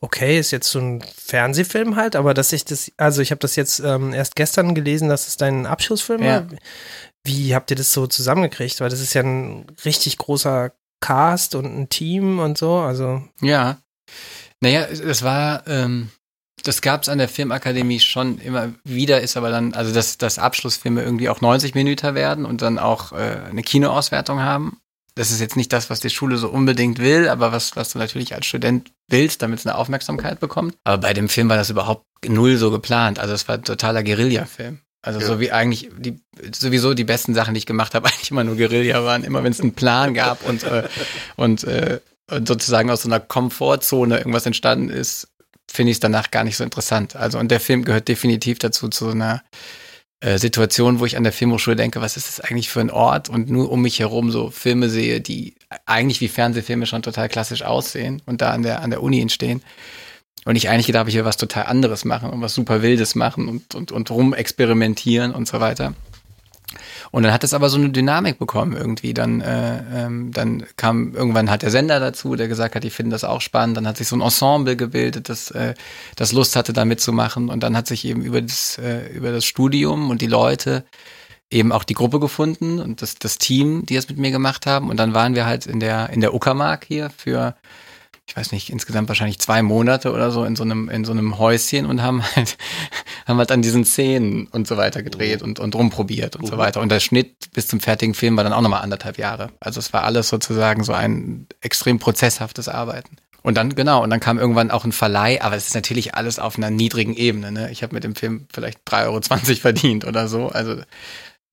okay, 0.00 0.38
ist 0.38 0.50
jetzt 0.50 0.70
so 0.70 0.78
ein 0.80 1.02
Fernsehfilm 1.16 1.94
halt, 1.96 2.16
aber 2.16 2.32
dass 2.34 2.52
ich 2.52 2.64
das, 2.64 2.90
also 2.96 3.20
ich 3.22 3.30
habe 3.30 3.40
das 3.40 3.54
jetzt 3.56 3.80
ähm, 3.80 4.12
erst 4.14 4.34
gestern 4.34 4.74
gelesen, 4.74 5.08
dass 5.08 5.28
es 5.28 5.36
dein 5.36 5.66
Abschlussfilm 5.66 6.22
Ja. 6.22 6.34
war. 6.36 6.46
Wie 7.24 7.54
habt 7.54 7.70
ihr 7.70 7.76
das 7.76 7.92
so 7.92 8.06
zusammengekriegt? 8.06 8.80
Weil 8.80 8.88
das 8.90 9.00
ist 9.00 9.12
ja 9.14 9.22
ein 9.22 9.66
richtig 9.84 10.16
großer 10.18 10.72
Cast 11.00 11.54
und 11.54 11.64
ein 11.66 11.88
Team 11.88 12.38
und 12.38 12.58
so, 12.58 12.76
also 12.78 13.22
Ja. 13.40 13.78
Naja, 14.60 14.82
es- 14.90 15.22
war, 15.22 15.66
ähm, 15.66 16.10
Das 16.64 16.82
gab 16.82 17.02
es 17.02 17.08
an 17.08 17.18
der 17.18 17.28
Filmakademie 17.28 18.00
schon 18.00 18.38
immer 18.38 18.72
wieder, 18.84 19.20
ist 19.20 19.36
aber 19.36 19.48
dann, 19.50 19.74
also 19.74 19.94
dass, 19.94 20.18
dass 20.18 20.40
Abschlussfilme 20.40 21.02
irgendwie 21.02 21.28
auch 21.28 21.40
90 21.40 21.74
Minuten 21.76 22.14
werden 22.16 22.44
und 22.44 22.60
dann 22.62 22.78
auch 22.80 23.12
äh, 23.12 23.40
eine 23.48 23.62
Kinoauswertung 23.62 24.40
haben. 24.40 24.78
Das 25.14 25.30
ist 25.30 25.40
jetzt 25.40 25.56
nicht 25.56 25.72
das, 25.72 25.88
was 25.88 26.00
die 26.00 26.10
Schule 26.10 26.36
so 26.36 26.48
unbedingt 26.48 26.98
will, 26.98 27.28
aber 27.28 27.52
was, 27.52 27.76
was 27.76 27.90
du 27.92 27.98
natürlich 27.98 28.34
als 28.34 28.46
Student 28.46 28.90
willst, 29.08 29.40
damit 29.42 29.60
es 29.60 29.66
eine 29.66 29.76
Aufmerksamkeit 29.78 30.40
bekommt. 30.40 30.74
Aber 30.84 30.98
bei 30.98 31.14
dem 31.14 31.28
Film 31.28 31.48
war 31.48 31.56
das 31.56 31.70
überhaupt 31.70 32.04
null 32.26 32.56
so 32.56 32.70
geplant. 32.72 33.20
Also 33.20 33.34
es 33.34 33.46
war 33.48 33.54
ein 33.54 33.62
totaler 33.64 34.02
Guerilla-Film. 34.02 34.80
Also 35.02 35.20
ja. 35.20 35.26
so 35.26 35.40
wie 35.40 35.52
eigentlich 35.52 35.90
die 35.96 36.20
sowieso 36.52 36.94
die 36.94 37.04
besten 37.04 37.34
Sachen, 37.34 37.54
die 37.54 37.58
ich 37.58 37.66
gemacht 37.66 37.94
habe, 37.94 38.08
eigentlich 38.08 38.30
immer 38.30 38.44
nur 38.44 38.56
Guerilla 38.56 39.04
waren, 39.04 39.24
immer 39.24 39.44
wenn 39.44 39.52
es 39.52 39.60
einen 39.60 39.74
Plan 39.74 40.14
gab 40.14 40.46
und 40.46 40.64
äh, 40.64 40.88
und, 41.36 41.64
äh, 41.64 42.00
und 42.30 42.48
sozusagen 42.48 42.90
aus 42.90 43.02
so 43.02 43.08
einer 43.08 43.20
Komfortzone 43.20 44.18
irgendwas 44.18 44.46
entstanden 44.46 44.90
ist, 44.90 45.28
finde 45.70 45.90
ich 45.90 45.96
es 45.96 46.00
danach 46.00 46.30
gar 46.30 46.44
nicht 46.44 46.56
so 46.56 46.64
interessant. 46.64 47.16
Also 47.16 47.38
und 47.38 47.50
der 47.50 47.60
Film 47.60 47.84
gehört 47.84 48.08
definitiv 48.08 48.58
dazu 48.58 48.88
zu 48.88 49.06
so 49.06 49.10
einer 49.12 49.42
äh, 50.20 50.38
Situation, 50.38 50.98
wo 50.98 51.06
ich 51.06 51.16
an 51.16 51.22
der 51.22 51.32
Filmhochschule 51.32 51.76
denke, 51.76 52.00
was 52.00 52.16
ist 52.16 52.28
das 52.28 52.40
eigentlich 52.40 52.68
für 52.68 52.80
ein 52.80 52.90
Ort 52.90 53.28
und 53.28 53.48
nur 53.50 53.70
um 53.70 53.82
mich 53.82 54.00
herum 54.00 54.32
so 54.32 54.50
Filme 54.50 54.88
sehe, 54.88 55.20
die 55.20 55.54
eigentlich 55.86 56.20
wie 56.20 56.28
Fernsehfilme 56.28 56.86
schon 56.86 57.02
total 57.02 57.28
klassisch 57.28 57.62
aussehen 57.62 58.20
und 58.26 58.40
da 58.40 58.50
an 58.50 58.62
der 58.62 58.82
an 58.82 58.90
der 58.90 59.02
Uni 59.02 59.20
entstehen. 59.20 59.62
Und 60.48 60.56
ich 60.56 60.70
eigentlich 60.70 60.86
gedacht 60.86 61.00
habe, 61.00 61.10
ich 61.10 61.16
will 61.16 61.26
was 61.26 61.36
total 61.36 61.66
anderes 61.66 62.06
machen 62.06 62.30
und 62.30 62.40
was 62.40 62.54
super 62.54 62.80
Wildes 62.80 63.14
machen 63.14 63.48
und, 63.48 63.74
und, 63.74 63.92
und 63.92 64.10
rumexperimentieren 64.10 65.34
und 65.34 65.46
so 65.46 65.60
weiter. 65.60 65.92
Und 67.10 67.22
dann 67.22 67.34
hat 67.34 67.44
es 67.44 67.52
aber 67.52 67.68
so 67.68 67.76
eine 67.76 67.90
Dynamik 67.90 68.38
bekommen 68.38 68.74
irgendwie. 68.74 69.12
Dann, 69.12 69.42
äh, 69.42 70.06
ähm, 70.06 70.32
dann 70.32 70.64
kam 70.76 71.14
irgendwann 71.14 71.50
hat 71.50 71.60
der 71.60 71.70
Sender 71.70 72.00
dazu, 72.00 72.34
der 72.34 72.48
gesagt 72.48 72.76
hat, 72.76 72.82
die 72.82 72.88
finden 72.88 73.10
das 73.10 73.24
auch 73.24 73.42
spannend. 73.42 73.76
Dann 73.76 73.86
hat 73.86 73.98
sich 73.98 74.08
so 74.08 74.16
ein 74.16 74.22
Ensemble 74.22 74.74
gebildet, 74.74 75.28
das, 75.28 75.50
äh, 75.50 75.74
das 76.16 76.32
Lust 76.32 76.56
hatte, 76.56 76.72
da 76.72 76.86
mitzumachen. 76.86 77.50
Und 77.50 77.62
dann 77.62 77.76
hat 77.76 77.86
sich 77.86 78.06
eben 78.06 78.22
über 78.22 78.40
das, 78.40 78.78
äh, 78.78 79.06
über 79.08 79.32
das 79.32 79.44
Studium 79.44 80.08
und 80.08 80.22
die 80.22 80.26
Leute 80.28 80.86
eben 81.50 81.72
auch 81.72 81.84
die 81.84 81.92
Gruppe 81.92 82.20
gefunden 82.20 82.80
und 82.80 83.02
das, 83.02 83.16
das 83.16 83.36
Team, 83.36 83.84
die 83.84 83.96
das 83.96 84.08
mit 84.08 84.16
mir 84.16 84.30
gemacht 84.30 84.64
haben. 84.64 84.88
Und 84.88 84.96
dann 84.96 85.12
waren 85.12 85.34
wir 85.34 85.44
halt 85.44 85.66
in 85.66 85.78
der, 85.78 86.08
in 86.08 86.22
der 86.22 86.32
Uckermark 86.32 86.86
hier 86.86 87.10
für 87.10 87.54
ich 88.28 88.36
weiß 88.36 88.52
nicht, 88.52 88.68
insgesamt 88.68 89.08
wahrscheinlich 89.08 89.38
zwei 89.38 89.62
Monate 89.62 90.12
oder 90.12 90.30
so 90.30 90.44
in 90.44 90.54
so 90.54 90.62
einem, 90.62 90.90
in 90.90 91.06
so 91.06 91.12
einem 91.12 91.38
Häuschen 91.38 91.86
und 91.86 92.02
haben 92.02 92.22
halt, 92.36 92.58
haben 93.26 93.38
halt 93.38 93.50
an 93.50 93.62
diesen 93.62 93.86
Szenen 93.86 94.46
und 94.48 94.68
so 94.68 94.76
weiter 94.76 95.02
gedreht 95.02 95.40
und, 95.40 95.58
und 95.58 95.74
rumprobiert 95.74 96.36
und 96.36 96.42
mhm. 96.42 96.48
so 96.48 96.58
weiter. 96.58 96.82
Und 96.82 96.92
der 96.92 97.00
Schnitt 97.00 97.50
bis 97.54 97.66
zum 97.68 97.80
fertigen 97.80 98.12
Film 98.12 98.36
war 98.36 98.44
dann 98.44 98.52
auch 98.52 98.60
nochmal 98.60 98.82
anderthalb 98.82 99.16
Jahre. 99.16 99.48
Also 99.60 99.80
es 99.80 99.94
war 99.94 100.04
alles 100.04 100.28
sozusagen 100.28 100.84
so 100.84 100.92
ein 100.92 101.46
extrem 101.62 101.98
prozesshaftes 101.98 102.68
Arbeiten. 102.68 103.16
Und 103.42 103.56
dann, 103.56 103.74
genau, 103.74 104.02
und 104.02 104.10
dann 104.10 104.20
kam 104.20 104.38
irgendwann 104.38 104.70
auch 104.70 104.84
ein 104.84 104.92
Verleih, 104.92 105.40
aber 105.40 105.56
es 105.56 105.68
ist 105.68 105.74
natürlich 105.74 106.14
alles 106.14 106.38
auf 106.38 106.58
einer 106.58 106.70
niedrigen 106.70 107.14
Ebene. 107.14 107.50
Ne? 107.50 107.70
Ich 107.70 107.82
habe 107.82 107.94
mit 107.94 108.04
dem 108.04 108.14
Film 108.14 108.46
vielleicht 108.52 108.80
3,20 108.86 109.06
Euro 109.06 109.56
verdient 109.60 110.04
oder 110.04 110.28
so. 110.28 110.48
Also 110.48 110.82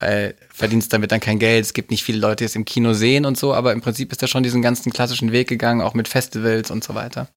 weil 0.06 0.36
verdienst 0.54 0.94
damit 0.94 1.12
dann 1.12 1.20
kein 1.20 1.40
Geld. 1.40 1.66
Es 1.66 1.74
gibt 1.74 1.92
nicht 1.92 2.04
viele 2.04 2.20
Leute, 2.20 2.38
die 2.38 2.46
es 2.46 2.56
im 2.56 2.66
Kino 2.66 2.94
sehen 2.94 3.26
und 3.26 3.38
so, 3.38 3.54
aber 3.54 3.74
im 3.74 3.82
Prinzip 3.82 4.12
ist 4.12 4.22
er 4.22 4.28
schon 4.28 4.44
diesen 4.44 4.62
ganzen 4.62 4.92
klassischen 4.92 5.32
Weg 5.32 5.48
gegangen, 5.48 5.82
auch 5.82 5.94
mit 5.94 6.08
Festivals 6.08 6.72
und 6.72 6.84
so 6.84 6.96
weiter. 6.96 7.28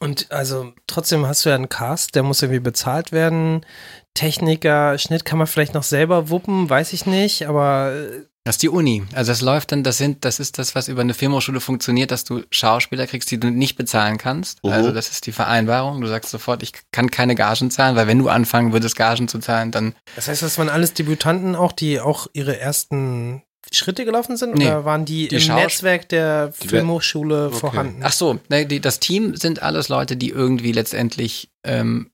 Und 0.00 0.30
also 0.30 0.72
trotzdem 0.86 1.26
hast 1.26 1.44
du 1.44 1.48
ja 1.48 1.56
einen 1.56 1.68
Cast, 1.68 2.14
der 2.14 2.22
muss 2.22 2.42
irgendwie 2.42 2.60
bezahlt 2.60 3.10
werden. 3.10 3.66
Techniker, 4.14 4.96
Schnitt 4.98 5.24
kann 5.24 5.38
man 5.38 5.46
vielleicht 5.46 5.74
noch 5.74 5.82
selber 5.82 6.28
wuppen, 6.28 6.70
weiß 6.70 6.92
ich 6.92 7.06
nicht, 7.06 7.48
aber 7.48 7.92
äh, 7.94 8.22
das 8.44 8.54
ist 8.54 8.62
die 8.62 8.68
Uni. 8.68 9.04
Also 9.12 9.32
das 9.32 9.42
läuft 9.42 9.72
dann, 9.72 9.82
das 9.82 9.98
sind, 9.98 10.24
das 10.24 10.40
ist 10.40 10.58
das, 10.58 10.74
was 10.74 10.88
über 10.88 11.02
eine 11.02 11.12
Filmhochschule 11.12 11.60
funktioniert, 11.60 12.10
dass 12.10 12.24
du 12.24 12.42
Schauspieler 12.50 13.06
kriegst, 13.06 13.30
die 13.30 13.38
du 13.38 13.50
nicht 13.50 13.76
bezahlen 13.76 14.16
kannst. 14.16 14.58
Uh 14.64 14.70
Also 14.70 14.92
das 14.92 15.10
ist 15.10 15.26
die 15.26 15.32
Vereinbarung. 15.32 16.00
Du 16.00 16.06
sagst 16.06 16.30
sofort, 16.30 16.62
ich 16.62 16.72
kann 16.90 17.10
keine 17.10 17.34
Gagen 17.34 17.70
zahlen, 17.70 17.94
weil 17.96 18.06
wenn 18.06 18.18
du 18.18 18.28
anfangen 18.28 18.72
würdest, 18.72 18.96
Gagen 18.96 19.28
zu 19.28 19.38
zahlen, 19.38 19.70
dann. 19.70 19.94
Das 20.16 20.28
heißt, 20.28 20.42
das 20.42 20.56
waren 20.56 20.70
alles 20.70 20.94
Debütanten 20.94 21.56
auch, 21.56 21.72
die 21.72 22.00
auch 22.00 22.26
ihre 22.32 22.58
ersten 22.58 23.42
Schritte 23.72 24.04
gelaufen 24.04 24.36
sind? 24.36 24.54
Nee, 24.54 24.66
oder 24.66 24.84
waren 24.84 25.04
die, 25.04 25.28
die 25.28 25.36
im 25.36 25.40
Schaus 25.42 25.60
Netzwerk 25.60 26.08
der 26.08 26.52
Filmhochschule 26.52 27.48
okay. 27.48 27.56
vorhanden? 27.56 28.00
Ach 28.02 28.12
so, 28.12 28.38
ne, 28.48 28.66
die, 28.66 28.80
das 28.80 28.98
Team 29.00 29.36
sind 29.36 29.62
alles 29.62 29.88
Leute, 29.88 30.16
die 30.16 30.30
irgendwie 30.30 30.72
letztendlich 30.72 31.50
ähm, 31.64 32.10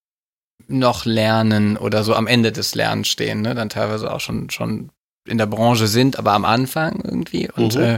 noch 0.67 1.05
lernen 1.05 1.77
oder 1.77 2.03
so 2.05 2.15
am 2.15 2.27
Ende 2.27 2.51
des 2.51 2.75
Lernens 2.75 3.09
stehen, 3.09 3.43
ne? 3.43 3.55
Dann 3.55 3.69
teilweise 3.69 4.13
auch 4.13 4.21
schon, 4.21 4.51
schon 4.51 4.91
in 5.27 5.39
der 5.39 5.47
Branche 5.47 5.87
sind, 5.87 6.19
aber 6.19 6.33
am 6.33 6.45
Anfang 6.45 7.01
irgendwie. 7.03 7.51
Und 7.51 7.77
mhm. 7.77 7.83
äh, 7.83 7.95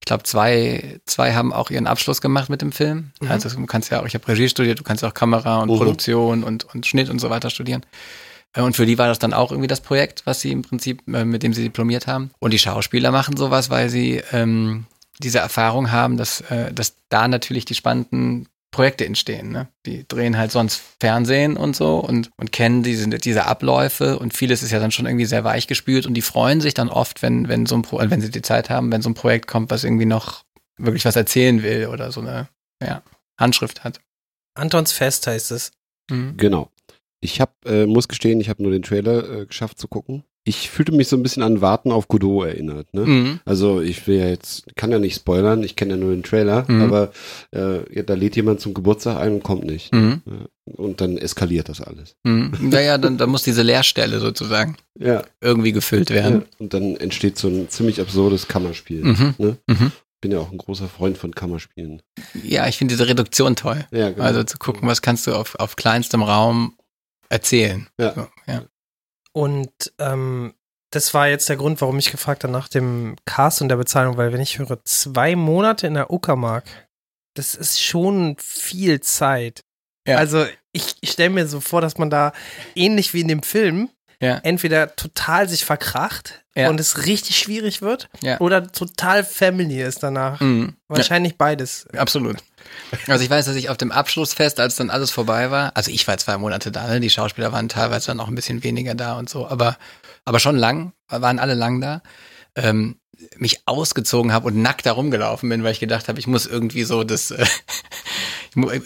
ich 0.00 0.06
glaube, 0.06 0.22
zwei, 0.22 1.00
zwei 1.06 1.34
haben 1.34 1.52
auch 1.52 1.70
ihren 1.70 1.86
Abschluss 1.86 2.20
gemacht 2.20 2.50
mit 2.50 2.62
dem 2.62 2.72
Film. 2.72 3.10
Mhm. 3.20 3.30
Also 3.30 3.48
du 3.48 3.66
kannst 3.66 3.90
ja 3.90 4.00
auch, 4.00 4.06
ich 4.06 4.14
habe 4.14 4.26
Regie 4.28 4.48
studiert, 4.48 4.78
du 4.78 4.84
kannst 4.84 5.02
ja 5.02 5.08
auch 5.08 5.14
Kamera 5.14 5.62
und 5.62 5.70
mhm. 5.70 5.76
Produktion 5.76 6.44
und, 6.44 6.64
und 6.72 6.86
Schnitt 6.86 7.10
und 7.10 7.18
so 7.18 7.30
weiter 7.30 7.50
studieren. 7.50 7.84
Äh, 8.54 8.62
und 8.62 8.76
für 8.76 8.86
die 8.86 8.98
war 8.98 9.08
das 9.08 9.18
dann 9.18 9.32
auch 9.32 9.50
irgendwie 9.50 9.68
das 9.68 9.80
Projekt, 9.80 10.22
was 10.24 10.40
sie 10.40 10.52
im 10.52 10.62
Prinzip, 10.62 11.02
äh, 11.08 11.24
mit 11.24 11.42
dem 11.42 11.52
sie 11.52 11.64
diplomiert 11.64 12.06
haben. 12.06 12.30
Und 12.38 12.52
die 12.52 12.58
Schauspieler 12.58 13.10
machen 13.10 13.36
sowas, 13.36 13.70
weil 13.70 13.88
sie 13.88 14.22
ähm, 14.32 14.86
diese 15.18 15.38
Erfahrung 15.38 15.90
haben, 15.90 16.16
dass, 16.16 16.40
äh, 16.42 16.72
dass 16.72 16.94
da 17.08 17.28
natürlich 17.28 17.64
die 17.64 17.74
spannenden 17.74 18.48
Projekte 18.70 19.06
entstehen. 19.06 19.50
Ne? 19.50 19.68
Die 19.86 20.06
drehen 20.06 20.36
halt 20.36 20.52
sonst 20.52 20.82
Fernsehen 21.00 21.56
und 21.56 21.74
so 21.74 21.98
und, 21.98 22.30
und 22.36 22.52
kennen 22.52 22.82
diese, 22.82 23.08
diese 23.08 23.46
Abläufe 23.46 24.18
und 24.18 24.36
vieles 24.36 24.62
ist 24.62 24.70
ja 24.70 24.78
dann 24.78 24.90
schon 24.90 25.06
irgendwie 25.06 25.24
sehr 25.24 25.44
weich 25.44 25.66
gespült 25.66 26.06
und 26.06 26.14
die 26.14 26.22
freuen 26.22 26.60
sich 26.60 26.74
dann 26.74 26.88
oft, 26.88 27.22
wenn, 27.22 27.48
wenn 27.48 27.66
so 27.66 27.76
ein 27.76 27.82
Pro 27.82 27.98
wenn 27.98 28.20
sie 28.20 28.30
die 28.30 28.42
Zeit 28.42 28.68
haben, 28.68 28.92
wenn 28.92 29.02
so 29.02 29.10
ein 29.10 29.14
Projekt 29.14 29.46
kommt, 29.46 29.70
was 29.70 29.84
irgendwie 29.84 30.06
noch 30.06 30.44
wirklich 30.76 31.04
was 31.04 31.16
erzählen 31.16 31.62
will 31.62 31.86
oder 31.86 32.12
so 32.12 32.20
eine 32.20 32.48
ja, 32.82 33.02
Handschrift 33.38 33.84
hat. 33.84 34.00
Antons 34.54 34.92
Fest 34.92 35.26
heißt 35.26 35.50
es. 35.50 35.72
Mhm. 36.10 36.36
Genau. 36.36 36.70
Ich 37.20 37.40
hab, 37.40 37.54
äh, 37.64 37.86
muss 37.86 38.06
gestehen, 38.06 38.40
ich 38.40 38.48
habe 38.48 38.62
nur 38.62 38.70
den 38.70 38.82
Trailer 38.82 39.40
äh, 39.40 39.46
geschafft 39.46 39.78
zu 39.78 39.88
gucken 39.88 40.24
ich 40.48 40.70
fühlte 40.70 40.92
mich 40.92 41.08
so 41.08 41.16
ein 41.16 41.22
bisschen 41.22 41.42
an 41.42 41.60
Warten 41.60 41.92
auf 41.92 42.08
Godot 42.08 42.46
erinnert. 42.46 42.94
Ne? 42.94 43.04
Mhm. 43.04 43.40
Also 43.44 43.82
ich 43.82 44.06
will 44.06 44.18
ja 44.18 44.28
jetzt, 44.28 44.64
kann 44.76 44.90
ja 44.90 44.98
nicht 44.98 45.16
spoilern, 45.16 45.62
ich 45.62 45.76
kenne 45.76 45.92
ja 45.92 45.96
nur 45.98 46.10
den 46.10 46.22
Trailer, 46.22 46.64
mhm. 46.66 46.82
aber 46.82 47.12
äh, 47.54 47.94
ja, 47.94 48.02
da 48.02 48.14
lädt 48.14 48.34
jemand 48.34 48.60
zum 48.60 48.72
Geburtstag 48.72 49.18
ein 49.18 49.34
und 49.34 49.42
kommt 49.42 49.64
nicht. 49.64 49.92
Mhm. 49.92 50.22
Und 50.64 51.00
dann 51.02 51.18
eskaliert 51.18 51.68
das 51.68 51.82
alles. 51.82 52.16
Mhm. 52.24 52.52
Naja, 52.60 52.96
dann, 52.96 53.18
dann 53.18 53.28
muss 53.28 53.42
diese 53.42 53.62
Leerstelle 53.62 54.20
sozusagen 54.20 54.76
ja. 54.98 55.22
irgendwie 55.42 55.72
gefüllt 55.72 56.10
werden. 56.10 56.40
Ja. 56.40 56.46
Und 56.58 56.72
dann 56.72 56.96
entsteht 56.96 57.38
so 57.38 57.48
ein 57.48 57.68
ziemlich 57.68 58.00
absurdes 58.00 58.48
Kammerspiel. 58.48 59.04
Mhm. 59.04 59.34
Ne? 59.36 59.58
Mhm. 59.66 59.92
bin 60.22 60.32
ja 60.32 60.38
auch 60.38 60.50
ein 60.50 60.58
großer 60.58 60.88
Freund 60.88 61.18
von 61.18 61.34
Kammerspielen. 61.34 62.00
Ja, 62.42 62.66
ich 62.68 62.78
finde 62.78 62.94
diese 62.94 63.06
Reduktion 63.06 63.54
toll. 63.54 63.84
Ja, 63.90 64.10
genau. 64.10 64.24
Also 64.24 64.44
zu 64.44 64.56
gucken, 64.56 64.88
was 64.88 65.02
kannst 65.02 65.26
du 65.26 65.34
auf, 65.34 65.56
auf 65.56 65.76
kleinstem 65.76 66.22
Raum 66.22 66.74
erzählen. 67.28 67.86
Ja. 67.98 68.14
So, 68.14 68.26
ja. 68.46 68.62
Und 69.38 69.92
ähm, 70.00 70.52
das 70.90 71.14
war 71.14 71.28
jetzt 71.28 71.48
der 71.48 71.56
Grund, 71.56 71.80
warum 71.80 71.96
ich 72.00 72.10
gefragt 72.10 72.42
habe 72.42 72.52
nach 72.52 72.66
dem 72.66 73.14
Cast 73.24 73.62
und 73.62 73.68
der 73.68 73.76
Bezahlung, 73.76 74.16
weil 74.16 74.32
wenn 74.32 74.40
ich 74.40 74.58
höre, 74.58 74.84
zwei 74.84 75.36
Monate 75.36 75.86
in 75.86 75.94
der 75.94 76.10
Uckermark, 76.10 76.64
das 77.34 77.54
ist 77.54 77.80
schon 77.80 78.34
viel 78.40 79.00
Zeit. 79.00 79.62
Ja. 80.08 80.16
Also 80.16 80.44
ich, 80.72 80.96
ich 81.02 81.12
stelle 81.12 81.30
mir 81.30 81.46
so 81.46 81.60
vor, 81.60 81.80
dass 81.80 81.98
man 81.98 82.10
da 82.10 82.32
ähnlich 82.74 83.14
wie 83.14 83.20
in 83.20 83.28
dem 83.28 83.44
Film 83.44 83.90
ja. 84.20 84.38
entweder 84.38 84.96
total 84.96 85.48
sich 85.48 85.64
verkracht 85.64 86.44
ja. 86.58 86.68
und 86.68 86.80
es 86.80 87.06
richtig 87.06 87.38
schwierig 87.38 87.82
wird 87.82 88.08
ja. 88.20 88.40
oder 88.40 88.70
total 88.70 89.24
Family 89.24 89.80
ist 89.82 90.02
danach. 90.02 90.40
Mhm. 90.40 90.74
Wahrscheinlich 90.88 91.36
beides. 91.36 91.86
Absolut. 91.96 92.38
Also 93.06 93.24
ich 93.24 93.30
weiß, 93.30 93.46
dass 93.46 93.56
ich 93.56 93.70
auf 93.70 93.76
dem 93.76 93.92
Abschlussfest, 93.92 94.60
als 94.60 94.76
dann 94.76 94.90
alles 94.90 95.10
vorbei 95.10 95.50
war, 95.50 95.76
also 95.76 95.90
ich 95.90 96.06
war 96.08 96.18
zwei 96.18 96.36
Monate 96.36 96.70
da, 96.70 96.86
ne? 96.88 97.00
die 97.00 97.10
Schauspieler 97.10 97.52
waren 97.52 97.68
teilweise 97.68 98.08
dann 98.08 98.20
auch 98.20 98.28
ein 98.28 98.34
bisschen 98.34 98.64
weniger 98.64 98.94
da 98.94 99.18
und 99.18 99.30
so, 99.30 99.48
aber, 99.48 99.76
aber 100.24 100.40
schon 100.40 100.56
lang, 100.56 100.92
waren 101.08 101.38
alle 101.38 101.54
lang 101.54 101.80
da. 101.80 102.02
Ähm, 102.54 102.96
mich 103.36 103.62
ausgezogen 103.66 104.32
habe 104.32 104.46
und 104.46 104.62
nackt 104.62 104.86
da 104.86 104.92
rumgelaufen 104.92 105.48
bin, 105.48 105.64
weil 105.64 105.72
ich 105.72 105.80
gedacht 105.80 106.08
habe, 106.08 106.18
ich 106.20 106.26
muss 106.26 106.46
irgendwie 106.46 106.84
so 106.84 107.02
das, 107.04 107.30
äh, 107.30 107.44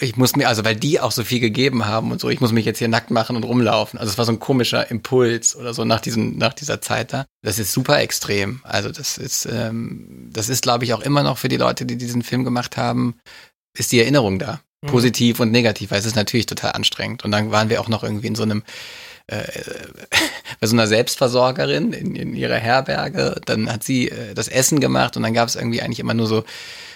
ich 0.01 0.17
muss 0.17 0.37
mir, 0.37 0.49
also 0.49 0.65
weil 0.65 0.77
die 0.77 1.01
auch 1.01 1.13
so 1.13 1.25
viel 1.25 1.41
gegeben 1.41 1.87
haben 1.87 2.11
und 2.11 2.21
so, 2.21 2.29
ich 2.29 2.41
muss 2.41 2.53
mich 2.53 2.65
jetzt 2.65 2.79
hier 2.79 2.89
nackt 2.89 3.11
machen 3.11 3.37
und 3.37 3.45
rumlaufen. 3.45 3.99
Also 3.99 4.11
es 4.11 4.19
war 4.19 4.25
so 4.25 4.33
ein 4.33 4.41
komischer 4.41 4.91
Impuls 4.91 5.57
oder 5.57 5.75
so 5.75 5.85
nach 5.85 6.01
diesem, 6.01 6.37
nach 6.37 6.53
dieser 6.53 6.81
Zeit 6.81 7.13
da. 7.13 7.27
Das 7.43 7.59
ist 7.59 7.73
super 7.73 8.01
extrem. 8.01 8.61
Also 8.65 8.91
das 8.91 9.19
ist, 9.19 9.47
ähm, 9.47 10.29
das 10.33 10.49
ist, 10.49 10.63
glaube 10.63 10.85
ich, 10.85 10.95
auch 10.95 11.01
immer 11.01 11.23
noch 11.23 11.39
für 11.39 11.49
die 11.49 11.57
Leute, 11.57 11.87
die 11.87 11.97
diesen 11.97 12.23
Film 12.23 12.45
gemacht 12.45 12.77
haben, 12.77 13.17
ist 13.77 13.93
die 13.93 14.01
Erinnerung 14.01 14.39
da. 14.39 14.61
Mhm. 14.83 14.89
Positiv 14.89 15.41
und 15.41 15.51
negativ, 15.51 15.91
weil 15.91 16.01
es 16.01 16.07
ist 16.07 16.17
natürlich 16.17 16.47
total 16.47 16.73
anstrengend. 16.73 17.25
Und 17.25 17.31
dann 17.31 17.51
waren 17.51 17.71
wir 17.71 17.81
auch 17.81 17.89
noch 17.89 18.03
irgendwie 18.03 18.27
in 18.27 18.35
so 18.35 18.43
einem, 18.43 18.63
äh, 19.29 19.43
bei 20.61 20.67
so 20.67 20.75
einer 20.75 20.87
Selbstversorgerin 20.87 21.93
in, 21.93 22.17
in 22.17 22.35
ihrer 22.35 22.57
Herberge. 22.57 23.41
Dann 23.45 23.73
hat 23.73 23.85
sie 23.85 24.09
äh, 24.09 24.35
das 24.35 24.49
Essen 24.49 24.81
gemacht 24.81 25.17
und 25.17 25.23
dann 25.23 25.35
gab 25.35 25.49
es 25.49 25.57
irgendwie 25.57 25.83
eigentlich 25.83 26.01
immer 26.01 26.15
nur 26.15 26.27
so 26.27 26.45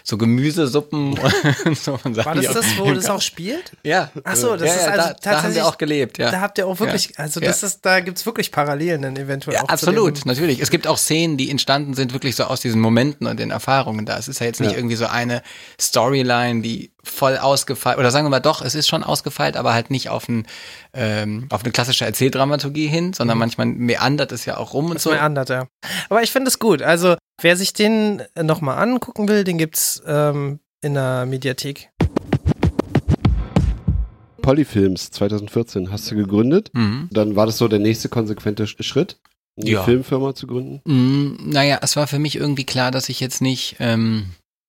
so 0.09 0.17
Gemüsesuppen 0.17 1.19
und 1.65 1.77
so. 1.79 1.99
Und 2.05 2.17
War 2.25 2.37
das 2.37 2.47
das, 2.55 2.79
wo 2.79 2.93
das 2.93 3.11
auch 3.11 3.21
spielt? 3.21 3.73
Ja. 3.83 4.11
Ach 4.23 4.37
so, 4.37 4.57
das 4.57 4.69
ja, 4.69 4.75
ist 4.75 4.83
ja, 4.83 4.89
also 4.93 4.97
da, 4.97 5.03
da 5.03 5.09
haben 5.09 5.21
tatsächlich- 5.21 5.55
wir 5.57 5.67
auch 5.67 5.79
gelebt, 5.79 6.19
ja. 6.19 6.31
Da 6.31 6.41
habt 6.41 6.59
ihr 6.59 6.67
auch 6.69 6.79
wirklich, 6.79 7.19
also 7.19 7.41
das 7.41 7.65
ist, 7.65 7.85
da 7.85 7.99
gibt's 7.99 8.25
wirklich 8.25 8.53
Parallelen 8.53 9.03
dann 9.03 9.17
eventuell 9.17 9.57
Ja, 9.57 9.65
auch 9.65 9.69
absolut, 9.69 10.25
natürlich. 10.25 10.61
Es 10.61 10.71
gibt 10.71 10.87
auch 10.87 10.97
Szenen, 10.97 11.37
die 11.37 11.51
entstanden 11.51 11.95
sind, 11.95 12.13
wirklich 12.13 12.37
so 12.37 12.45
aus 12.45 12.61
diesen 12.61 12.81
Momenten 12.81 13.27
und 13.27 13.41
den 13.41 13.51
Erfahrungen 13.51 14.07
da. 14.07 14.17
Es 14.17 14.29
ist 14.29 14.39
ja 14.39 14.47
jetzt 14.47 14.61
nicht 14.61 14.71
Ja. 14.73 14.77
irgendwie 14.79 14.95
so 14.97 15.07
eine 15.07 15.43
Storyline, 15.81 16.63
die 16.63 16.93
voll 17.03 17.37
ausgefeilt, 17.39 17.99
oder 17.99 18.11
sagen 18.11 18.27
wir 18.27 18.31
mal 18.31 18.41
doch, 18.41 18.63
es 18.63 18.75
ist 18.75 18.89
schon 18.89 19.03
ausgefeilt, 19.05 19.57
aber 19.57 19.73
halt 19.75 19.91
nicht 19.91 20.09
auf, 20.09 20.29
ein, 20.29 20.47
ähm, 20.93 21.47
auf 21.51 21.63
eine 21.63 21.73
klassische 21.73 22.05
Erzähldramaturgie 22.05 22.87
hin, 22.89 23.13
sondern 23.13 23.39
manchmal 23.39 23.67
meandert 23.67 24.33
es 24.33 24.45
ja 24.45 24.57
auch 24.57 24.73
rum 24.75 24.87
und 24.87 24.95
Das 24.95 25.03
so. 25.05 25.13
ist 25.13 25.21
anders, 25.21 25.49
ja. 25.49 25.67
Aber 26.09 26.23
ich 26.23 26.31
finde 26.33 26.49
es 26.49 26.59
gut. 26.59 26.83
Also, 26.83 27.17
wer 27.41 27.57
sich 27.57 27.73
den 27.73 28.23
nochmal 28.41 28.79
angucken 28.79 29.29
will, 29.29 29.45
den 29.45 29.59
gibt's 29.59 30.03
ähm, 30.07 30.61
in 30.83 30.95
der 30.95 31.27
Mediathek. 31.27 31.91
Polyfilms 34.43 35.11
2014 35.11 35.91
hast 35.91 36.11
du 36.11 36.15
gegründet. 36.17 36.71
Mhm. 36.73 37.09
Dann 37.11 37.35
war 37.37 37.47
das 37.47 37.59
so 37.59 37.67
der 37.69 37.81
nächste 37.81 38.09
konsequente 38.09 38.65
Sch- 38.65 38.83
Schritt, 38.83 39.19
eine 39.61 39.71
Ja. 39.71 39.83
Filmfirma 39.83 40.35
zu 40.35 40.47
gründen. 40.47 40.81
Mm, 40.85 41.51
naja, 41.51 41.81
es 41.83 41.97
war 41.97 42.07
für 42.07 42.19
mich 42.21 42.37
irgendwie 42.37 42.65
klar, 42.65 42.91
dass 42.93 43.09
ich 43.09 43.19
jetzt 43.19 43.43
nicht, 43.43 43.77
ähm, 43.81 44.27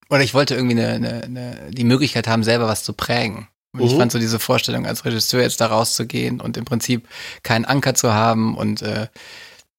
oder 0.09 0.23
ich 0.23 0.33
wollte 0.33 0.55
irgendwie 0.55 0.81
eine, 0.81 0.93
eine, 0.93 1.23
eine, 1.23 1.57
die 1.71 1.83
Möglichkeit 1.83 2.27
haben, 2.27 2.43
selber 2.43 2.67
was 2.67 2.83
zu 2.83 2.93
prägen. 2.93 3.47
Und 3.73 3.81
ich 3.83 3.93
Mhm. 3.93 3.97
fand 3.99 4.11
so 4.11 4.17
diese 4.19 4.39
Vorstellung, 4.39 4.87
als 4.87 5.05
Regisseur 5.05 5.41
jetzt 5.41 5.61
da 5.61 5.67
rauszugehen 5.67 6.41
und 6.41 6.57
im 6.57 6.65
Prinzip 6.65 7.07
keinen 7.43 7.65
Anker 7.65 7.93
zu 7.93 8.13
haben 8.13 8.57
und 8.57 8.81
äh, 8.81 9.07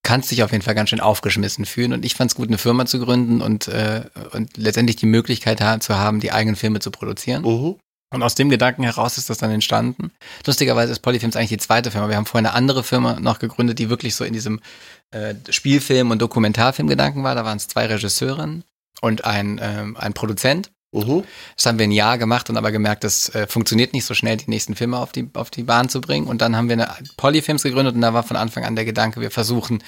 kannst 0.02 0.30
dich 0.30 0.42
auf 0.42 0.52
jeden 0.52 0.62
Fall 0.62 0.74
ganz 0.74 0.90
schön 0.90 1.00
aufgeschmissen 1.00 1.64
fühlen. 1.64 1.92
Und 1.92 2.04
ich 2.04 2.14
fand 2.14 2.30
es 2.30 2.34
gut, 2.34 2.48
eine 2.48 2.58
Firma 2.58 2.87
zu 2.87 2.98
gründen 2.98 3.40
und, 3.40 3.68
äh, 3.68 4.02
und 4.32 4.56
letztendlich 4.56 4.96
die 4.96 5.06
Möglichkeit 5.06 5.61
ha 5.61 5.80
zu 5.80 5.96
haben, 5.96 6.20
die 6.20 6.32
eigenen 6.32 6.56
Filme 6.56 6.80
zu 6.80 6.90
produzieren. 6.90 7.42
Mhm. 7.42 7.76
Und 8.11 8.22
aus 8.22 8.34
dem 8.34 8.48
Gedanken 8.48 8.84
heraus 8.84 9.18
ist 9.18 9.28
das 9.28 9.37
dann 9.37 9.50
entstanden. 9.50 10.12
Lustigerweise 10.46 10.92
ist 10.92 11.00
Polyfilms 11.00 11.37
eigentlich 11.37 11.50
die 11.50 11.58
zweite 11.58 11.90
Firma. 11.90 12.08
Wir 12.08 12.16
haben 12.16 12.24
vorher 12.24 12.48
eine 12.48 12.56
andere 12.56 12.82
Firma 12.82 13.20
noch 13.20 13.38
gegründet, 13.38 13.78
die 13.78 13.90
wirklich 13.90 14.14
so 14.14 14.24
in 14.24 14.32
diesem 14.32 14.61
äh, 15.11 15.34
Spielfilm- 15.50 16.11
und 16.11 16.22
Dokumentarfilm-Gedanken 16.22 17.22
war. 17.22 17.34
Da 17.34 17.44
waren 17.44 17.58
es 17.58 17.68
zwei 17.68 17.84
Regisseurinnen 17.84 18.64
und 19.02 19.24
ein, 19.26 19.61
ähm, 19.62 19.96
ein 19.98 20.14
Produzent. 20.14 20.70
Mhm. 20.92 21.24
Das 21.57 21.66
haben 21.66 21.79
wir 21.79 21.87
ein 21.87 21.92
Jahr 21.92 22.18
gemacht 22.18 22.48
und 22.48 22.57
aber 22.57 22.72
gemerkt, 22.72 23.05
das 23.05 23.29
äh, 23.35 23.46
funktioniert 23.46 23.92
nicht 23.92 24.05
so 24.05 24.14
schnell, 24.14 24.38
die 24.38 24.48
nächsten 24.48 24.74
Filme 24.74 24.98
auf 24.98 25.12
die, 25.12 25.29
auf 25.35 25.51
die 25.51 25.64
Bahn 25.64 25.88
zu 25.88 26.01
bringen. 26.01 26.27
Und 26.27 26.40
dann 26.40 26.57
haben 26.57 26.68
wir 26.68 26.74
eine 26.74 26.88
Polyfilms 27.16 27.62
gegründet 27.62 27.94
und 27.94 28.01
da 28.01 28.14
war 28.14 28.22
von 28.22 28.37
Anfang 28.37 28.64
an 28.64 28.77
der 28.77 28.85
Gedanke, 28.85 29.20
wir 29.20 29.31
versuchen 29.31 29.83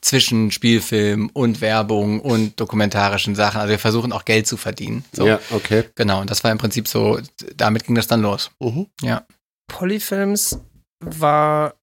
zwischen 0.00 0.50
Spielfilm 0.50 1.30
und 1.34 1.60
Werbung 1.60 2.20
und 2.20 2.58
dokumentarischen 2.58 3.34
Sachen, 3.34 3.60
also 3.60 3.70
wir 3.70 3.78
versuchen 3.78 4.12
auch 4.12 4.24
Geld 4.24 4.46
zu 4.46 4.56
verdienen. 4.56 5.04
So. 5.12 5.26
Ja, 5.26 5.40
okay. 5.50 5.84
Genau, 5.94 6.22
und 6.22 6.30
das 6.30 6.42
war 6.42 6.50
im 6.50 6.58
Prinzip 6.58 6.88
so, 6.88 7.20
damit 7.54 7.84
ging 7.84 7.94
das 7.94 8.06
dann 8.06 8.22
los. 8.22 8.50
Mhm. 8.60 8.86
Ja. 9.02 9.26
Polyfilms 9.68 10.58
war 11.00 11.74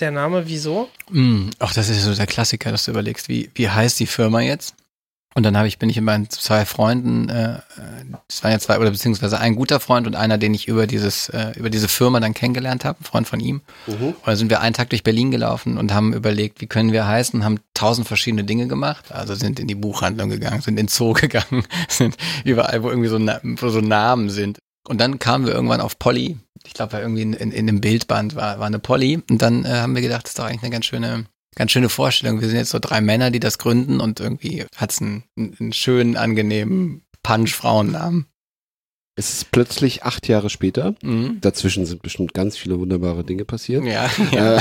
der 0.00 0.10
Name 0.12 0.46
wieso? 0.46 0.88
Mm, 1.10 1.50
Ach, 1.58 1.74
das 1.74 1.88
ist 1.88 2.02
so 2.02 2.14
der 2.14 2.26
Klassiker, 2.26 2.70
dass 2.70 2.84
du 2.84 2.92
überlegst, 2.92 3.28
wie, 3.28 3.50
wie 3.54 3.68
heißt 3.68 4.00
die 4.00 4.06
Firma 4.06 4.40
jetzt? 4.40 4.74
Und 5.34 5.44
dann 5.44 5.56
habe 5.56 5.68
ich, 5.68 5.78
bin 5.78 5.90
ich 5.90 5.96
mit 5.96 6.04
meinen 6.04 6.30
zwei 6.30 6.64
Freunden, 6.64 7.28
äh, 7.28 7.58
das 8.26 8.42
waren 8.42 8.50
ja 8.50 8.58
zwei, 8.58 8.78
oder 8.78 8.90
beziehungsweise 8.90 9.38
ein 9.38 9.54
guter 9.54 9.78
Freund 9.78 10.06
und 10.06 10.16
einer, 10.16 10.38
den 10.38 10.54
ich 10.54 10.66
über 10.66 10.86
dieses, 10.86 11.28
äh, 11.28 11.52
über 11.56 11.70
diese 11.70 11.86
Firma 11.86 12.18
dann 12.18 12.34
kennengelernt 12.34 12.84
habe, 12.84 13.00
ein 13.00 13.04
Freund 13.04 13.28
von 13.28 13.38
ihm. 13.38 13.60
Mhm. 13.86 14.08
Und 14.08 14.26
dann 14.26 14.36
sind 14.36 14.50
wir 14.50 14.60
einen 14.60 14.74
Tag 14.74 14.90
durch 14.90 15.04
Berlin 15.04 15.30
gelaufen 15.30 15.78
und 15.78 15.92
haben 15.92 16.14
überlegt, 16.14 16.60
wie 16.60 16.66
können 16.66 16.92
wir 16.92 17.06
heißen, 17.06 17.44
haben 17.44 17.60
tausend 17.74 18.08
verschiedene 18.08 18.44
Dinge 18.44 18.66
gemacht. 18.68 19.12
Also 19.12 19.34
sind 19.34 19.60
in 19.60 19.68
die 19.68 19.74
Buchhandlung 19.74 20.30
gegangen, 20.30 20.62
sind 20.62 20.72
in 20.72 20.86
den 20.86 20.88
Zoo 20.88 21.12
gegangen, 21.14 21.64
sind 21.88 22.16
überall, 22.44 22.82
wo 22.82 22.88
irgendwie 22.88 23.08
so, 23.08 23.18
wo 23.18 23.68
so 23.68 23.80
Namen 23.80 24.30
sind. 24.30 24.58
Und 24.88 25.00
dann 25.00 25.18
kamen 25.18 25.46
wir 25.46 25.52
irgendwann 25.52 25.82
auf 25.82 25.98
Polly. 25.98 26.38
Ich 26.66 26.72
glaube, 26.72 26.96
irgendwie 26.96 27.22
in, 27.22 27.34
in, 27.34 27.52
in 27.52 27.66
dem 27.66 27.80
Bildband 27.80 28.34
war, 28.34 28.58
war 28.58 28.66
eine 28.66 28.78
Polly. 28.78 29.22
Und 29.30 29.42
dann 29.42 29.66
äh, 29.66 29.68
haben 29.68 29.94
wir 29.94 30.02
gedacht, 30.02 30.24
das 30.24 30.30
ist 30.30 30.38
doch 30.38 30.46
eigentlich 30.46 30.62
eine 30.62 30.72
ganz 30.72 30.86
schöne, 30.86 31.26
ganz 31.54 31.70
schöne 31.72 31.88
Vorstellung. 31.88 32.40
Wir 32.40 32.48
sind 32.48 32.58
jetzt 32.58 32.70
so 32.70 32.78
drei 32.78 33.00
Männer, 33.00 33.30
die 33.30 33.40
das 33.40 33.58
gründen 33.58 34.00
und 34.00 34.20
irgendwie 34.20 34.64
hat's 34.76 35.00
einen, 35.00 35.24
einen 35.36 35.72
schönen, 35.72 36.16
angenehmen 36.16 37.02
Punch-Frauennamen. 37.22 38.26
Es 39.16 39.32
ist 39.32 39.50
plötzlich 39.50 40.04
acht 40.04 40.28
Jahre 40.28 40.48
später. 40.48 40.94
Mhm. 41.02 41.40
Dazwischen 41.40 41.84
sind 41.86 42.02
bestimmt 42.02 42.34
ganz 42.34 42.56
viele 42.56 42.78
wunderbare 42.78 43.24
Dinge 43.24 43.44
passiert. 43.44 43.84
Ja, 43.84 44.08
ja. 44.30 44.58
Äh, 44.58 44.60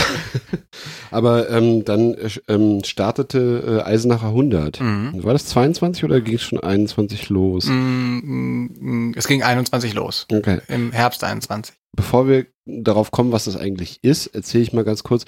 aber 1.11 1.51
ähm, 1.51 1.85
dann 1.85 2.15
äh, 2.15 2.27
ähm, 2.47 2.83
startete 2.83 3.83
äh, 3.85 3.87
Eisenacher 3.87 4.29
100. 4.29 4.79
Mhm. 4.81 5.23
War 5.23 5.33
das 5.33 5.45
22 5.45 6.03
oder 6.05 6.21
ging 6.21 6.33
es 6.35 6.41
schon 6.41 6.59
21 6.59 7.29
los? 7.29 7.65
Mm, 7.67 9.13
Es 9.15 9.27
ging 9.27 9.43
21 9.43 9.93
los. 9.93 10.25
Okay. 10.33 10.59
Im 10.69 10.91
Herbst 10.91 11.23
21. 11.23 11.75
Bevor 11.95 12.27
wir 12.27 12.45
darauf 12.65 13.11
kommen, 13.11 13.31
was 13.31 13.45
das 13.45 13.57
eigentlich 13.57 14.03
ist, 14.03 14.27
erzähle 14.27 14.63
ich 14.63 14.73
mal 14.73 14.83
ganz 14.83 15.03
kurz. 15.03 15.25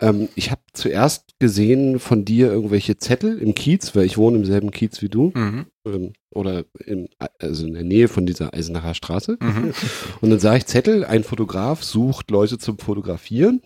Ähm, 0.00 0.28
ich 0.34 0.50
habe 0.50 0.60
zuerst 0.72 1.38
gesehen 1.38 1.98
von 1.98 2.24
dir 2.24 2.50
irgendwelche 2.50 2.96
Zettel 2.96 3.38
im 3.38 3.54
Kiez, 3.54 3.94
weil 3.94 4.04
ich 4.04 4.16
wohne 4.16 4.38
im 4.38 4.44
selben 4.44 4.70
Kiez 4.70 5.02
wie 5.02 5.08
du. 5.08 5.32
Mhm. 5.34 5.66
Ähm, 5.86 6.12
oder 6.30 6.64
im, 6.84 7.08
also 7.38 7.66
in 7.66 7.74
der 7.74 7.84
Nähe 7.84 8.08
von 8.08 8.26
dieser 8.26 8.54
Eisenacher 8.54 8.94
Straße. 8.94 9.38
Mhm. 9.40 9.74
Und 10.20 10.30
dann 10.30 10.40
sah 10.40 10.56
ich 10.56 10.66
Zettel, 10.66 11.04
ein 11.04 11.24
Fotograf 11.24 11.82
sucht 11.82 12.30
Leute 12.30 12.58
zum 12.58 12.78
Fotografieren 12.78 13.60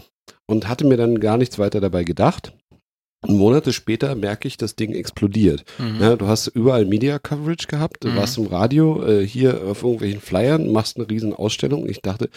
und 0.46 0.68
hatte 0.68 0.86
mir 0.86 0.96
dann 0.96 1.20
gar 1.20 1.38
nichts 1.38 1.58
weiter 1.58 1.80
dabei 1.80 2.04
gedacht. 2.04 2.54
Monate 3.26 3.72
später 3.72 4.14
merke 4.14 4.48
ich, 4.48 4.56
das 4.56 4.74
Ding 4.74 4.92
explodiert. 4.94 5.64
Mhm. 5.78 6.00
Ja, 6.00 6.16
du 6.16 6.26
hast 6.26 6.48
überall 6.48 6.84
Media 6.84 7.18
Coverage 7.18 7.66
gehabt, 7.68 8.04
du 8.04 8.08
Mhm. 8.08 8.16
warst 8.16 8.38
im 8.38 8.46
Radio, 8.46 9.04
äh, 9.06 9.26
hier 9.26 9.62
auf 9.66 9.82
irgendwelchen 9.82 10.20
Flyern, 10.20 10.72
machst 10.72 10.96
eine 10.96 11.08
riesen 11.08 11.32
Ausstellung. 11.32 11.88
Ich 11.88 12.00
dachte, 12.02 12.28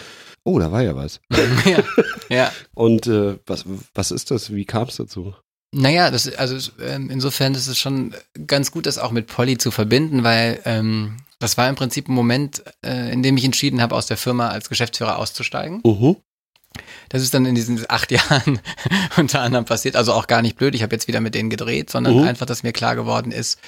oh, 0.43 0.59
da 0.59 0.71
war 0.71 0.83
ja 0.83 0.95
was. 0.95 1.19
ja. 1.65 1.83
ja. 2.29 2.51
Und 2.75 3.07
äh, 3.07 3.37
was, 3.45 3.65
was 3.93 4.11
ist 4.11 4.31
das? 4.31 4.53
Wie 4.53 4.65
kam 4.65 4.87
es 4.87 4.97
dazu? 4.97 5.33
Naja, 5.71 6.09
das, 6.11 6.33
also 6.35 6.71
ähm, 6.81 7.09
insofern 7.09 7.53
ist 7.53 7.67
es 7.67 7.77
schon 7.77 8.13
ganz 8.47 8.71
gut, 8.71 8.85
das 8.85 8.97
auch 8.97 9.11
mit 9.11 9.27
Polly 9.27 9.57
zu 9.57 9.71
verbinden, 9.71 10.23
weil 10.23 10.61
ähm, 10.65 11.17
das 11.39 11.57
war 11.57 11.67
im 11.67 11.75
Prinzip 11.75 12.07
ein 12.07 12.13
Moment, 12.13 12.63
äh, 12.85 13.11
in 13.11 13.23
dem 13.23 13.35
ich 13.35 13.43
entschieden 13.43 13.81
habe, 13.81 13.93
aus 13.95 14.05
der 14.05 14.15
Firma 14.17 14.49
als 14.49 14.69
Geschäftsführer 14.69 15.17
auszusteigen. 15.17 15.81
Mhm. 15.83 16.15
Das 17.09 17.21
ist 17.21 17.33
dann 17.33 17.45
in 17.45 17.55
diesen 17.55 17.83
acht 17.89 18.11
Jahren 18.11 18.59
unter 19.17 19.41
anderem 19.41 19.65
passiert. 19.65 19.95
Also 19.95 20.13
auch 20.13 20.27
gar 20.27 20.41
nicht 20.41 20.57
blöd. 20.57 20.75
Ich 20.75 20.83
habe 20.83 20.95
jetzt 20.95 21.07
wieder 21.07 21.19
mit 21.21 21.35
denen 21.35 21.49
gedreht, 21.49 21.89
sondern 21.89 22.17
Mhm. 22.17 22.23
einfach, 22.23 22.45
dass 22.45 22.63
mir 22.63 22.73
klar 22.73 22.95
geworden 22.95 23.31
ist, 23.31 23.59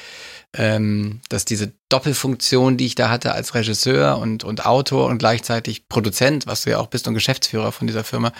ähm, 0.53 1.19
dass 1.29 1.45
diese 1.45 1.73
Doppelfunktion, 1.89 2.77
die 2.77 2.85
ich 2.85 2.95
da 2.95 3.09
hatte 3.09 3.33
als 3.33 3.53
Regisseur 3.53 4.17
und, 4.17 4.43
und 4.43 4.65
Autor 4.65 5.07
und 5.07 5.17
gleichzeitig 5.17 5.87
Produzent, 5.89 6.47
was 6.47 6.61
du 6.61 6.69
ja 6.71 6.79
auch 6.79 6.87
bist 6.87 7.07
und 7.07 7.13
Geschäftsführer 7.13 7.71
von 7.71 7.87
dieser 7.87 8.03
Firma, 8.03 8.31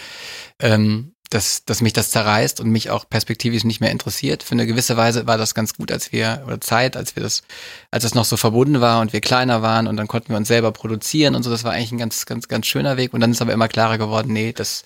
ähm, 0.59 1.13
dass, 1.29 1.65
dass 1.65 1.81
mich 1.81 1.93
das 1.93 2.11
zerreißt 2.11 2.59
und 2.61 2.69
mich 2.69 2.89
auch 2.89 3.09
perspektivisch 3.09 3.63
nicht 3.63 3.81
mehr 3.81 3.91
interessiert. 3.91 4.43
Für 4.43 4.53
eine 4.53 4.65
gewisse 4.65 4.95
Weise 4.97 5.27
war 5.27 5.37
das 5.37 5.53
ganz 5.53 5.73
gut, 5.73 5.91
als 5.91 6.11
wir, 6.11 6.43
oder 6.45 6.61
Zeit, 6.61 6.95
als 6.95 7.15
wir 7.15 7.23
das, 7.23 7.43
als 7.91 8.03
das 8.03 8.15
noch 8.15 8.25
so 8.25 8.37
verbunden 8.37 8.79
war 8.81 9.01
und 9.01 9.13
wir 9.13 9.21
kleiner 9.21 9.61
waren 9.61 9.87
und 9.87 9.97
dann 9.97 10.07
konnten 10.07 10.29
wir 10.29 10.37
uns 10.37 10.47
selber 10.47 10.71
produzieren 10.71 11.35
und 11.35 11.43
so. 11.43 11.49
Das 11.49 11.63
war 11.63 11.73
eigentlich 11.73 11.91
ein 11.91 11.97
ganz, 11.97 12.25
ganz, 12.25 12.47
ganz 12.47 12.65
schöner 12.65 12.97
Weg. 12.97 13.13
Und 13.13 13.19
dann 13.19 13.31
ist 13.31 13.41
aber 13.41 13.53
immer 13.53 13.67
klarer 13.67 13.97
geworden, 13.97 14.31
nee, 14.31 14.53
das 14.53 14.85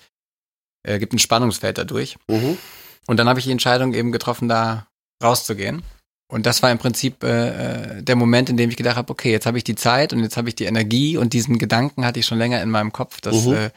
äh, 0.82 0.98
gibt 0.98 1.12
ein 1.12 1.18
Spannungsfeld 1.18 1.78
dadurch. 1.78 2.16
Mhm. 2.28 2.58
Und 3.06 3.16
dann 3.16 3.28
habe 3.28 3.38
ich 3.38 3.46
die 3.46 3.52
Entscheidung 3.52 3.94
eben 3.94 4.12
getroffen, 4.12 4.48
da 4.48 4.86
rauszugehen. 5.22 5.82
Und 6.28 6.46
das 6.46 6.62
war 6.62 6.70
im 6.70 6.78
Prinzip 6.78 7.22
äh, 7.24 7.98
äh, 7.98 8.02
der 8.02 8.16
Moment, 8.16 8.48
in 8.48 8.56
dem 8.56 8.70
ich 8.70 8.76
gedacht 8.76 8.96
habe, 8.96 9.10
okay, 9.10 9.30
jetzt 9.30 9.44
habe 9.44 9.58
ich 9.58 9.64
die 9.64 9.74
Zeit 9.74 10.14
und 10.14 10.20
jetzt 10.20 10.38
habe 10.38 10.48
ich 10.48 10.54
die 10.54 10.64
Energie 10.64 11.18
und 11.18 11.34
diesen 11.34 11.58
Gedanken 11.58 12.06
hatte 12.06 12.20
ich 12.20 12.26
schon 12.26 12.38
länger 12.38 12.62
in 12.62 12.70
meinem 12.70 12.90
Kopf, 12.90 13.20
dass, 13.20 13.44
Mhm. 13.44 13.52
äh, 13.52 13.70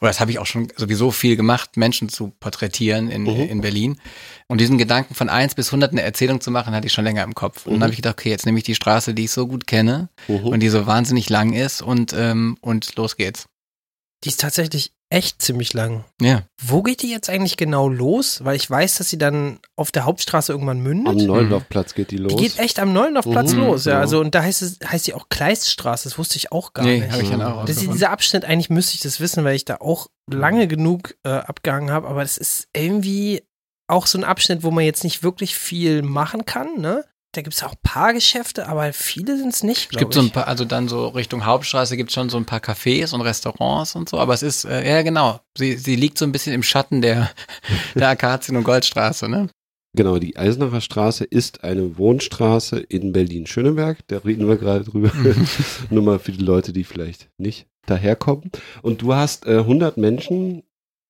oder 0.00 0.08
das 0.10 0.20
habe 0.20 0.30
ich 0.30 0.38
auch 0.38 0.46
schon 0.46 0.68
sowieso 0.76 1.10
viel 1.10 1.36
gemacht, 1.36 1.76
Menschen 1.76 2.08
zu 2.08 2.32
porträtieren 2.40 3.10
in, 3.10 3.22
Mhm. 3.22 3.28
in 3.48 3.60
Berlin. 3.60 4.00
Und 4.48 4.60
diesen 4.60 4.78
Gedanken 4.78 5.14
von 5.14 5.28
eins 5.28 5.54
bis 5.54 5.72
hundert 5.72 5.92
eine 5.92 6.02
Erzählung 6.02 6.40
zu 6.40 6.50
machen, 6.50 6.74
hatte 6.74 6.86
ich 6.86 6.92
schon 6.92 7.04
länger 7.04 7.22
im 7.24 7.34
Kopf. 7.34 7.66
Und 7.66 7.72
Mhm. 7.72 7.76
dann 7.76 7.82
habe 7.84 7.92
ich 7.92 7.96
gedacht, 7.98 8.18
okay, 8.18 8.30
jetzt 8.30 8.46
nehme 8.46 8.58
ich 8.58 8.64
die 8.64 8.74
Straße, 8.74 9.14
die 9.14 9.24
ich 9.24 9.30
so 9.30 9.46
gut 9.46 9.66
kenne 9.66 10.08
Mhm. 10.28 10.46
und 10.46 10.60
die 10.60 10.68
so 10.68 10.86
wahnsinnig 10.86 11.28
lang 11.30 11.52
ist 11.52 11.82
und, 11.82 12.12
ähm, 12.16 12.56
und 12.60 12.94
los 12.96 13.16
geht's. 13.16 13.46
Die 14.24 14.28
ist 14.30 14.40
tatsächlich 14.40 14.92
echt 15.08 15.40
ziemlich 15.40 15.72
lang. 15.72 16.04
Ja. 16.20 16.42
Wo 16.60 16.82
geht 16.82 17.02
die 17.02 17.10
jetzt 17.10 17.30
eigentlich 17.30 17.56
genau 17.56 17.88
los? 17.88 18.44
Weil 18.44 18.56
ich 18.56 18.68
weiß, 18.68 18.96
dass 18.96 19.08
sie 19.08 19.18
dann 19.18 19.60
auf 19.76 19.92
der 19.92 20.04
Hauptstraße 20.04 20.52
irgendwann 20.52 20.78
Am 20.78 20.82
mündet. 20.82 21.26
Neulendorfplatz 21.28 21.94
geht 21.94 22.10
die 22.10 22.16
los. 22.16 22.34
Die 22.34 22.42
geht 22.42 22.58
echt 22.58 22.78
am 22.80 22.92
Neulendorfplatz 22.92 23.52
Mhm, 23.52 23.58
los, 23.60 23.84
ja. 23.84 23.92
genau. 23.92 24.00
Also, 24.02 24.20
und 24.20 24.34
da 24.34 24.42
heißt 24.42 24.62
es, 24.62 24.78
heißt 24.84 25.04
sie 25.04 25.14
auch 25.14 25.28
Kleiststraße, 25.28 26.08
das 26.08 26.18
wusste 26.18 26.36
ich 26.38 26.50
auch 26.50 26.72
gar 26.72 26.84
Nee, 26.84 27.00
nicht. 27.00 27.12
habe 27.12 27.22
ich 27.22 27.30
dann 27.30 27.42
auch. 27.42 27.64
Das 27.64 27.76
ist 27.76 27.92
dieser 27.92 28.10
Abschnitt, 28.10 28.44
eigentlich 28.44 28.70
müsste 28.70 28.94
ich 28.94 29.00
das 29.00 29.20
wissen, 29.20 29.44
weil 29.44 29.54
ich 29.54 29.64
da 29.64 29.76
auch 29.76 30.08
lange 30.28 30.66
genug 30.66 31.14
äh, 31.24 31.28
abgehangen 31.30 31.90
habe, 31.92 32.08
aber 32.08 32.22
das 32.22 32.36
ist 32.36 32.66
irgendwie 32.76 33.42
auch 33.88 34.06
so 34.08 34.18
ein 34.18 34.24
Abschnitt, 34.24 34.64
wo 34.64 34.72
man 34.72 34.84
jetzt 34.84 35.04
nicht 35.04 35.22
wirklich 35.22 35.54
viel 35.54 36.02
machen 36.02 36.44
kann, 36.44 36.80
ne? 36.80 37.04
Da 37.36 37.42
gibt 37.42 37.54
es 37.54 37.62
auch 37.62 37.72
ein 37.72 37.78
paar 37.82 38.14
Geschäfte, 38.14 38.66
aber 38.66 38.94
viele 38.94 39.36
sind 39.36 39.52
es 39.52 39.62
nicht, 39.62 39.90
Es 39.92 39.98
gibt 39.98 40.14
so 40.14 40.20
ein 40.20 40.26
ich. 40.26 40.32
paar, 40.32 40.48
also 40.48 40.64
dann 40.64 40.88
so 40.88 41.08
Richtung 41.08 41.44
Hauptstraße 41.44 41.96
gibt 41.98 42.08
es 42.08 42.14
schon 42.14 42.30
so 42.30 42.38
ein 42.38 42.46
paar 42.46 42.60
Cafés 42.60 43.12
und 43.14 43.20
Restaurants 43.20 43.94
und 43.94 44.08
so, 44.08 44.18
aber 44.18 44.32
es 44.32 44.42
ist, 44.42 44.64
äh, 44.64 44.88
ja 44.88 45.02
genau, 45.02 45.40
sie, 45.56 45.76
sie 45.76 45.96
liegt 45.96 46.16
so 46.16 46.24
ein 46.24 46.32
bisschen 46.32 46.54
im 46.54 46.62
Schatten 46.62 47.02
der, 47.02 47.30
der 47.94 48.08
Akazien- 48.08 48.56
und 48.56 48.64
Goldstraße, 48.64 49.28
ne? 49.28 49.50
Genau, 49.94 50.18
die 50.18 50.38
Eisenacher 50.38 50.80
Straße 50.80 51.24
ist 51.24 51.62
eine 51.62 51.98
Wohnstraße 51.98 52.78
in 52.78 53.12
Berlin-Schöneberg. 53.12 53.98
Da 54.08 54.18
reden 54.18 54.46
wir 54.46 54.56
gerade 54.56 54.84
drüber. 54.84 55.10
Mhm. 55.14 55.46
Nur 55.90 56.02
mal 56.02 56.18
für 56.18 56.32
die 56.32 56.44
Leute, 56.44 56.74
die 56.74 56.84
vielleicht 56.84 57.30
nicht 57.38 57.66
daherkommen. 57.86 58.50
Und 58.82 59.00
du 59.00 59.14
hast 59.14 59.46
äh, 59.46 59.58
100 59.58 59.96
Menschen 59.96 60.64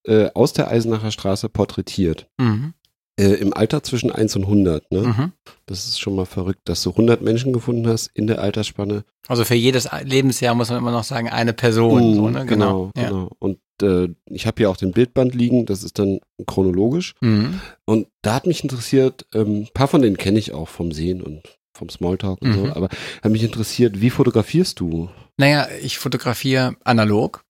äh, 0.07 0.31
aus 0.35 0.53
der 0.53 0.71
Eisenacher 0.71 1.11
Straße 1.11 1.49
porträtiert. 1.49 2.29
Mhm. 2.39 2.75
Äh, 3.19 3.35
Im 3.35 3.55
Alter 3.55 3.83
zwischen 3.83 4.11
1 4.11 4.37
und 4.37 4.43
100. 4.43 4.93
Ne? 4.93 5.01
Mhm. 5.01 5.33
Das 5.65 5.87
ist 5.87 5.99
schon 5.99 6.15
mal 6.17 6.27
verrückt, 6.27 6.61
dass 6.69 6.83
du 6.83 6.91
100 6.91 7.23
Menschen 7.23 7.53
gefunden 7.53 7.87
hast 7.89 8.11
in 8.15 8.27
der 8.27 8.41
Altersspanne. 8.43 9.05
Also 9.27 9.45
für 9.45 9.55
jedes 9.55 9.89
Lebensjahr 10.05 10.55
muss 10.55 10.69
man 10.69 10.79
immer 10.79 10.93
noch 10.93 11.05
sagen, 11.05 11.29
eine 11.31 11.53
Person. 11.55 12.15
so, 12.15 12.29
ne? 12.29 12.45
genau, 12.45 12.91
Ja. 12.97 13.09
genau. 13.09 13.31
Und 13.39 13.59
äh, 13.83 14.09
ich 14.31 14.47
habe 14.47 14.57
hier 14.59 14.69
auch 14.71 14.77
den 14.77 14.93
Bildband 14.93 15.35
liegen, 15.35 15.65
das 15.67 15.83
ist 15.83 15.99
dann 15.99 16.21
chronologisch. 16.47 17.15
Mhm. 17.23 17.61
Und 17.87 18.09
da 18.23 18.35
hat 18.35 18.47
mich 18.47 18.63
interessiert, 18.63 19.27
ähm, 19.35 19.63
ein 19.63 19.69
paar 19.73 19.89
von 19.89 20.03
denen 20.03 20.19
kenne 20.19 20.39
ich 20.39 20.53
auch 20.53 20.69
vom 20.69 20.93
Sehen 20.93 21.23
und 21.23 21.59
vom 21.75 21.89
Smalltalk 21.89 22.41
und 22.43 22.49
Mhm. 22.51 22.55
so, 22.67 22.73
aber 22.75 22.89
hat 23.23 23.33
mich 23.33 23.43
interessiert, 23.43 24.01
wie 24.01 24.11
fotografierst 24.11 24.79
du? 24.81 25.09
Naja, 25.39 25.69
ich 25.83 25.99
fotografiere 25.99 26.75
analog. 26.85 27.45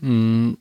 Mm, 0.00 0.54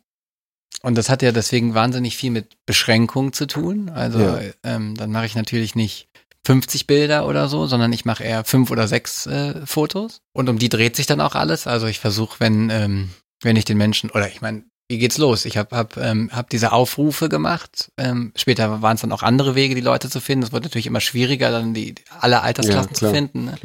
Und 0.81 0.97
das 0.97 1.09
hat 1.09 1.21
ja 1.21 1.31
deswegen 1.31 1.73
wahnsinnig 1.75 2.17
viel 2.17 2.31
mit 2.31 2.55
Beschränkung 2.65 3.33
zu 3.33 3.45
tun. 3.47 3.89
Also 3.89 4.19
Ja. 4.19 4.39
ähm, 4.63 4.95
dann 4.95 5.11
mache 5.11 5.25
ich 5.25 5.35
natürlich 5.35 5.75
nicht 5.75 6.07
50 6.45 6.87
Bilder 6.87 7.27
oder 7.27 7.47
so, 7.47 7.67
sondern 7.67 7.93
ich 7.93 8.03
mache 8.05 8.23
eher 8.23 8.43
fünf 8.43 8.71
oder 8.71 8.87
sechs 8.87 9.27
äh, 9.27 9.63
Fotos. 9.65 10.21
Und 10.33 10.49
um 10.49 10.57
die 10.57 10.69
dreht 10.69 10.95
sich 10.95 11.05
dann 11.05 11.21
auch 11.21 11.35
alles. 11.35 11.67
Also 11.67 11.85
ich 11.85 11.99
versuche, 11.99 12.39
wenn, 12.39 12.69
ähm, 12.71 13.09
wenn 13.43 13.55
ich 13.55 13.65
den 13.65 13.77
Menschen, 13.77 14.09
oder 14.09 14.27
ich 14.27 14.41
meine, 14.41 14.63
wie 14.89 14.97
geht's 14.97 15.19
los? 15.19 15.45
Ich 15.45 15.55
habe 15.57 15.75
hab, 15.77 15.95
ähm, 15.97 16.29
hab 16.33 16.49
diese 16.49 16.71
Aufrufe 16.71 17.29
gemacht. 17.29 17.91
Ähm, 17.97 18.33
später 18.35 18.81
waren 18.81 18.95
es 18.95 19.01
dann 19.01 19.11
auch 19.11 19.23
andere 19.23 19.53
Wege, 19.55 19.75
die 19.75 19.81
Leute 19.81 20.09
zu 20.09 20.19
finden. 20.19 20.43
Es 20.43 20.51
wurde 20.51 20.63
natürlich 20.65 20.87
immer 20.87 20.99
schwieriger, 20.99 21.51
dann 21.51 21.73
die 21.75 21.93
alle 22.19 22.41
Altersklassen 22.41 22.89
Ja, 22.89 22.93
zu 22.95 22.99
klar. 23.05 23.13
finden. 23.13 23.45
Ne? 23.45 23.57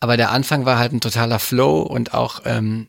Aber 0.00 0.16
der 0.16 0.30
Anfang 0.32 0.64
war 0.64 0.78
halt 0.78 0.92
ein 0.92 1.00
totaler 1.00 1.38
Flow 1.38 1.82
und 1.82 2.14
auch 2.14 2.40
ähm, 2.46 2.88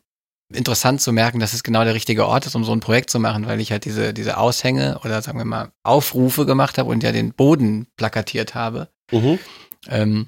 interessant 0.53 1.01
zu 1.01 1.11
merken, 1.11 1.39
dass 1.39 1.53
es 1.53 1.63
genau 1.63 1.83
der 1.83 1.95
richtige 1.95 2.27
Ort 2.27 2.45
ist, 2.45 2.55
um 2.55 2.63
so 2.63 2.71
ein 2.71 2.79
Projekt 2.79 3.09
zu 3.09 3.19
machen, 3.19 3.47
weil 3.47 3.59
ich 3.59 3.71
halt 3.71 3.85
diese, 3.85 4.13
diese 4.13 4.37
Aushänge 4.37 4.99
oder 5.03 5.21
sagen 5.21 5.37
wir 5.37 5.45
mal 5.45 5.71
Aufrufe 5.83 6.45
gemacht 6.45 6.77
habe 6.77 6.89
und 6.89 7.03
ja 7.03 7.11
den 7.11 7.33
Boden 7.33 7.87
plakatiert 7.97 8.55
habe. 8.55 8.89
Mhm. 9.11 9.39
Ähm, 9.87 10.27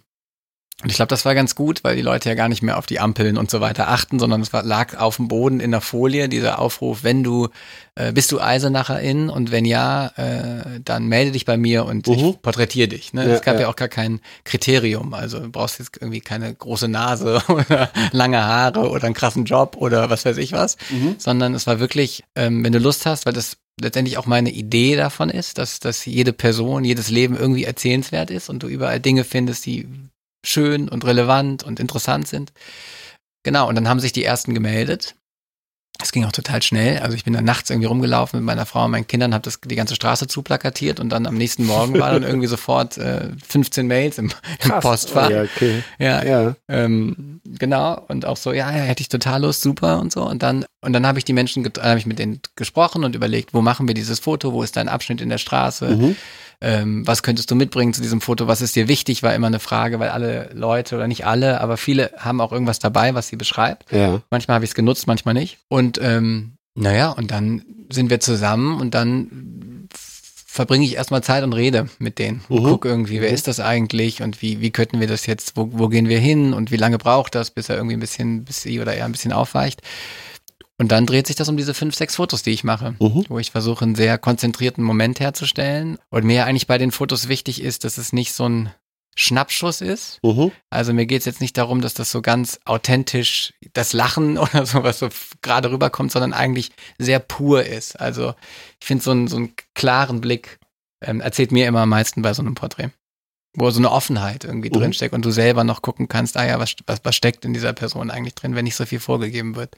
und 0.83 0.89
ich 0.91 0.95
glaube, 0.95 1.09
das 1.09 1.25
war 1.25 1.33
ganz 1.33 1.55
gut, 1.55 1.83
weil 1.83 1.95
die 1.95 2.03
Leute 2.03 2.29
ja 2.29 2.35
gar 2.35 2.49
nicht 2.49 2.61
mehr 2.61 2.77
auf 2.77 2.85
die 2.85 2.99
Ampeln 2.99 3.37
und 3.37 3.49
so 3.49 3.61
weiter 3.61 3.87
achten, 3.87 4.19
sondern 4.19 4.41
es 4.41 4.53
war, 4.53 4.61
lag 4.61 4.95
auf 4.99 5.15
dem 5.15 5.27
Boden 5.27 5.59
in 5.59 5.71
der 5.71 5.81
Folie, 5.81 6.29
dieser 6.29 6.59
Aufruf, 6.59 7.03
wenn 7.03 7.23
du, 7.23 7.49
äh, 7.95 8.11
bist 8.11 8.31
du 8.31 8.39
Eisenacherin 8.39 9.29
und 9.31 9.49
wenn 9.51 9.65
ja, 9.65 10.11
äh, 10.17 10.79
dann 10.85 11.07
melde 11.07 11.31
dich 11.31 11.45
bei 11.45 11.57
mir 11.57 11.85
und 11.85 12.05
Mhm. 12.07 12.13
ich 12.13 12.41
porträtiere 12.43 12.87
dich. 12.89 13.11
Ne? 13.13 13.27
Ja, 13.27 13.33
es 13.33 13.41
gab 13.41 13.55
ja. 13.55 13.61
ja. 13.61 13.67
auch 13.69 13.75
gar 13.75 13.87
kein 13.87 14.19
Kriterium, 14.43 15.15
also 15.15 15.39
du 15.39 15.49
brauchst 15.49 15.79
jetzt 15.79 15.97
irgendwie 15.99 16.21
keine 16.21 16.53
große 16.53 16.87
Nase 16.87 17.41
oder 17.49 17.89
lange 18.11 18.43
Haare 18.43 18.89
oder 18.91 19.05
einen 19.05 19.15
krassen 19.15 19.45
Job 19.45 19.77
oder 19.79 20.11
was 20.11 20.25
weiß 20.25 20.37
ich 20.37 20.51
was, 20.51 20.77
Mhm. 20.91 21.15
sondern 21.17 21.55
es 21.55 21.65
war 21.65 21.79
wirklich, 21.79 22.23
ähm, 22.35 22.63
wenn 22.63 22.71
du 22.71 22.77
Lust 22.79 23.07
hast, 23.07 23.25
weil 23.25 23.33
das 23.33 23.57
letztendlich 23.81 24.19
auch 24.19 24.27
meine 24.27 24.51
Idee 24.51 24.95
davon 24.95 25.29
ist, 25.29 25.57
dass, 25.57 25.79
dass 25.79 26.05
jede 26.05 26.33
Person, 26.33 26.83
jedes 26.83 27.09
Leben 27.09 27.35
irgendwie 27.35 27.63
erzählenswert 27.63 28.29
ist 28.29 28.49
und 28.49 28.61
du 28.61 28.67
überall 28.67 28.99
Dinge 28.99 29.23
findest, 29.23 29.65
die 29.65 29.87
schön 30.47 30.89
und 30.89 31.05
relevant 31.05 31.63
und 31.63 31.79
interessant 31.79 32.27
sind. 32.27 32.51
Genau, 33.43 33.67
und 33.69 33.75
dann 33.75 33.87
haben 33.87 33.99
sich 33.99 34.13
die 34.13 34.23
ersten 34.23 34.53
gemeldet. 34.53 35.15
Es 35.99 36.11
ging 36.11 36.25
auch 36.25 36.31
total 36.31 36.61
schnell. 36.61 36.99
Also 36.99 37.15
ich 37.15 37.23
bin 37.23 37.33
dann 37.33 37.43
nachts 37.45 37.71
irgendwie 37.71 37.87
rumgelaufen 37.87 38.39
mit 38.39 38.45
meiner 38.45 38.67
Frau 38.67 38.85
und 38.85 38.91
meinen 38.91 39.07
Kindern, 39.07 39.33
habe 39.33 39.43
das 39.43 39.59
die 39.61 39.75
ganze 39.75 39.95
Straße 39.95 40.27
zuplakatiert 40.27 40.99
und 40.99 41.09
dann 41.09 41.25
am 41.25 41.33
nächsten 41.35 41.65
Morgen 41.65 41.97
war 41.97 42.11
dann 42.11 42.21
irgendwie 42.29 42.45
sofort 42.47 42.97
äh, 42.99 43.29
15 43.47 43.87
Mails 43.87 44.19
im, 44.19 44.31
im. 44.63 44.69
Postfach. 44.79 45.31
Ja, 45.31 45.41
okay. 45.41 45.81
ja, 45.97 46.23
Ja. 46.23 46.55
ähm, 46.67 47.41
genau, 47.45 47.99
und 48.09 48.25
auch 48.27 48.37
so, 48.37 48.51
ja, 48.53 48.69
ja, 48.69 48.83
hätte 48.83 49.01
ich 49.01 49.09
total 49.09 49.41
Lust, 49.41 49.61
super 49.63 49.99
und 49.99 50.11
so. 50.11 50.21
Und 50.23 50.43
dann, 50.43 50.65
und 50.81 50.93
dann 50.93 51.07
habe 51.07 51.17
ich 51.17 51.25
die 51.25 51.33
Menschen, 51.33 51.63
get- 51.63 51.81
habe 51.81 51.97
ich 51.97 52.05
mit 52.05 52.19
denen 52.19 52.41
gesprochen 52.55 53.03
und 53.03 53.15
überlegt, 53.15 53.55
wo 53.55 53.61
machen 53.63 53.87
wir 53.87 53.95
dieses 53.95 54.19
Foto, 54.19 54.53
wo 54.53 54.61
ist 54.61 54.75
dein 54.77 54.89
Abschnitt 54.89 55.19
in 55.19 55.29
der 55.29 55.39
Straße, 55.39 55.87
Mhm. 55.95 56.15
Ähm, 56.61 57.05
was 57.05 57.21
könntest 57.23 57.51
du 57.51 57.55
mitbringen 57.55 57.93
zu 57.93 58.01
diesem 58.01 58.19
Foto, 58.21 58.47
was 58.47 58.61
ist 58.61 58.75
dir 58.75 58.87
wichtig, 58.87 59.21
war 59.23 59.35
immer 59.35 59.47
eine 59.47 59.59
Frage, 59.59 59.99
weil 59.99 60.09
alle 60.09 60.49
Leute, 60.53 60.95
oder 60.95 61.07
nicht 61.07 61.25
alle, 61.25 61.61
aber 61.61 61.77
viele 61.77 62.11
haben 62.17 62.41
auch 62.41 62.51
irgendwas 62.51 62.79
dabei, 62.79 63.13
was 63.13 63.27
sie 63.27 63.35
beschreibt. 63.35 63.91
Ja. 63.91 64.21
Manchmal 64.31 64.55
habe 64.55 64.65
ich 64.65 64.71
es 64.71 64.75
genutzt, 64.75 65.05
manchmal 65.07 65.33
nicht. 65.35 65.59
Und 65.67 65.99
ähm, 66.01 66.53
naja, 66.75 67.11
und 67.11 67.31
dann 67.31 67.63
sind 67.91 68.09
wir 68.09 68.19
zusammen 68.19 68.79
und 68.81 68.93
dann 68.95 69.87
verbringe 70.49 70.85
ich 70.85 70.95
erstmal 70.95 71.21
Zeit 71.23 71.43
und 71.43 71.53
rede 71.53 71.87
mit 71.99 72.17
denen. 72.17 72.41
Und 72.49 72.63
Mhm. 72.63 72.67
guck 72.69 72.85
irgendwie, 72.85 73.21
wer 73.21 73.29
Mhm. 73.29 73.35
ist 73.35 73.47
das 73.47 73.59
eigentlich 73.59 74.23
und 74.23 74.41
wie, 74.41 74.59
wie 74.59 74.71
könnten 74.71 74.99
wir 74.99 75.07
das 75.07 75.27
jetzt, 75.27 75.55
wo, 75.55 75.69
wo 75.73 75.87
gehen 75.87 76.09
wir 76.09 76.19
hin 76.19 76.53
und 76.53 76.71
wie 76.71 76.77
lange 76.77 76.97
braucht 76.97 77.35
das, 77.35 77.51
bis 77.51 77.69
er 77.69 77.75
irgendwie 77.75 77.95
ein 77.95 77.99
bisschen, 77.99 78.43
bis 78.43 78.63
sie 78.63 78.79
oder 78.79 78.95
er 78.95 79.05
ein 79.05 79.11
bisschen 79.11 79.31
aufweicht. 79.31 79.81
Und 80.79 80.91
dann 80.91 81.05
dreht 81.07 81.25
sich 81.27 81.35
das 81.35 81.49
um 81.49 81.57
diese 81.57 81.73
fünf, 81.73 81.95
sechs 81.95 82.15
Fotos, 82.17 82.43
die 82.43 82.51
ich 82.51 82.63
mache, 82.63 82.95
Mhm. 82.99 83.25
wo 83.29 83.39
ich 83.39 83.51
versuche, 83.51 83.83
einen 83.83 83.95
sehr 83.95 84.17
konzentrierten 84.17 84.83
Moment 84.83 85.19
herzustellen. 85.19 85.97
Und 86.09 86.23
mir 86.23 86.45
eigentlich 86.45 86.67
bei 86.67 86.77
den 86.77 86.91
Fotos 86.91 87.27
wichtig 87.27 87.61
ist, 87.61 87.83
dass 87.83 87.97
es 87.97 88.13
nicht 88.13 88.33
so 88.33 88.47
ein 88.47 88.71
Schnappschuss 89.15 89.81
ist, 89.81 90.19
Mhm. 90.21 90.51
also 90.69 90.93
mir 90.93 91.07
geht's 91.07 91.25
jetzt 91.25 91.41
nicht 91.41 91.57
darum, 91.57 91.81
dass 91.81 91.95
das 91.95 92.11
so 92.11 92.21
ganz 92.21 92.59
authentisch 92.65 93.53
das 93.73 93.91
Lachen 93.93 94.37
oder 94.37 94.65
so, 94.67 94.83
was 94.83 94.99
so 94.99 95.09
gerade 95.41 95.71
rüberkommt, 95.71 96.11
sondern 96.11 96.33
eigentlich 96.33 96.69
sehr 96.99 97.17
pur 97.19 97.63
ist. 97.65 97.99
Also 97.99 98.35
ich 98.79 98.85
finde 98.85 99.03
so, 99.03 99.09
einen 99.11 99.27
so 99.27 99.37
einen 99.37 99.53
klaren 99.73 100.21
Blick 100.21 100.59
ähm, 101.01 101.19
erzählt 101.21 101.51
mir 101.51 101.67
immer 101.67 101.81
am 101.81 101.89
meisten 101.89 102.21
bei 102.21 102.33
so 102.33 102.43
einem 102.43 102.53
Porträt. 102.53 102.89
Wo 103.55 103.69
so 103.71 103.79
eine 103.79 103.91
Offenheit 103.91 104.43
irgendwie 104.43 104.69
Mhm. 104.69 104.73
drinsteckt 104.73 105.13
und 105.13 105.25
du 105.25 105.31
selber 105.31 105.63
noch 105.63 105.81
gucken 105.81 106.07
kannst, 106.07 106.37
ah 106.37 106.45
ja, 106.45 106.59
was, 106.59 106.75
was, 106.85 106.99
was 107.03 107.15
steckt 107.15 107.43
in 107.45 107.53
dieser 107.53 107.73
Person 107.73 108.11
eigentlich 108.11 108.35
drin, 108.35 108.55
wenn 108.55 108.65
nicht 108.65 108.75
so 108.75 108.85
viel 108.85 108.99
vorgegeben 108.99 109.55
wird. 109.55 109.75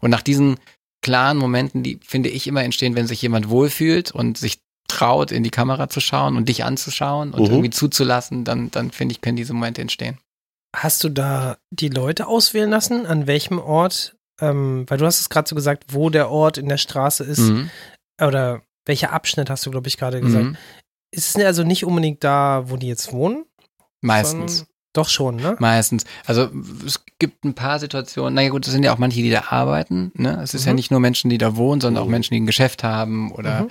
Und 0.00 0.10
nach 0.10 0.22
diesen 0.22 0.56
klaren 1.02 1.38
Momenten, 1.38 1.82
die 1.82 1.98
finde 2.04 2.28
ich 2.28 2.46
immer 2.46 2.62
entstehen, 2.62 2.94
wenn 2.94 3.06
sich 3.06 3.22
jemand 3.22 3.48
wohlfühlt 3.48 4.10
und 4.12 4.36
sich 4.38 4.58
traut, 4.88 5.32
in 5.32 5.42
die 5.42 5.50
Kamera 5.50 5.88
zu 5.88 6.00
schauen 6.00 6.36
und 6.36 6.48
dich 6.48 6.64
anzuschauen 6.64 7.32
und 7.32 7.40
Mhm. 7.40 7.46
irgendwie 7.46 7.70
zuzulassen, 7.70 8.44
dann, 8.44 8.70
dann 8.70 8.90
finde 8.90 9.12
ich, 9.14 9.20
können 9.22 9.36
diese 9.36 9.54
Momente 9.54 9.80
entstehen. 9.80 10.18
Hast 10.76 11.02
du 11.04 11.08
da 11.08 11.56
die 11.70 11.88
Leute 11.88 12.26
auswählen 12.26 12.70
lassen, 12.70 13.06
an 13.06 13.26
welchem 13.26 13.58
Ort, 13.58 14.14
ähm, 14.40 14.84
weil 14.88 14.98
du 14.98 15.06
hast 15.06 15.20
es 15.20 15.28
gerade 15.30 15.48
so 15.48 15.54
gesagt, 15.54 15.84
wo 15.88 16.10
der 16.10 16.28
Ort 16.30 16.58
in 16.58 16.68
der 16.68 16.78
Straße 16.78 17.24
ist, 17.24 17.40
Mhm. 17.40 17.70
oder 18.22 18.62
welcher 18.86 19.12
Abschnitt 19.12 19.48
hast 19.48 19.64
du, 19.64 19.70
glaube 19.70 19.88
ich, 19.88 19.96
gerade 19.96 20.20
gesagt. 20.20 20.44
Mhm. 20.44 20.56
Ist 21.12 21.36
es 21.36 21.44
also 21.44 21.62
nicht 21.62 21.84
unbedingt 21.84 22.24
da, 22.24 22.64
wo 22.66 22.76
die 22.76 22.88
jetzt 22.88 23.12
wohnen? 23.12 23.44
Meistens. 24.00 24.66
Doch 24.94 25.08
schon, 25.08 25.36
ne? 25.36 25.56
Meistens. 25.58 26.04
Also 26.26 26.50
es 26.84 27.02
gibt 27.18 27.44
ein 27.44 27.54
paar 27.54 27.78
Situationen, 27.78 28.34
naja 28.34 28.50
gut, 28.50 28.66
es 28.66 28.72
sind 28.72 28.82
ja 28.82 28.92
auch 28.92 28.98
manche, 28.98 29.22
die 29.22 29.30
da 29.30 29.44
arbeiten. 29.48 30.12
Ne? 30.14 30.38
Es 30.42 30.52
ist 30.52 30.66
ja 30.66 30.72
Mhm. 30.72 30.76
nicht 30.76 30.90
nur 30.90 31.00
Menschen, 31.00 31.30
die 31.30 31.38
da 31.38 31.56
wohnen, 31.56 31.80
sondern 31.80 32.02
auch 32.02 32.06
Mhm. 32.06 32.12
Menschen, 32.12 32.34
die 32.34 32.40
ein 32.40 32.46
Geschäft 32.46 32.82
haben 32.84 33.30
oder, 33.32 33.62
Mhm. 33.62 33.68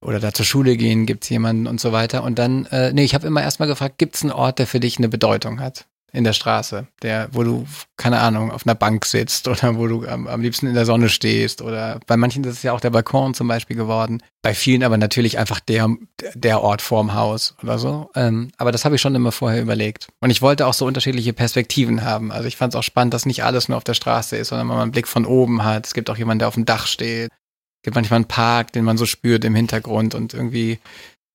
oder 0.00 0.18
da 0.20 0.32
zur 0.32 0.46
Schule 0.46 0.76
gehen, 0.78 1.04
gibt's 1.04 1.28
jemanden 1.28 1.66
und 1.66 1.78
so 1.80 1.92
weiter. 1.92 2.22
Und 2.22 2.38
dann, 2.38 2.64
äh, 2.66 2.92
nee, 2.92 3.04
ich 3.04 3.14
habe 3.14 3.26
immer 3.26 3.42
erstmal 3.42 3.68
gefragt, 3.68 3.98
gibt's 3.98 4.22
einen 4.22 4.32
Ort, 4.32 4.58
der 4.58 4.66
für 4.66 4.80
dich 4.80 4.96
eine 4.96 5.10
Bedeutung 5.10 5.60
hat? 5.60 5.84
In 6.12 6.24
der 6.24 6.32
Straße, 6.32 6.86
der, 7.02 7.28
wo 7.32 7.44
du, 7.44 7.66
keine 7.96 8.18
Ahnung, 8.20 8.50
auf 8.50 8.66
einer 8.66 8.74
Bank 8.74 9.04
sitzt 9.04 9.46
oder 9.48 9.76
wo 9.76 9.86
du 9.86 10.06
am, 10.06 10.26
am 10.26 10.40
liebsten 10.40 10.66
in 10.66 10.74
der 10.74 10.84
Sonne 10.84 11.08
stehst 11.08 11.62
oder 11.62 12.00
bei 12.06 12.16
manchen 12.16 12.42
ist 12.44 12.56
es 12.56 12.62
ja 12.62 12.72
auch 12.72 12.80
der 12.80 12.90
Balkon 12.90 13.34
zum 13.34 13.46
Beispiel 13.46 13.76
geworden. 13.76 14.22
Bei 14.42 14.54
vielen 14.54 14.82
aber 14.82 14.96
natürlich 14.96 15.38
einfach 15.38 15.60
der, 15.60 15.88
der 16.34 16.62
Ort 16.62 16.82
vorm 16.82 17.14
Haus 17.14 17.54
oder 17.62 17.78
so. 17.78 18.10
Ähm, 18.14 18.50
aber 18.56 18.72
das 18.72 18.84
habe 18.84 18.96
ich 18.96 19.00
schon 19.00 19.14
immer 19.14 19.32
vorher 19.32 19.62
überlegt. 19.62 20.08
Und 20.20 20.30
ich 20.30 20.42
wollte 20.42 20.66
auch 20.66 20.74
so 20.74 20.86
unterschiedliche 20.86 21.32
Perspektiven 21.32 22.02
haben. 22.02 22.32
Also 22.32 22.48
ich 22.48 22.56
fand 22.56 22.74
es 22.74 22.78
auch 22.78 22.82
spannend, 22.82 23.14
dass 23.14 23.26
nicht 23.26 23.44
alles 23.44 23.68
nur 23.68 23.76
auf 23.76 23.84
der 23.84 23.94
Straße 23.94 24.36
ist, 24.36 24.48
sondern 24.48 24.66
man 24.66 24.78
einen 24.78 24.92
Blick 24.92 25.06
von 25.06 25.26
oben 25.26 25.62
hat. 25.64 25.86
Es 25.86 25.94
gibt 25.94 26.10
auch 26.10 26.16
jemanden, 26.16 26.40
der 26.40 26.48
auf 26.48 26.54
dem 26.54 26.64
Dach 26.64 26.86
steht. 26.86 27.30
Es 27.30 27.84
gibt 27.84 27.94
manchmal 27.94 28.16
einen 28.16 28.28
Park, 28.28 28.72
den 28.72 28.84
man 28.84 28.98
so 28.98 29.06
spürt 29.06 29.44
im 29.44 29.54
Hintergrund 29.54 30.14
und 30.14 30.34
irgendwie 30.34 30.78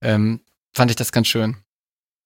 ähm, 0.03 0.41
fand 0.75 0.91
ich 0.91 0.97
das 0.97 1.11
ganz 1.11 1.27
schön. 1.27 1.57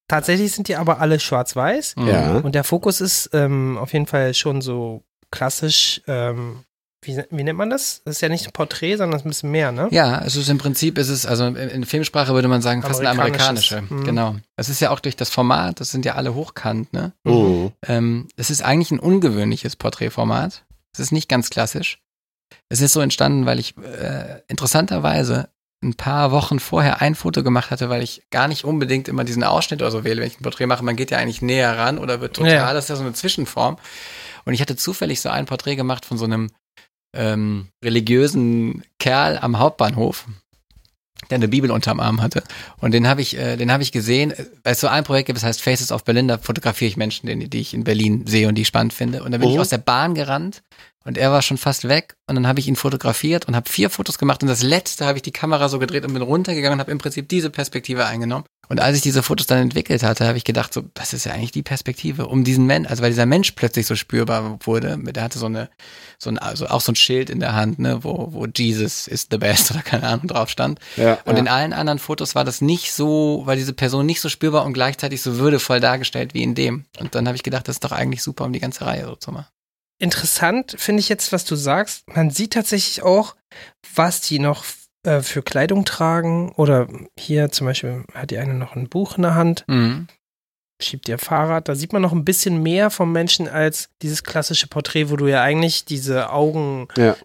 Tatsächlich 0.10 0.52
sind 0.52 0.68
die 0.68 0.76
aber 0.76 1.00
alle 1.00 1.20
schwarz-weiß. 1.20 1.96
Ja. 2.00 2.38
Und 2.38 2.56
der 2.56 2.66
Fokus 2.66 3.00
ist 3.00 3.30
ähm, 3.32 3.78
auf 3.78 3.94
jeden 3.94 4.08
Fall 4.08 4.34
schon 4.34 4.60
so 4.60 5.04
klassisch, 5.32 6.02
ähm, 6.08 6.64
wie, 7.04 7.24
wie 7.30 7.44
nennt 7.44 7.58
man 7.58 7.70
das? 7.70 8.02
Das 8.04 8.16
ist 8.16 8.22
ja 8.22 8.28
nicht 8.28 8.48
ein 8.48 8.52
Porträt, 8.52 8.98
sondern 8.98 9.22
ein 9.22 9.28
bisschen 9.28 9.52
mehr, 9.52 9.72
ne? 9.72 9.88
Ja, 9.92 10.22
es 10.26 10.36
ist 10.36 10.50
im 10.50 10.58
Prinzip, 10.58 10.98
ist 10.98 11.10
es, 11.10 11.28
also 11.28 11.46
in, 11.46 11.86
Filmsprache 11.86 12.34
würde 12.34 12.48
man 12.48 12.64
sagen, 12.64 12.82
fast 12.82 13.00
eine 13.00 13.12
amerikanische. 13.12 13.84
Mhm. 13.84 14.04
Genau. 14.04 14.36
Es 14.58 14.68
ist 14.68 14.82
ja 14.82 14.90
auch 14.90 15.00
durch 15.00 15.16
das 15.16 15.30
Format, 15.30 15.80
das 15.80 15.92
sind 15.92 16.06
ja 16.06 16.16
alle 16.16 16.34
hochkant, 16.34 16.92
ne? 16.92 17.14
Mhm. 17.24 17.72
Ähm, 17.88 18.28
es 18.36 18.50
ist 18.50 18.64
eigentlich 18.64 18.92
ein 18.92 19.00
ungewöhnliches 19.00 19.76
Porträtformat. 19.76 20.66
Es 20.92 21.00
ist 21.00 21.12
nicht 21.12 21.30
ganz 21.30 21.52
klassisch. 21.52 22.00
Es 22.68 22.82
ist 22.82 22.94
so 22.94 23.00
entstanden, 23.00 23.46
weil 23.46 23.60
ich 23.60 23.78
äh, 23.78 24.42
interessanterweise 24.48 25.50
ein 25.82 25.94
paar 25.94 26.32
Wochen 26.32 26.60
vorher 26.60 27.02
ein 27.02 27.16
Foto 27.16 27.42
gemacht 27.44 27.72
hatte, 27.72 27.90
weil 27.90 28.04
ich 28.04 28.24
gar 28.32 28.48
nicht 28.50 28.66
unbedingt 28.66 29.08
immer 29.08 29.24
diesen 29.24 29.44
Ausschnitt 29.44 29.82
oder 29.82 29.92
so 29.92 30.04
wähle, 30.04 30.22
wenn 30.22 30.28
ich 30.28 30.40
ein 30.40 30.44
Porträt 30.44 30.66
mache. 30.66 30.84
Man 30.84 30.96
geht 30.98 31.12
ja 31.12 31.18
eigentlich 31.20 31.42
näher 31.42 31.78
ran 31.78 31.98
oder 31.98 32.20
wird 32.20 32.36
total, 32.36 32.52
Ja. 32.54 32.74
das 32.74 32.86
ist 32.86 32.90
ja 32.90 32.96
so 32.98 33.04
eine 33.04 33.14
Zwischenform. 33.14 33.78
Und 34.46 34.54
ich 34.54 34.62
hatte 34.62 34.76
zufällig 34.76 35.22
so 35.22 35.30
ein 35.30 35.46
Porträt 35.46 35.76
gemacht 35.78 36.06
von 36.06 36.18
so 36.18 36.26
einem 36.26 36.50
ähm, 37.16 37.70
religiösen 37.84 38.84
Kerl 39.00 39.38
am 39.40 39.58
Hauptbahnhof. 39.60 40.26
der 41.30 41.36
eine 41.36 41.48
Bibel 41.50 41.70
unterm 41.70 42.00
Arm 42.00 42.22
hatte. 42.22 42.44
Und 42.80 42.92
den 42.94 43.06
habe 43.08 43.22
ich, 43.22 43.38
äh, 43.38 43.56
den 43.58 43.72
habe 43.74 43.84
ich 43.84 43.92
gesehen, 43.92 44.34
weil 44.64 44.74
es 44.74 44.80
so 44.80 44.88
ein 44.88 45.04
Projekt 45.04 45.28
gibt, 45.28 45.38
das 45.38 45.44
heißt 45.44 45.62
Faces 45.62 45.92
of 45.92 46.04
Berlin, 46.06 46.28
da 46.30 46.38
fotografiere 46.38 46.88
ich 46.90 46.98
Menschen, 46.98 47.28
die, 47.28 47.50
die 47.50 47.60
ich 47.60 47.74
in 47.74 47.84
Berlin 47.84 48.26
sehe 48.26 48.48
und 48.48 48.56
die 48.56 48.62
ich 48.64 48.68
spannend 48.70 48.94
finde. 48.94 49.22
Und 49.22 49.32
da 49.34 49.38
bin 49.38 49.48
Mhm. 49.50 49.54
ich 49.56 49.60
aus 49.60 49.70
der 49.70 49.80
Bahn 49.80 50.16
gerannt 50.16 50.64
und 51.06 51.18
er 51.18 51.32
war 51.32 51.42
schon 51.42 51.58
fast 51.58 51.88
weg 51.88 52.16
und 52.28 52.36
dann 52.36 52.48
habe 52.48 52.60
ich 52.60 52.68
ihn 52.68 52.76
fotografiert 52.76 53.48
und 53.48 53.56
habe 53.56 53.70
vier 53.70 53.90
Fotos 53.90 54.18
gemacht 54.18 54.42
und 54.42 54.50
das 54.50 54.64
letzte 54.64 55.06
habe 55.06 55.18
ich 55.18 55.22
die 55.22 55.32
Kamera 55.32 55.70
so 55.70 55.80
gedreht 55.80 56.06
und 56.06 56.14
bin 56.14 56.22
runtergegangen 56.22 56.78
und 56.78 56.80
habe 56.80 56.92
im 56.92 56.98
Prinzip 56.98 57.30
diese 57.30 57.50
Perspektive 57.50 58.06
eingenommen. 58.06 58.46
Und 58.70 58.80
als 58.80 58.96
ich 58.96 59.02
diese 59.02 59.24
Fotos 59.24 59.48
dann 59.48 59.58
entwickelt 59.58 60.04
hatte, 60.04 60.28
habe 60.28 60.38
ich 60.38 60.44
gedacht, 60.44 60.72
so, 60.74 60.84
das 60.94 61.14
ist 61.14 61.26
ja 61.26 61.34
eigentlich 61.34 61.52
die 61.52 61.64
Perspektive, 61.64 62.28
um 62.28 62.44
diesen 62.44 62.68
Mensch, 62.68 62.88
also 62.88 63.02
weil 63.02 63.10
dieser 63.10 63.26
Mensch 63.26 63.54
plötzlich 63.54 63.88
so 63.88 63.96
spürbar 63.96 64.60
wurde, 64.62 64.96
der 65.02 65.24
hatte 65.24 65.40
so 65.40 65.48
eine, 65.48 65.72
so 66.20 66.30
ein, 66.30 66.38
also 66.38 66.68
auch 66.68 66.82
so 66.82 66.92
ein 66.92 66.96
Schild 66.96 67.32
in 67.32 67.40
der 67.40 67.54
Hand, 67.54 67.80
ne, 67.80 68.04
wo, 68.04 68.28
wo 68.32 68.46
Jesus 68.46 69.08
is 69.08 69.28
the 69.32 69.40
best 69.40 69.72
oder 69.72 69.82
keine 69.82 70.08
Ahnung 70.08 70.28
drauf 70.28 70.50
stand. 70.50 70.80
Ja, 70.98 71.18
Und 71.26 71.34
ja. 71.34 71.40
in 71.40 71.48
allen 71.48 71.74
anderen 71.74 71.98
Fotos 71.98 72.36
war 72.36 72.44
das 72.44 72.62
nicht 72.62 72.94
so, 72.94 73.42
war 73.46 73.56
diese 73.56 73.74
Person 73.74 74.06
nicht 74.06 74.22
so 74.22 74.30
spürbar 74.30 74.66
und 74.66 74.74
gleichzeitig 74.74 75.24
so 75.24 75.40
würdevoll 75.40 75.80
dargestellt 75.80 76.36
wie 76.36 76.44
in 76.44 76.54
dem. 76.54 76.86
Und 77.00 77.16
dann 77.16 77.26
habe 77.26 77.36
ich 77.36 77.44
gedacht, 77.44 77.68
das 77.68 77.78
ist 77.78 77.84
doch 77.84 77.92
eigentlich 77.92 78.22
super, 78.22 78.46
um 78.46 78.54
die 78.54 78.60
ganze 78.60 78.86
Reihe 78.86 79.06
so 79.06 79.16
zu 79.16 79.32
machen. 79.32 79.48
Interessant 80.00 80.76
finde 80.78 81.02
ich 81.02 81.10
jetzt, 81.10 81.32
was 81.32 81.46
du 81.46 81.56
sagst. 81.56 82.08
Man 82.08 82.30
sieht 82.32 82.54
tatsächlich 82.54 83.04
auch, 83.04 83.36
was 83.96 84.22
die 84.22 84.40
noch 84.40 84.64
äh, 85.04 85.22
für 85.22 85.44
Kleidung 85.44 85.86
tragen. 85.86 86.52
Oder 86.54 86.88
hier 87.18 87.52
zum 87.52 87.68
Beispiel 87.68 88.06
hat 88.14 88.32
die 88.32 88.38
eine 88.38 88.54
noch 88.54 88.76
ein 88.76 88.90
Buch 88.90 89.18
in 89.18 89.24
der 89.24 89.36
Hand, 89.36 89.66
Mhm. 89.68 90.08
Schiebt 90.82 91.10
ihr 91.10 91.18
Fahrrad. 91.18 91.68
Da 91.68 91.76
sieht 91.76 91.92
man 91.94 92.02
noch 92.02 92.14
ein 92.14 92.24
bisschen 92.26 92.64
mehr 92.64 92.90
vom 92.90 93.12
Menschen 93.12 93.48
als 93.48 93.90
dieses 94.02 94.24
klassische 94.24 94.68
Porträt, 94.68 95.10
wo 95.10 95.16
du 95.18 95.28
ja 95.28 95.42
eigentlich 95.44 95.86
diese 95.86 96.30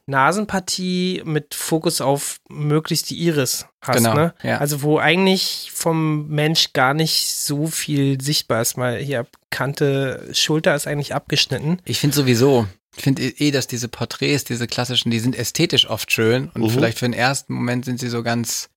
Augen-Nasenpartie 0.07 1.23
mit 1.25 1.55
Fokus 1.55 2.01
auf 2.01 2.39
möglichst 2.49 3.11
die 3.11 3.17
Iris 3.19 3.67
hast. 3.83 3.97
Genau, 3.99 4.15
Ne? 4.15 4.35
ja. 4.43 4.59
Also 4.59 4.83
wo 4.83 4.99
eigentlich 4.99 5.71
vom 5.75 6.29
Mensch 6.29 6.73
gar 6.73 6.95
nicht 6.95 7.33
so 7.35 7.67
viel 7.67 8.21
sichtbar 8.21 8.63
ist. 8.63 8.77
Mal 8.77 8.99
hier 8.99 9.27
Kante, 9.51 10.29
Schulter 10.33 10.75
ist 10.75 10.87
eigentlich 10.87 11.15
abgeschnitten. 11.15 11.79
Ich 11.85 12.01
finde 12.01 12.17
sowieso, 12.17 12.67
ich 12.97 13.03
finde 13.03 13.23
eh, 13.23 13.51
dass 13.51 13.67
diese 13.67 13.89
Porträts, 13.89 14.45
diese 14.45 14.67
klassischen, 14.67 15.11
die 15.11 15.21
sind 15.21 15.37
ästhetisch 15.37 15.89
oft 15.89 16.11
schön 16.13 16.51
und 16.55 16.63
Mhm. 16.63 16.71
vielleicht 16.71 16.99
für 16.99 17.07
den 17.07 17.13
ersten 17.13 17.55
Moment 17.55 17.85
sind 17.85 18.01
sie 18.01 18.09
so 18.09 18.23
ganz, 18.23 18.69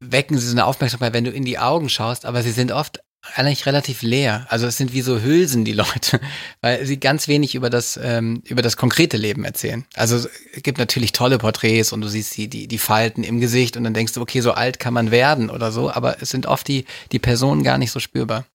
wecken 0.00 0.36
sie 0.38 0.46
so 0.46 0.52
eine 0.52 0.66
Aufmerksamkeit, 0.66 1.12
wenn 1.12 1.24
du 1.24 1.30
in 1.30 1.44
die 1.44 1.58
Augen 1.58 1.88
schaust, 1.88 2.26
aber 2.26 2.42
sie 2.42 2.50
sind 2.50 2.72
oft 2.72 3.00
eigentlich 3.34 3.66
relativ 3.66 4.02
leer. 4.02 4.46
Also 4.48 4.66
es 4.66 4.76
sind 4.76 4.92
wie 4.92 5.00
so 5.02 5.20
Hülsen, 5.20 5.64
die 5.64 5.72
Leute, 5.74 6.20
weil 6.60 6.84
sie 6.86 6.98
ganz 7.00 7.28
wenig 7.28 7.54
über 7.54 7.70
das, 7.70 7.98
ähm, 8.02 8.42
über 8.46 8.62
das 8.62 8.76
konkrete 8.76 9.16
Leben 9.16 9.44
erzählen. 9.44 9.84
Also 9.94 10.16
es 10.16 10.62
gibt 10.62 10.78
natürlich 10.78 11.12
tolle 11.12 11.38
Porträts 11.38 11.92
und 11.92 12.00
du 12.00 12.08
siehst 12.08 12.36
die, 12.36 12.48
die, 12.48 12.68
die 12.68 12.78
Falten 12.78 13.24
im 13.24 13.40
Gesicht 13.40 13.76
und 13.76 13.84
dann 13.84 13.94
denkst 13.94 14.12
du, 14.14 14.20
okay, 14.20 14.40
so 14.40 14.52
alt 14.52 14.78
kann 14.78 14.94
man 14.94 15.10
werden 15.10 15.50
oder 15.50 15.72
so, 15.72 15.90
aber 15.90 16.22
es 16.22 16.30
sind 16.30 16.46
oft 16.46 16.68
die, 16.68 16.84
die 17.12 17.18
Personen 17.18 17.62
gar 17.62 17.78
nicht 17.78 17.90
so 17.90 18.00
spürbar. 18.00 18.46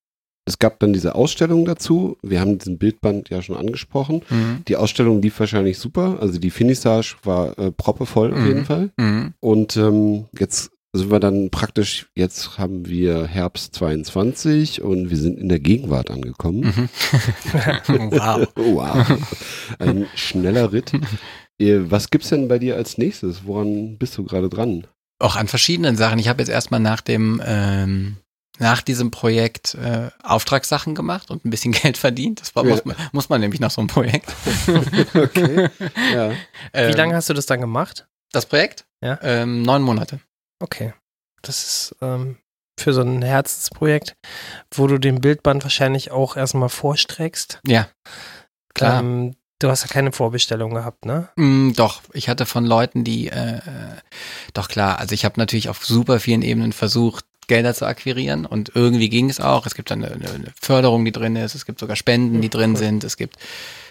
Es 0.44 0.58
gab 0.58 0.80
dann 0.80 0.92
diese 0.92 1.14
Ausstellung 1.14 1.64
dazu. 1.64 2.18
Wir 2.20 2.40
haben 2.40 2.58
diesen 2.58 2.76
Bildband 2.76 3.30
ja 3.30 3.42
schon 3.42 3.56
angesprochen. 3.56 4.22
Mhm. 4.28 4.64
Die 4.66 4.74
Ausstellung 4.74 5.22
lief 5.22 5.38
wahrscheinlich 5.38 5.78
super. 5.78 6.18
Also 6.20 6.40
die 6.40 6.50
Finissage 6.50 7.14
war 7.22 7.56
äh, 7.60 7.70
proppevoll 7.70 8.32
auf 8.32 8.40
Mhm. 8.40 8.46
jeden 8.48 8.64
Fall. 8.64 8.90
Mhm. 8.96 9.34
Und 9.38 9.76
ähm, 9.76 10.24
jetzt 10.36 10.72
sind 10.94 11.10
wir 11.10 11.20
dann 11.20 11.50
praktisch, 11.50 12.06
jetzt 12.14 12.58
haben 12.58 12.86
wir 12.86 13.26
Herbst 13.26 13.74
22 13.74 14.82
und 14.82 15.08
wir 15.10 15.16
sind 15.16 15.38
in 15.38 15.48
der 15.48 15.58
Gegenwart 15.60 16.10
angekommen. 16.10 16.60
Mhm. 16.60 16.88
wow. 18.12 18.46
Wow. 18.56 19.18
Ein 19.78 20.06
schneller 20.14 20.72
Ritt. 20.72 20.92
Was 21.60 22.10
gibt's 22.10 22.28
denn 22.30 22.48
bei 22.48 22.58
dir 22.58 22.76
als 22.76 22.98
nächstes? 22.98 23.44
Woran 23.46 23.96
bist 23.96 24.18
du 24.18 24.24
gerade 24.24 24.48
dran? 24.48 24.86
Auch 25.20 25.36
an 25.36 25.46
verschiedenen 25.48 25.96
Sachen. 25.96 26.18
Ich 26.18 26.28
habe 26.28 26.42
jetzt 26.42 26.48
erstmal 26.50 26.80
nach 26.80 27.00
dem 27.00 27.40
ähm, 27.44 28.16
nach 28.58 28.82
diesem 28.82 29.10
Projekt 29.10 29.74
äh, 29.76 30.10
Auftragssachen 30.22 30.94
gemacht 30.94 31.30
und 31.30 31.44
ein 31.44 31.50
bisschen 31.50 31.72
Geld 31.82 31.96
verdient. 31.96 32.40
Das 32.40 32.54
war, 32.54 32.64
Ja. 32.64 32.70
muss, 32.70 32.84
man, 32.84 32.96
muss 33.12 33.28
man 33.28 33.40
nämlich 33.40 33.60
nach 33.60 33.70
so 33.70 33.80
einem 33.80 33.88
Projekt. 33.88 34.30
Okay. 35.14 35.68
Ja. 36.12 36.30
Wie 36.32 36.34
Ähm, 36.74 36.96
lange 36.96 37.14
hast 37.14 37.30
du 37.30 37.34
das 37.34 37.46
dann 37.46 37.60
gemacht? 37.60 38.06
Das 38.32 38.46
Projekt? 38.46 38.84
Ja. 39.00 39.18
Ähm, 39.22 39.62
neun 39.62 39.82
Monate. 39.82 40.20
Okay. 40.62 40.94
Das 41.42 41.64
ist 41.64 41.96
ähm, 42.00 42.38
für 42.78 42.92
so 42.92 43.02
ein 43.02 43.20
Herzensprojekt, 43.20 44.14
wo 44.72 44.86
du 44.86 44.98
den 44.98 45.20
Bildband 45.20 45.64
wahrscheinlich 45.64 46.12
auch 46.12 46.36
erstmal 46.36 46.68
vorstreckst. 46.68 47.60
Ja. 47.66 47.88
Klar. 48.74 49.00
Ähm, 49.00 49.34
du 49.58 49.68
hast 49.68 49.82
ja 49.82 49.88
keine 49.88 50.12
Vorbestellung 50.12 50.72
gehabt, 50.74 51.04
ne? 51.04 51.28
Mm, 51.36 51.72
doch, 51.72 52.00
ich 52.12 52.28
hatte 52.28 52.46
von 52.46 52.64
Leuten, 52.64 53.02
die, 53.04 53.28
äh, 53.28 53.56
äh, 53.56 53.96
doch 54.54 54.68
klar, 54.68 54.98
also 54.98 55.14
ich 55.14 55.24
habe 55.24 55.38
natürlich 55.38 55.68
auf 55.68 55.84
super 55.84 56.20
vielen 56.20 56.42
Ebenen 56.42 56.72
versucht, 56.72 57.24
Gelder 57.48 57.74
zu 57.74 57.84
akquirieren 57.84 58.46
und 58.46 58.70
irgendwie 58.74 59.08
ging 59.08 59.28
es 59.28 59.40
auch. 59.40 59.66
Es 59.66 59.74
gibt 59.74 59.90
dann 59.90 60.04
eine, 60.04 60.14
eine 60.14 60.52
Förderung, 60.60 61.04
die 61.04 61.12
drin 61.12 61.34
ist, 61.34 61.56
es 61.56 61.66
gibt 61.66 61.80
sogar 61.80 61.96
Spenden, 61.96 62.40
die 62.40 62.48
drin 62.48 62.76
sind, 62.76 63.02
es 63.02 63.16
gibt 63.16 63.36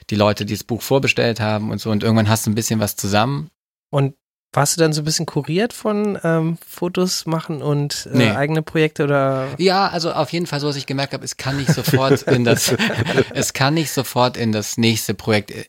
die 0.09 0.15
Leute, 0.15 0.45
die 0.45 0.53
das 0.53 0.63
Buch 0.63 0.81
vorbestellt 0.81 1.41
haben 1.41 1.69
und 1.69 1.79
so 1.79 1.91
und 1.91 2.01
irgendwann 2.01 2.29
hast 2.29 2.45
du 2.45 2.51
ein 2.51 2.55
bisschen 2.55 2.79
was 2.79 2.95
zusammen. 2.95 3.49
Und 3.89 4.15
warst 4.53 4.75
du 4.75 4.81
dann 4.81 4.91
so 4.93 5.01
ein 5.01 5.05
bisschen 5.05 5.25
kuriert 5.25 5.71
von 5.73 6.19
ähm, 6.23 6.57
Fotos 6.67 7.25
machen 7.25 7.61
und 7.61 8.09
äh, 8.13 8.17
Nee. 8.17 8.31
eigene 8.31 8.61
Projekte 8.61 9.03
oder? 9.05 9.49
Ja, 9.57 9.87
also 9.87 10.11
auf 10.11 10.31
jeden 10.33 10.45
Fall 10.47 10.59
so, 10.59 10.67
was 10.67 10.75
ich 10.75 10.85
gemerkt 10.85 11.13
habe, 11.13 11.23
es 11.23 11.37
kann 11.37 11.57
nicht 11.57 11.71
sofort 11.73 12.21
in 12.23 12.43
das, 12.43 12.73
es 13.33 13.53
kann 13.53 13.73
nicht 13.75 13.91
sofort 13.91 14.35
in 14.37 14.51
das 14.51 14.77
nächste 14.77 15.13
Projekt 15.13 15.51
äh, 15.51 15.65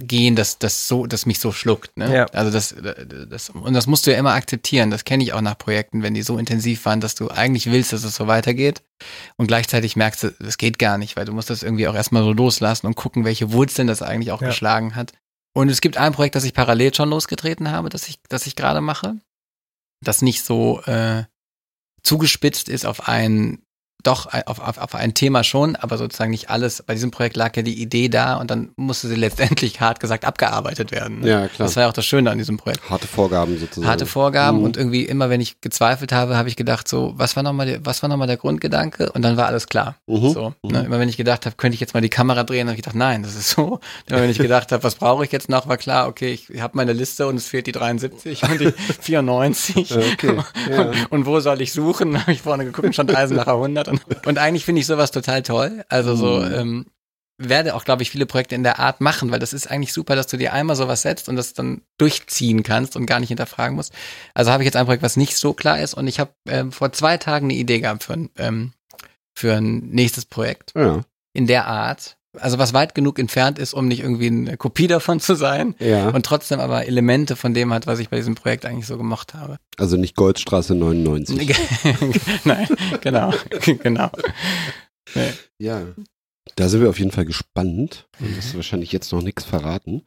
gehen, 0.00 0.34
das, 0.34 0.58
das 0.58 0.88
so, 0.88 1.06
das 1.06 1.24
mich 1.24 1.38
so 1.38 1.52
schluckt. 1.52 1.96
Ne? 1.96 2.12
Ja. 2.12 2.26
Also 2.32 2.50
das, 2.50 2.74
das, 3.30 3.50
und 3.50 3.74
das 3.74 3.86
musst 3.86 4.06
du 4.06 4.12
ja 4.12 4.18
immer 4.18 4.32
akzeptieren. 4.34 4.90
Das 4.90 5.04
kenne 5.04 5.22
ich 5.22 5.32
auch 5.32 5.40
nach 5.40 5.56
Projekten, 5.56 6.02
wenn 6.02 6.14
die 6.14 6.22
so 6.22 6.36
intensiv 6.36 6.84
waren, 6.84 7.00
dass 7.00 7.14
du 7.14 7.30
eigentlich 7.30 7.70
willst, 7.70 7.92
dass 7.92 8.02
es 8.02 8.16
so 8.16 8.26
weitergeht. 8.26 8.82
Und 9.36 9.46
gleichzeitig 9.46 9.94
merkst 9.94 10.22
du, 10.24 10.30
das 10.40 10.58
geht 10.58 10.80
gar 10.80 10.98
nicht, 10.98 11.16
weil 11.16 11.26
du 11.26 11.32
musst 11.32 11.48
das 11.50 11.62
irgendwie 11.62 11.86
auch 11.86 11.94
erstmal 11.94 12.24
so 12.24 12.32
loslassen 12.32 12.88
und 12.88 12.96
gucken, 12.96 13.24
welche 13.24 13.52
Wurzeln 13.52 13.86
das 13.86 14.02
eigentlich 14.02 14.32
auch 14.32 14.42
Ja. 14.42 14.48
geschlagen 14.48 14.96
hat. 14.96 15.12
Und 15.54 15.68
es 15.68 15.80
gibt 15.80 15.96
ein 15.96 16.12
Projekt, 16.12 16.34
das 16.34 16.44
ich 16.44 16.54
parallel 16.54 16.94
schon 16.94 17.10
losgetreten 17.10 17.70
habe, 17.70 17.88
das 17.88 18.08
ich, 18.08 18.20
das 18.28 18.46
ich 18.46 18.56
gerade 18.56 18.80
mache, 18.80 19.18
das 20.00 20.22
nicht 20.22 20.44
so 20.44 20.80
äh, 20.82 21.24
zugespitzt 22.02 22.68
ist 22.68 22.86
auf 22.86 23.08
ein, 23.08 23.62
doch 24.08 24.26
auf, 24.46 24.58
auf, 24.60 24.78
auf 24.78 24.94
ein 24.94 25.14
Thema 25.14 25.44
schon, 25.44 25.76
aber 25.76 25.98
sozusagen 25.98 26.30
nicht 26.30 26.50
alles. 26.50 26.82
Bei 26.82 26.94
diesem 26.94 27.10
Projekt 27.10 27.36
lag 27.36 27.54
ja 27.56 27.62
die 27.62 27.80
Idee 27.80 28.08
da 28.08 28.36
und 28.36 28.50
dann 28.50 28.70
musste 28.76 29.06
sie 29.08 29.14
letztendlich 29.14 29.80
hart 29.80 30.00
gesagt 30.00 30.24
abgearbeitet 30.24 30.90
werden. 30.90 31.20
Ne? 31.20 31.28
Ja, 31.28 31.48
klar. 31.48 31.68
Das 31.68 31.76
war 31.76 31.84
ja 31.84 31.88
auch 31.88 31.92
das 31.92 32.06
Schöne 32.06 32.30
an 32.30 32.38
diesem 32.38 32.56
Projekt. 32.56 32.88
Harte 32.90 33.06
Vorgaben 33.06 33.58
sozusagen. 33.58 33.86
Harte 33.88 34.06
Vorgaben 34.06 34.58
Mhm. 34.58 34.64
und 34.64 34.76
irgendwie 34.76 35.04
immer, 35.04 35.30
wenn 35.30 35.40
ich 35.40 35.60
gezweifelt 35.60 36.12
habe, 36.12 36.36
habe 36.36 36.48
ich 36.48 36.56
gedacht, 36.56 36.88
so, 36.88 37.12
was 37.16 37.36
war 37.36 37.42
nochmal 37.42 37.66
der, 37.66 37.84
was 37.86 38.02
war 38.02 38.08
noch 38.08 38.16
mal 38.16 38.26
der 38.26 38.36
Grundgedanke? 38.38 39.12
Und 39.12 39.22
dann 39.22 39.36
war 39.36 39.46
alles 39.46 39.66
klar. 39.66 39.96
Mhm. 40.06 40.30
So, 40.30 40.54
ne? 40.62 40.84
Immer 40.84 40.98
wenn 40.98 41.08
ich 41.08 41.16
gedacht 41.16 41.44
habe, 41.46 41.56
könnte 41.56 41.74
ich 41.74 41.80
jetzt 41.80 41.94
mal 41.94 42.00
die 42.00 42.08
Kamera 42.08 42.44
drehen, 42.44 42.68
habe 42.68 42.76
ich 42.76 42.82
gedacht, 42.82 42.96
nein, 42.96 43.22
das 43.22 43.34
ist 43.34 43.50
so. 43.50 43.80
Immer 44.06 44.22
wenn 44.22 44.30
ich 44.30 44.38
gedacht 44.38 44.72
habe, 44.72 44.82
was 44.82 44.94
brauche 44.94 45.24
ich 45.24 45.32
jetzt 45.32 45.48
noch, 45.48 45.68
war 45.68 45.76
klar, 45.76 46.08
okay, 46.08 46.32
ich 46.32 46.60
habe 46.60 46.76
meine 46.76 46.92
Liste 46.92 47.26
und 47.26 47.36
es 47.36 47.46
fehlt 47.46 47.66
die 47.66 47.72
73 47.72 48.42
und 48.44 48.60
die 48.60 48.72
94. 49.00 49.96
Okay, 49.96 50.38
ja. 50.70 50.90
Und 51.10 51.26
wo 51.26 51.40
soll 51.40 51.60
ich 51.60 51.72
suchen? 51.72 52.18
Habe 52.20 52.32
ich 52.32 52.42
vorne 52.42 52.64
geguckt 52.64 52.86
und 52.86 52.92
stand 52.94 53.14
Eisenacher 53.14 53.52
100. 53.52 53.88
Und, 53.88 53.97
und 54.26 54.38
eigentlich 54.38 54.64
finde 54.64 54.80
ich 54.80 54.86
sowas 54.86 55.10
total 55.10 55.42
toll. 55.42 55.84
Also 55.88 56.14
so, 56.16 56.38
Mhm. 56.40 56.54
ähm, 56.54 56.86
werde 57.40 57.76
auch, 57.76 57.84
glaube 57.84 58.02
ich, 58.02 58.10
viele 58.10 58.26
Projekte 58.26 58.56
in 58.56 58.64
der 58.64 58.80
Art 58.80 59.00
machen, 59.00 59.30
weil 59.30 59.38
das 59.38 59.52
ist 59.52 59.70
eigentlich 59.70 59.92
super, 59.92 60.16
dass 60.16 60.26
du 60.26 60.36
dir 60.36 60.52
einmal 60.52 60.74
sowas 60.74 61.02
setzt 61.02 61.28
und 61.28 61.36
das 61.36 61.54
dann 61.54 61.82
durchziehen 61.96 62.64
kannst 62.64 62.96
und 62.96 63.06
gar 63.06 63.20
nicht 63.20 63.28
hinterfragen 63.28 63.76
musst. 63.76 63.92
Also 64.34 64.50
habe 64.50 64.64
ich 64.64 64.66
jetzt 64.66 64.74
ein 64.74 64.86
Projekt, 64.86 65.04
was 65.04 65.16
nicht 65.16 65.36
so 65.36 65.52
klar 65.54 65.80
ist 65.80 65.94
und 65.94 66.08
ich 66.08 66.18
habe 66.18 66.32
ähm, 66.48 66.72
vor 66.72 66.92
zwei 66.92 67.16
Tagen 67.16 67.46
eine 67.46 67.54
Idee 67.54 67.78
gehabt 67.78 68.02
für 68.02 68.14
ein, 68.14 68.30
ähm, 68.38 68.72
für 69.36 69.54
ein 69.54 69.78
nächstes 69.90 70.24
Projekt 70.26 70.72
Ja. 70.74 71.02
in 71.32 71.46
der 71.46 71.68
Art. 71.68 72.17
Also 72.38 72.58
was 72.58 72.74
weit 72.74 72.94
genug 72.94 73.18
entfernt 73.18 73.58
ist, 73.58 73.72
um 73.72 73.88
nicht 73.88 74.00
irgendwie 74.00 74.26
eine 74.26 74.56
Kopie 74.58 74.86
davon 74.86 75.18
zu 75.18 75.34
sein 75.34 75.74
Ja. 75.78 76.10
und 76.10 76.26
trotzdem 76.26 76.60
aber 76.60 76.86
Elemente 76.86 77.36
von 77.36 77.54
dem 77.54 77.72
hat, 77.72 77.86
was 77.86 77.98
ich 78.00 78.10
bei 78.10 78.16
diesem 78.18 78.34
Projekt 78.34 78.66
eigentlich 78.66 78.86
so 78.86 78.98
gemocht 78.98 79.32
habe. 79.34 79.58
Also 79.78 79.96
nicht 79.96 80.14
Goldstraße 80.14 80.74
99. 80.74 81.56
Nein, 82.44 82.68
genau, 83.00 83.32
genau. 83.82 84.10
Nee. 85.14 85.32
Ja. 85.58 85.82
Da 86.56 86.68
sind 86.68 86.82
wir 86.82 86.90
auf 86.90 86.98
jeden 86.98 87.12
Fall 87.12 87.24
gespannt. 87.24 88.06
Und 88.20 88.36
das 88.36 88.46
ist 88.46 88.54
wahrscheinlich 88.56 88.92
jetzt 88.92 89.12
noch 89.12 89.22
nichts 89.22 89.44
verraten. 89.44 90.02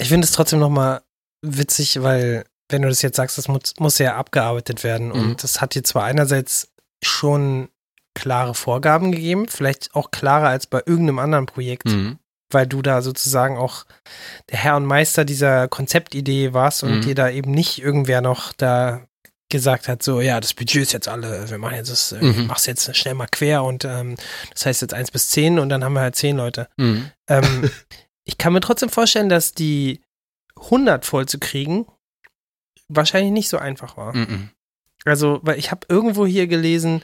Ich 0.00 0.08
finde 0.08 0.24
es 0.24 0.32
trotzdem 0.32 0.58
nochmal 0.58 1.02
witzig, 1.42 2.02
weil, 2.02 2.44
wenn 2.68 2.82
du 2.82 2.88
das 2.88 3.02
jetzt 3.02 3.16
sagst, 3.16 3.38
das 3.38 3.48
muss, 3.48 3.74
muss 3.78 3.98
ja 3.98 4.16
abgearbeitet 4.16 4.82
werden. 4.82 5.08
Mhm. 5.08 5.12
Und 5.12 5.42
das 5.44 5.60
hat 5.60 5.74
dir 5.74 5.84
zwar 5.84 6.04
einerseits 6.04 6.68
schon 7.02 7.68
klare 8.14 8.54
Vorgaben 8.54 9.12
gegeben, 9.12 9.48
vielleicht 9.48 9.94
auch 9.94 10.10
klarer 10.10 10.48
als 10.48 10.66
bei 10.66 10.78
irgendeinem 10.86 11.18
anderen 11.18 11.46
Projekt, 11.46 11.86
Mhm. 11.86 12.18
weil 12.52 12.66
du 12.66 12.80
da 12.82 13.02
sozusagen 13.02 13.56
auch 13.56 13.84
der 14.50 14.58
Herr 14.58 14.76
und 14.76 14.86
Meister 14.86 15.24
dieser 15.24 15.68
Konzeptidee 15.68 16.52
warst 16.52 16.82
und 16.84 16.96
Mhm. 16.96 17.00
dir 17.02 17.14
da 17.14 17.28
eben 17.30 17.50
nicht 17.50 17.80
irgendwer 17.82 18.20
noch 18.20 18.52
da 18.52 19.06
gesagt 19.50 19.88
hat, 19.88 20.02
so, 20.02 20.20
ja, 20.20 20.40
das 20.40 20.54
Budget 20.54 20.82
ist 20.82 20.92
jetzt 20.92 21.06
alle, 21.06 21.48
wir 21.50 21.58
machen 21.58 21.74
jetzt 21.76 21.90
das, 21.90 22.12
äh, 22.12 22.22
Mhm. 22.22 22.46
mach's 22.46 22.66
jetzt 22.66 22.96
schnell 22.96 23.14
mal 23.14 23.26
quer 23.30 23.62
und 23.62 23.84
ähm, 23.84 24.16
das 24.52 24.64
heißt 24.66 24.82
jetzt 24.82 24.94
eins 24.94 25.10
bis 25.10 25.28
zehn 25.28 25.58
und 25.58 25.68
dann 25.68 25.84
haben 25.84 25.92
wir 25.92 26.00
halt 26.00 26.16
zehn 26.16 26.36
Leute. 26.36 26.68
Mhm. 26.76 27.10
Ähm, 27.28 27.42
ich 28.24 28.38
kann 28.38 28.52
mir 28.52 28.60
trotzdem 28.60 28.88
vorstellen, 28.88 29.28
dass 29.28 29.52
die 29.52 30.00
100 30.56 31.04
voll 31.04 31.26
zu 31.26 31.38
kriegen 31.38 31.86
wahrscheinlich 32.88 33.32
nicht 33.32 33.48
so 33.48 33.58
einfach 33.58 33.96
war. 33.96 34.14
Mhm. 34.16 34.50
Also, 35.04 35.40
weil 35.42 35.58
ich 35.58 35.70
habe 35.70 35.86
irgendwo 35.88 36.24
hier 36.26 36.46
gelesen, 36.46 37.02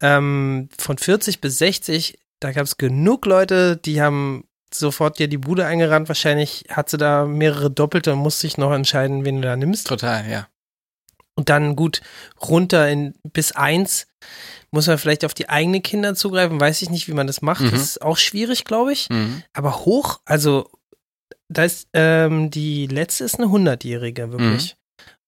ähm, 0.00 0.68
von 0.78 0.98
40 0.98 1.40
bis 1.40 1.58
60, 1.58 2.18
da 2.40 2.52
gab 2.52 2.64
es 2.64 2.76
genug 2.76 3.26
Leute, 3.26 3.76
die 3.76 4.02
haben 4.02 4.44
sofort 4.72 5.18
dir 5.18 5.28
die 5.28 5.38
Bude 5.38 5.66
eingerannt. 5.66 6.08
Wahrscheinlich 6.08 6.64
hat 6.68 6.90
sie 6.90 6.98
da 6.98 7.26
mehrere 7.26 7.70
Doppelte 7.70 8.12
und 8.12 8.18
muss 8.18 8.40
sich 8.40 8.58
noch 8.58 8.72
entscheiden, 8.72 9.24
wen 9.24 9.36
du 9.36 9.42
da 9.42 9.56
nimmst. 9.56 9.86
Total, 9.86 10.28
ja. 10.28 10.48
Und 11.36 11.48
dann 11.48 11.74
gut 11.74 12.00
runter 12.40 12.88
in 12.88 13.14
bis 13.24 13.52
eins 13.52 14.06
muss 14.70 14.86
man 14.86 14.98
vielleicht 14.98 15.24
auf 15.24 15.34
die 15.34 15.48
eigenen 15.48 15.82
Kinder 15.82 16.14
zugreifen. 16.14 16.60
Weiß 16.60 16.82
ich 16.82 16.90
nicht, 16.90 17.08
wie 17.08 17.12
man 17.12 17.26
das 17.26 17.42
macht. 17.42 17.62
Mhm. 17.62 17.70
Das 17.70 17.80
ist 17.80 18.02
auch 18.02 18.16
schwierig, 18.16 18.64
glaube 18.64 18.92
ich. 18.92 19.08
Mhm. 19.08 19.42
Aber 19.52 19.84
hoch, 19.84 20.20
also 20.24 20.68
da 21.48 21.64
ist 21.64 21.88
ähm, 21.92 22.50
die 22.50 22.86
letzte 22.86 23.24
ist 23.24 23.38
eine 23.38 23.46
100-jährige 23.46 24.32
wirklich. 24.32 24.76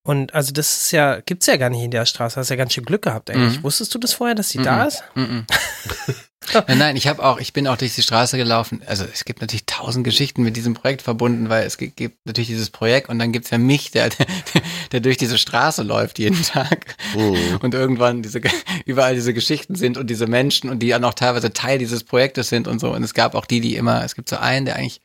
Und 0.07 0.35
also 0.35 0.53
das 0.53 0.77
ist 0.85 0.93
ja 0.93 1.21
gibt's 1.21 1.47
ja 1.47 1.57
gar 1.57 1.69
nicht 1.71 1.83
in 1.83 1.91
der 1.91 2.07
Straße. 2.07 2.39
Hast 2.39 2.49
ja 2.51 2.57
ganz 2.57 2.73
schön 2.73 2.85
Glück 2.85 3.03
gehabt 3.03 3.29
eigentlich. 3.31 3.59
Mhm. 3.59 3.65
Wusstest 3.65 3.95
du 3.95 3.99
das 3.99 4.13
vorher, 4.13 4.35
dass 4.37 4.51
sie 4.51 4.59
Mhm. 4.61 4.65
da 4.65 4.85
ist? 4.85 5.03
Mhm. 5.17 5.47
nein, 6.69 6.79
nein, 6.79 6.97
ich 6.97 7.09
habe 7.09 7.25
auch, 7.25 7.41
ich 7.41 7.53
bin 7.53 7.67
auch 7.67 7.77
durch 7.77 7.95
die 7.97 8.03
Straße 8.03 8.37
gelaufen. 8.37 8.83
Also 8.87 9.05
es 9.13 9.25
gibt 9.25 9.41
natürlich 9.41 9.67
tausend 9.67 10.05
Geschichten 10.05 10.43
mit 10.45 10.57
diesem 10.57 10.75
Projekt 10.75 11.03
verbunden, 11.03 11.49
weil 11.49 11.67
es 11.67 11.77
gibt, 11.77 11.99
natürlich 12.25 12.47
dieses 12.49 12.71
Projekt 12.71 13.09
und 13.09 13.19
dann 13.19 13.33
gibt's 13.33 13.51
ja 13.51 13.59
mich, 13.59 13.91
der, 13.91 14.11
der, 14.11 14.27
der 14.93 15.01
durch 15.01 15.17
diese 15.17 15.39
Straße 15.39 15.83
läuft 15.83 16.19
jeden 16.19 16.41
Tag 16.43 16.95
Mhm. 17.17 17.59
und 17.63 17.75
irgendwann 17.75 18.23
diese 18.23 18.41
überall 18.85 19.15
diese 19.17 19.35
Geschichten 19.35 19.75
sind 19.75 19.99
und 19.99 20.09
diese 20.09 20.27
Menschen 20.29 20.71
und 20.71 20.79
die 20.81 20.91
dann 20.91 21.05
auch 21.05 21.15
teilweise 21.15 21.53
Teil 21.53 21.79
dieses 21.79 22.05
Projektes 22.05 22.49
sind 22.49 22.69
und 22.69 22.79
so. 22.79 22.93
Und 22.93 23.03
es 23.03 23.13
gab 23.15 23.35
auch 23.35 23.45
die, 23.47 23.61
die 23.61 23.75
immer, 23.77 24.05
es 24.05 24.15
gibt 24.15 24.29
so 24.29 24.37
einen, 24.37 24.67
der 24.67 24.77
eigentlich 24.77 25.01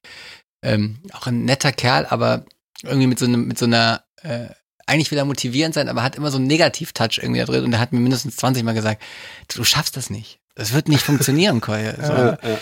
ähm, 0.63 0.99
auch 1.13 1.25
ein 1.25 1.43
netter 1.45 1.71
Kerl, 1.71 2.05
aber 2.07 2.45
irgendwie 2.83 3.07
mit 3.07 3.17
so 3.19 3.25
einem, 3.25 3.47
mit 3.47 3.57
so 3.57 3.65
einer 3.65 4.03
äh, 4.21 4.45
eigentlich 4.91 5.11
will 5.11 5.17
er 5.17 5.25
motivierend 5.25 5.73
sein, 5.73 5.89
aber 5.89 6.03
hat 6.03 6.15
immer 6.15 6.31
so 6.31 6.37
einen 6.37 6.47
Negativ-Touch 6.47 7.19
irgendwie 7.21 7.39
da 7.39 7.45
drin 7.45 7.63
und 7.63 7.73
er 7.73 7.79
hat 7.79 7.93
mir 7.93 7.99
mindestens 7.99 8.35
20 8.35 8.63
Mal 8.63 8.73
gesagt, 8.73 9.01
du 9.55 9.63
schaffst 9.63 9.95
das 9.97 10.09
nicht. 10.09 10.39
Das 10.55 10.73
wird 10.73 10.87
nicht 10.89 11.03
funktionieren, 11.03 11.61
Koye. 11.67 11.93
So, 12.01 12.11
Ja, 12.13 12.37
ja. 12.43 12.59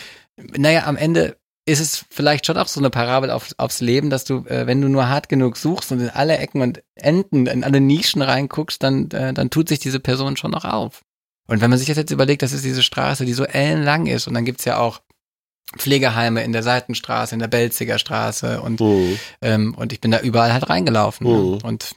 naja, 0.57 0.86
am 0.86 0.95
Ende 0.97 1.38
ist 1.65 1.80
es 1.80 2.05
vielleicht 2.09 2.45
schon 2.45 2.57
auch 2.57 2.67
so 2.67 2.80
eine 2.80 2.89
Parabel 2.89 3.30
auf, 3.32 3.49
aufs 3.57 3.80
Leben, 3.82 4.09
dass 4.09 4.23
du, 4.23 4.45
äh, 4.47 4.65
wenn 4.65 4.82
du 4.82 4.88
nur 4.89 5.07
hart 5.09 5.30
genug 5.30 5.55
suchst 5.57 5.91
und 5.91 5.99
in 5.99 6.09
alle 6.09 6.38
Ecken 6.38 6.61
und 6.61 6.82
Enden, 6.95 7.45
in 7.45 7.63
alle 7.63 7.80
Nischen 7.80 8.21
reinguckst, 8.23 8.82
dann, 8.82 9.09
äh, 9.11 9.34
dann 9.34 9.49
tut 9.49 9.69
sich 9.69 9.80
diese 9.80 9.99
Person 9.99 10.36
schon 10.38 10.51
noch 10.51 10.65
auf. 10.65 11.01
Und 11.47 11.61
wenn 11.61 11.69
man 11.69 11.77
sich 11.80 11.88
das 11.88 11.97
jetzt 11.97 12.11
überlegt, 12.11 12.41
das 12.41 12.53
ist 12.53 12.63
diese 12.65 12.84
Straße, 12.84 13.25
die 13.25 13.34
so 13.34 13.43
ellenlang 13.43 14.05
ist 14.07 14.27
und 14.27 14.34
dann 14.36 14.45
gibt's 14.45 14.65
ja 14.65 14.77
auch 14.77 15.01
Pflegeheime 15.77 16.43
in 16.43 16.51
der 16.51 16.63
Seitenstraße, 16.63 17.36
in 17.36 17.39
der 17.39 17.47
Belziger 17.47 17.99
Straße 17.99 18.61
und, 18.61 18.80
Mhm. 18.80 19.19
ähm, 19.41 19.75
und 19.75 19.93
ich 19.93 20.01
bin 20.01 20.09
da 20.11 20.19
überall 20.19 20.51
halt 20.53 20.69
reingelaufen. 20.69 21.27
Mhm. 21.27 21.51
Ne? 21.51 21.59
Und 21.63 21.91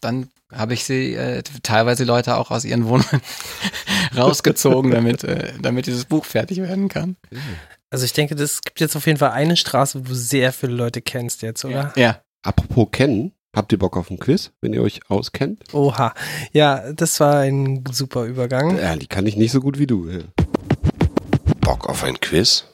dann 0.00 0.28
habe 0.52 0.74
ich 0.74 0.84
sie 0.84 1.14
äh, 1.14 1.42
teilweise 1.62 2.04
Leute 2.04 2.36
auch 2.36 2.50
aus 2.50 2.64
ihren 2.64 2.86
Wohnungen 2.86 3.20
rausgezogen, 4.16 4.90
damit, 4.90 5.24
äh, 5.24 5.52
damit 5.60 5.86
dieses 5.86 6.04
Buch 6.04 6.24
fertig 6.24 6.58
werden 6.58 6.88
kann. 6.88 7.16
Also 7.90 8.04
ich 8.04 8.12
denke, 8.12 8.34
das 8.34 8.62
gibt 8.62 8.80
jetzt 8.80 8.96
auf 8.96 9.06
jeden 9.06 9.18
Fall 9.18 9.30
eine 9.30 9.56
Straße, 9.56 10.00
wo 10.00 10.08
du 10.08 10.14
sehr 10.14 10.52
viele 10.52 10.72
Leute 10.72 11.00
kennst 11.02 11.42
jetzt, 11.42 11.64
oder? 11.64 11.92
Ja. 11.96 12.22
Apropos 12.42 12.88
kennen, 12.90 13.32
habt 13.54 13.72
ihr 13.72 13.78
Bock 13.78 13.96
auf 13.96 14.10
ein 14.10 14.18
Quiz, 14.18 14.52
wenn 14.60 14.72
ihr 14.72 14.82
euch 14.82 15.00
auskennt? 15.08 15.62
Oha. 15.72 16.14
Ja, 16.52 16.92
das 16.92 17.20
war 17.20 17.40
ein 17.40 17.84
super 17.90 18.24
Übergang. 18.24 18.78
Ja, 18.78 18.96
die 18.96 19.08
kann 19.08 19.26
ich 19.26 19.36
nicht 19.36 19.52
so 19.52 19.60
gut 19.60 19.78
wie 19.78 19.86
du. 19.86 20.08
Ja. 20.08 20.20
Bock 21.60 21.88
auf 21.88 22.02
ein 22.02 22.18
Quiz? 22.18 22.64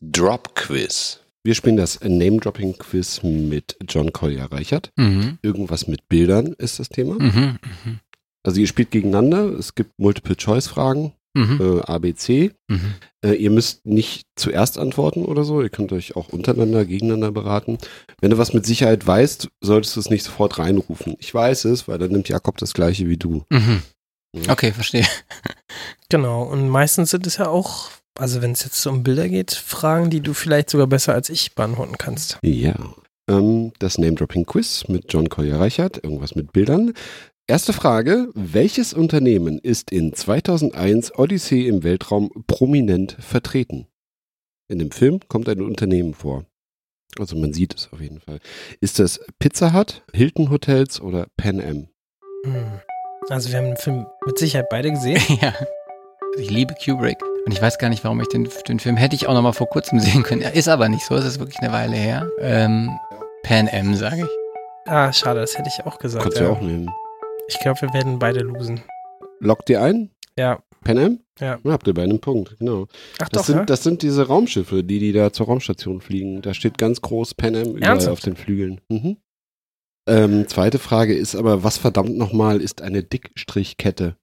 Drop 0.00 0.54
Quiz. 0.54 1.20
Wir 1.44 1.54
spielen 1.54 1.76
das 1.76 2.00
Name-Dropping-Quiz 2.02 3.22
mit 3.22 3.76
John 3.88 4.12
Collier 4.12 4.46
Reichert. 4.52 4.92
Mhm. 4.96 5.38
Irgendwas 5.42 5.86
mit 5.88 6.08
Bildern 6.08 6.54
ist 6.58 6.78
das 6.78 6.88
Thema. 6.88 7.14
Mhm. 7.14 7.58
Mhm. 7.84 8.00
Also 8.44 8.60
ihr 8.60 8.66
spielt 8.66 8.90
gegeneinander. 8.90 9.44
Es 9.58 9.74
gibt 9.74 9.92
Multiple-Choice-Fragen, 9.98 11.12
Mhm. 11.34 11.60
äh, 11.60 11.80
A, 11.82 11.98
B, 11.98 12.14
C. 12.14 12.50
Mhm. 12.68 12.94
Äh, 13.24 13.34
ihr 13.34 13.50
müsst 13.50 13.84
nicht 13.86 14.26
zuerst 14.36 14.78
antworten 14.78 15.24
oder 15.24 15.44
so. 15.44 15.62
Ihr 15.62 15.68
könnt 15.68 15.92
euch 15.92 16.16
auch 16.16 16.30
untereinander, 16.30 16.84
gegeneinander 16.84 17.30
beraten. 17.30 17.78
Wenn 18.20 18.30
du 18.30 18.38
was 18.38 18.54
mit 18.54 18.66
Sicherheit 18.66 19.06
weißt, 19.06 19.48
solltest 19.60 19.94
du 19.96 20.00
es 20.00 20.10
nicht 20.10 20.24
sofort 20.24 20.58
reinrufen. 20.58 21.16
Ich 21.18 21.32
weiß 21.32 21.66
es, 21.66 21.86
weil 21.86 21.98
dann 21.98 22.10
nimmt 22.12 22.28
Jakob 22.28 22.56
das 22.58 22.74
gleiche 22.74 23.08
wie 23.08 23.16
du. 23.18 23.44
Mhm. 23.50 23.82
Okay, 24.48 24.72
verstehe. 24.72 25.06
Genau. 26.08 26.42
Und 26.44 26.68
meistens 26.68 27.10
sind 27.10 27.26
es 27.26 27.36
ja 27.36 27.48
auch, 27.48 27.90
also 28.18 28.42
wenn 28.42 28.52
es 28.52 28.64
jetzt 28.64 28.84
um 28.86 29.02
Bilder 29.02 29.28
geht, 29.28 29.52
Fragen, 29.52 30.10
die 30.10 30.20
du 30.20 30.34
vielleicht 30.34 30.70
sogar 30.70 30.86
besser 30.86 31.14
als 31.14 31.30
ich 31.30 31.54
beantworten 31.54 31.96
kannst. 31.98 32.38
Ja. 32.42 32.74
Ähm, 33.28 33.72
das 33.78 33.98
Name-Dropping-Quiz 33.98 34.88
mit 34.88 35.12
John 35.12 35.28
Collier 35.28 35.60
Reichert. 35.60 36.02
Irgendwas 36.02 36.34
mit 36.34 36.52
Bildern. 36.52 36.92
Erste 37.46 37.72
Frage. 37.72 38.28
Welches 38.34 38.92
Unternehmen 38.92 39.58
ist 39.58 39.90
in 39.90 40.12
2001 40.12 41.16
Odyssee 41.16 41.66
im 41.66 41.82
Weltraum 41.82 42.30
prominent 42.46 43.16
vertreten? 43.20 43.86
In 44.68 44.78
dem 44.78 44.90
Film 44.90 45.20
kommt 45.28 45.48
ein 45.48 45.62
Unternehmen 45.62 46.12
vor. 46.12 46.44
Also 47.18 47.36
man 47.36 47.52
sieht 47.54 47.74
es 47.74 47.90
auf 47.92 48.00
jeden 48.00 48.20
Fall. 48.20 48.38
Ist 48.80 48.98
das 48.98 49.20
Pizza 49.38 49.72
Hut, 49.72 50.02
Hilton 50.12 50.50
Hotels 50.50 51.00
oder 51.00 51.26
Pan 51.36 51.60
Am? 51.60 51.88
Hm. 52.44 52.80
Also 53.30 53.50
wir 53.50 53.58
haben 53.58 53.66
den 53.66 53.76
Film 53.76 54.06
mit 54.26 54.38
Sicherheit 54.38 54.68
beide 54.68 54.90
gesehen. 54.90 55.20
ja. 55.40 55.54
Ich 56.36 56.50
liebe 56.50 56.74
Kubrick. 56.74 57.18
Und 57.46 57.52
ich 57.52 57.60
weiß 57.62 57.78
gar 57.78 57.88
nicht, 57.88 58.04
warum 58.04 58.20
ich 58.20 58.28
den, 58.28 58.48
den 58.68 58.78
Film 58.78 58.96
hätte 58.96 59.16
ich 59.16 59.26
auch 59.26 59.34
noch 59.34 59.42
mal 59.42 59.52
vor 59.52 59.68
kurzem 59.68 59.98
sehen 60.00 60.22
können. 60.22 60.42
Er 60.42 60.54
ist 60.54 60.68
aber 60.68 60.88
nicht 60.88 61.04
so. 61.04 61.14
Es 61.14 61.24
ist 61.24 61.38
wirklich 61.38 61.58
eine 61.60 61.72
Weile 61.72 61.96
her. 61.96 62.28
Ähm, 62.40 62.90
Pan 63.42 63.68
Am, 63.72 63.94
sage 63.94 64.22
ich. 64.22 64.88
Ah, 64.90 65.12
schade, 65.12 65.40
das 65.40 65.56
hätte 65.58 65.68
ich 65.68 65.84
auch 65.86 65.98
gesagt. 65.98 66.22
Kannst 66.24 66.38
du 66.38 66.44
ja. 66.44 66.50
ja 66.50 66.56
auch 66.56 66.60
nehmen. 66.60 66.90
Ich 67.48 67.58
glaube, 67.60 67.80
wir 67.82 67.92
werden 67.92 68.18
beide 68.18 68.40
losen. 68.40 68.82
Lockt 69.40 69.70
ihr 69.70 69.82
ein? 69.82 70.10
Ja. 70.38 70.62
Pan 70.84 70.98
Am? 70.98 71.20
Ja. 71.40 71.58
Na, 71.62 71.72
habt 71.72 71.86
ihr 71.86 71.94
bei 71.94 72.02
einem 72.02 72.20
Punkt, 72.20 72.56
genau. 72.58 72.86
Ach 73.20 73.28
Das 73.28 73.40
doch, 73.42 73.46
sind, 73.46 73.56
ja? 73.56 73.64
das 73.64 73.82
sind 73.82 74.02
diese 74.02 74.26
Raumschiffe, 74.26 74.84
die, 74.84 74.98
die 74.98 75.12
da 75.12 75.32
zur 75.32 75.46
Raumstation 75.46 76.00
fliegen. 76.00 76.42
Da 76.42 76.54
steht 76.54 76.78
ganz 76.78 77.00
groß 77.00 77.34
Pan 77.34 77.54
Am 77.56 77.62
überall 77.76 77.82
Ernsthaft? 77.82 78.12
auf 78.12 78.20
den 78.20 78.36
Flügeln. 78.36 78.80
Mhm. 78.88 79.16
Ähm, 80.08 80.48
zweite 80.48 80.78
Frage 80.78 81.14
ist 81.14 81.34
aber, 81.34 81.64
was 81.64 81.78
verdammt 81.78 82.16
nochmal 82.16 82.60
ist 82.60 82.82
eine 82.82 83.02
Dickstrichkette? 83.02 84.16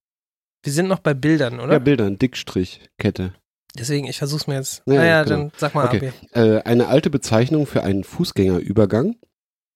Wir 0.65 0.73
sind 0.73 0.87
noch 0.87 0.99
bei 0.99 1.13
Bildern, 1.13 1.59
oder? 1.59 1.73
Ja, 1.73 1.79
Bilder, 1.79 2.05
ein 2.05 2.17
Dickstrichkette. 2.17 3.33
Deswegen, 3.77 4.07
ich 4.07 4.17
versuch's 4.17 4.47
mir 4.47 4.55
jetzt. 4.55 4.81
Ja, 4.87 4.93
naja, 4.95 5.23
genau. 5.23 5.35
dann 5.35 5.51
sag 5.57 5.75
mal 5.75 5.85
Okay. 5.85 6.11
AB. 6.33 6.37
Äh, 6.37 6.61
eine 6.63 6.87
alte 6.87 7.09
Bezeichnung 7.09 7.67
für 7.67 7.83
einen 7.83 8.03
Fußgängerübergang, 8.03 9.15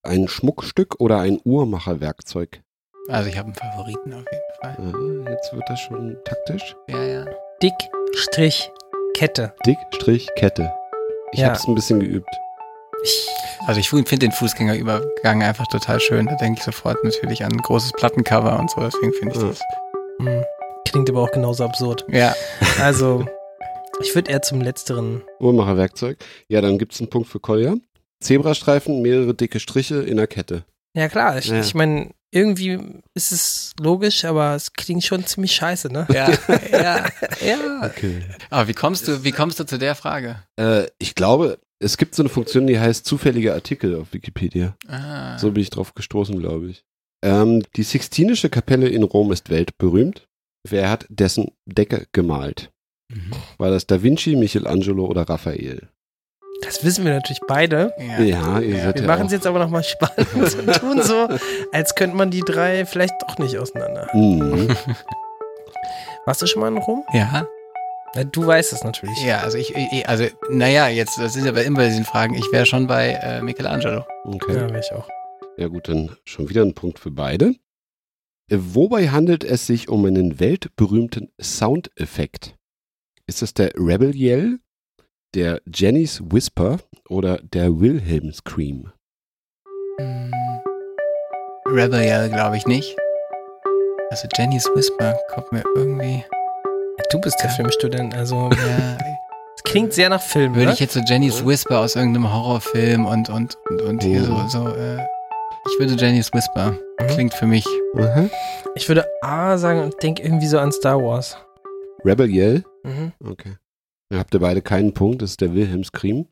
ein 0.03 0.27
Schmuckstück 0.27 0.99
oder 0.99 1.19
ein 1.19 1.39
Uhrmacherwerkzeug. 1.43 2.61
Also 3.07 3.29
ich 3.29 3.37
habe 3.37 3.47
einen 3.47 3.55
Favoriten 3.55 4.13
auf 4.13 4.25
jeden 4.31 4.53
Fall. 4.61 5.25
Äh, 5.27 5.31
jetzt 5.31 5.53
wird 5.53 5.63
das 5.69 5.79
schon 5.79 6.17
taktisch. 6.25 6.75
Ja, 6.87 7.03
ja. 7.03 7.25
Dick, 7.61 7.73
Strich, 8.15 8.71
Kette. 9.15 9.53
Dickstrichkette. 9.65 10.71
Ich 11.33 11.39
Ja. 11.41 11.47
habe 11.47 11.57
es 11.57 11.67
ein 11.67 11.75
bisschen 11.75 11.99
geübt. 11.99 12.29
Also 13.67 13.79
ich 13.79 13.89
finde 13.89 14.17
den 14.17 14.31
Fußgängerübergang 14.31 15.43
einfach 15.43 15.67
total 15.67 15.99
schön. 15.99 16.25
Da 16.25 16.35
denke 16.35 16.59
ich 16.59 16.63
sofort 16.65 17.03
natürlich 17.03 17.43
an 17.45 17.51
ein 17.51 17.57
großes 17.59 17.91
Plattencover 17.93 18.57
und 18.57 18.71
so. 18.71 18.81
Deswegen 18.81 19.13
finde 19.13 19.35
ich 19.35 19.41
Ja. 19.41 19.47
das. 19.49 19.59
hm, 20.19 20.43
klingt 20.91 21.09
aber 21.09 21.21
auch 21.21 21.31
genauso 21.31 21.63
absurd. 21.63 22.05
Ja. 22.09 22.35
Also, 22.79 23.25
ich 24.01 24.13
würde 24.15 24.31
eher 24.31 24.41
zum 24.41 24.61
letzteren. 24.61 25.23
Uhrmacherwerkzeug. 25.39 26.17
Ja, 26.47 26.61
dann 26.61 26.77
gibt's 26.77 26.99
einen 26.99 27.09
Punkt 27.09 27.27
für 27.29 27.39
Kolja. 27.39 27.75
Zebrastreifen, 28.21 29.01
mehrere 29.01 29.33
dicke 29.33 29.59
Striche 29.59 30.01
in 30.01 30.17
der 30.17 30.27
Kette. 30.27 30.63
Ja 30.95 31.07
klar, 31.07 31.37
ich, 31.37 31.45
Ja. 31.45 31.59
ich 31.59 31.73
meine, 31.73 32.11
irgendwie 32.31 32.79
ist 33.13 33.31
es 33.31 33.71
logisch, 33.79 34.25
aber 34.25 34.55
es 34.55 34.73
klingt 34.73 35.03
schon 35.03 35.25
ziemlich 35.25 35.53
scheiße, 35.53 35.91
ne? 35.91 36.05
Ja, 36.11 36.29
ja, 36.71 37.05
ja. 37.45 37.81
Okay. 37.85 38.23
Aber 38.49 38.67
wie 38.67 38.73
kommst 38.73 39.07
du, 39.07 39.23
wie 39.23 39.31
kommst 39.31 39.59
du 39.59 39.65
zu 39.65 39.77
der 39.79 39.95
Frage? 39.95 40.43
Äh, 40.59 40.87
ich 40.99 41.15
glaube, 41.15 41.59
es 41.79 41.97
gibt 41.97 42.13
so 42.15 42.21
eine 42.23 42.29
Funktion, 42.29 42.67
die 42.67 42.79
heißt 42.79 43.05
zufällige 43.05 43.53
Artikel 43.53 43.95
auf 43.95 44.07
Wikipedia. 44.11 44.75
Ah. 44.87 45.37
So 45.37 45.51
bin 45.51 45.63
ich 45.63 45.69
drauf 45.69 45.93
gestoßen, 45.93 46.37
glaube 46.39 46.67
ich. 46.71 46.83
Ähm, 47.23 47.63
die 47.75 47.83
Sixtinische 47.83 48.49
Kapelle 48.49 48.89
in 48.89 49.03
Rom 49.03 49.31
ist 49.31 49.49
weltberühmt. 49.49 50.27
Wer 50.67 50.89
hat 50.89 51.05
dessen 51.09 51.51
Decke 51.65 52.07
gemalt? 52.11 52.71
Mhm. 53.11 53.31
War 53.57 53.69
das 53.71 53.87
Da 53.87 54.03
Vinci, 54.03 54.35
Michelangelo 54.35 55.05
oder 55.05 55.23
Raphael? 55.23 55.89
Das 56.61 56.83
wissen 56.83 57.05
wir 57.05 57.13
natürlich 57.13 57.39
beide. 57.47 57.93
Ja. 57.97 58.19
Ja, 58.19 58.59
ihr 58.59 58.81
seid 58.81 58.95
Wir 58.95 59.01
ja 59.03 59.07
machen 59.07 59.27
es 59.27 59.31
jetzt 59.31 59.47
aber 59.47 59.59
nochmal 59.59 59.83
spannend 59.83 60.27
und 60.57 60.73
tun 60.79 61.01
so, 61.01 61.29
als 61.71 61.95
könnte 61.95 62.17
man 62.17 62.29
die 62.31 62.41
drei 62.41 62.85
vielleicht 62.85 63.13
doch 63.21 63.37
nicht 63.37 63.57
auseinander. 63.57 64.09
Mhm. 64.13 64.67
Warst 66.25 66.41
du 66.41 66.47
schon 66.47 66.61
mal 66.61 66.67
in 66.67 66.77
Rom? 66.77 67.05
Ja, 67.13 67.47
Ja, 68.13 68.23
du 68.25 68.45
weißt 68.45 68.73
es 68.73 68.83
natürlich. 68.83 69.23
ja, 69.23 69.39
also 69.39 69.57
ich, 69.57 69.73
ich 69.75 70.07
also, 70.07 70.25
naja, 70.49 70.89
jetzt, 70.89 71.17
das 71.17 71.33
sind 71.33 71.47
aber 71.47 71.63
immer 71.63 71.77
bei 71.79 71.87
diesen 71.87 72.05
Fragen, 72.05 72.35
ich 72.35 72.51
wäre 72.51 72.65
schon 72.65 72.87
bei 72.87 73.11
äh, 73.13 73.41
Michelangelo. 73.41 74.05
Okay. 74.25 74.55
Ja, 74.55 74.69
wäre 74.69 74.79
ich 74.79 74.91
auch. 74.91 75.07
Ja 75.57 75.67
gut, 75.67 75.87
dann 75.87 76.15
schon 76.25 76.49
wieder 76.49 76.61
ein 76.63 76.73
Punkt 76.73 76.99
für 76.99 77.11
beide. 77.11 77.55
Wobei 78.51 79.09
handelt 79.09 79.43
es 79.43 79.67
sich 79.67 79.89
um 79.89 80.05
einen 80.05 80.39
weltberühmten 80.39 81.31
Soundeffekt? 81.39 82.55
Ist 83.27 83.41
es 83.43 83.53
der 83.53 83.71
Rebel 83.75 84.15
Yell, 84.15 84.59
der 85.35 85.61
Jenny's 85.71 86.21
Whisper 86.31 86.79
oder 87.09 87.37
der 87.37 87.79
Wilhelm 87.79 88.33
Scream? 88.33 88.91
Hm. 89.99 90.31
Rebel 91.67 92.01
Yell 92.01 92.29
glaube 92.29 92.57
ich 92.57 92.65
nicht. 92.65 92.95
Also 94.09 94.27
Jenny's 94.35 94.65
Whisper 94.73 95.15
kommt 95.29 95.51
mir 95.51 95.63
irgendwie. 95.75 96.23
Du 97.11 97.21
bist 97.21 97.37
der 97.41 97.49
Ja. 97.51 97.55
Filmstudent, 97.55 98.15
also 98.15 98.49
Ja, 98.67 98.97
es 99.55 99.63
klingt 99.63 99.93
sehr 99.93 100.09
nach 100.09 100.21
Film, 100.21 100.55
würde 100.55 100.67
ne? 100.67 100.73
ich 100.73 100.79
jetzt 100.79 100.93
so 100.93 101.01
Jenny's 101.01 101.45
Whisper 101.45 101.79
aus 101.81 101.95
irgendeinem 101.95 102.33
Horrorfilm 102.33 103.05
und 103.05 103.29
und 103.29 103.57
und, 103.69 103.81
und 103.83 104.03
hier 104.03 104.23
so 104.23 104.33
Oh. 104.33 104.47
so. 104.47 104.67
Äh, 104.75 104.97
ich 105.67 105.79
würde 105.79 105.93
Jenny's 106.03 106.33
Whisper. 106.33 106.75
Mhm. 106.99 107.07
Klingt 107.07 107.33
für 107.33 107.47
mich. 107.47 107.65
Aha. 107.95 108.29
Ich 108.75 108.87
würde 108.87 109.05
A 109.21 109.57
sagen 109.57 109.81
und 109.83 109.95
denke 110.03 110.23
irgendwie 110.23 110.47
so 110.47 110.59
an 110.59 110.71
Star 110.71 111.01
Wars. 111.01 111.37
Rebel 112.05 112.29
Yell? 112.29 112.63
Mhm. 112.83 113.11
Okay. 113.23 113.55
Dann 114.09 114.19
habt 114.19 114.33
ihr 114.33 114.39
beide 114.39 114.61
keinen 114.61 114.93
Punkt, 114.93 115.21
das 115.21 115.31
ist 115.31 115.41
der 115.41 115.53
Wilhelm 115.53 115.83
Scream. 115.83 116.27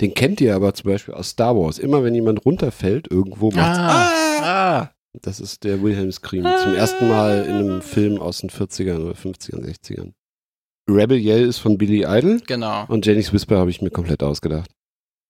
Den 0.00 0.14
kennt 0.14 0.40
ihr 0.40 0.54
aber 0.56 0.74
zum 0.74 0.90
Beispiel 0.90 1.14
aus 1.14 1.30
Star 1.30 1.54
Wars. 1.56 1.78
Immer 1.78 2.02
wenn 2.02 2.14
jemand 2.14 2.44
runterfällt, 2.44 3.08
irgendwo 3.10 3.50
macht's 3.52 3.78
Ah, 3.78 4.42
ah. 4.42 4.90
Das 5.22 5.40
ist 5.40 5.64
der 5.64 5.82
Wilhelm 5.82 6.10
Scream. 6.12 6.44
Zum 6.62 6.74
ersten 6.74 7.08
Mal 7.08 7.44
in 7.44 7.54
einem 7.56 7.82
Film 7.82 8.20
aus 8.20 8.38
den 8.38 8.50
40ern 8.50 9.00
oder 9.04 9.14
50ern, 9.14 9.64
60ern. 9.64 10.12
Rebel 10.88 11.18
Yell 11.18 11.46
ist 11.46 11.58
von 11.58 11.78
Billy 11.78 12.04
Idol 12.04 12.40
Genau. 12.46 12.84
und 12.88 13.06
Jenny's 13.06 13.32
Whisper 13.32 13.58
habe 13.58 13.70
ich 13.70 13.80
mir 13.82 13.90
komplett 13.90 14.22
ausgedacht. 14.22 14.70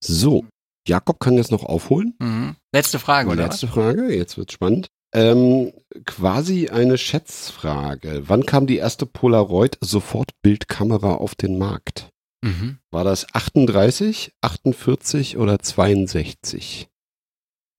So, 0.03 0.45
Jakob 0.87 1.21
kann 1.21 1.37
jetzt 1.37 1.51
noch 1.51 1.65
aufholen. 1.65 2.15
Mhm. 2.19 2.57
Letzte 2.73 2.99
Frage, 2.99 3.29
oder? 3.31 3.45
Letzte 3.45 3.69
Frage, 3.69 4.15
jetzt 4.15 4.39
wird's 4.39 4.55
spannend. 4.55 4.89
Ähm, 5.13 5.73
quasi 6.07 6.69
eine 6.69 6.97
Schätzfrage. 6.97 8.23
Wann 8.29 8.47
kam 8.47 8.67
die 8.67 8.77
erste 8.77 9.07
Polaroid-Sofortbildkamera 9.07 11.15
auf 11.15 11.35
den 11.35 11.59
Markt? 11.59 12.11
Mhm. 12.43 12.79
War 12.91 13.05
das 13.05 13.27
38, 13.35 14.33
48 14.41 15.37
oder 15.37 15.59
62? 15.59 16.89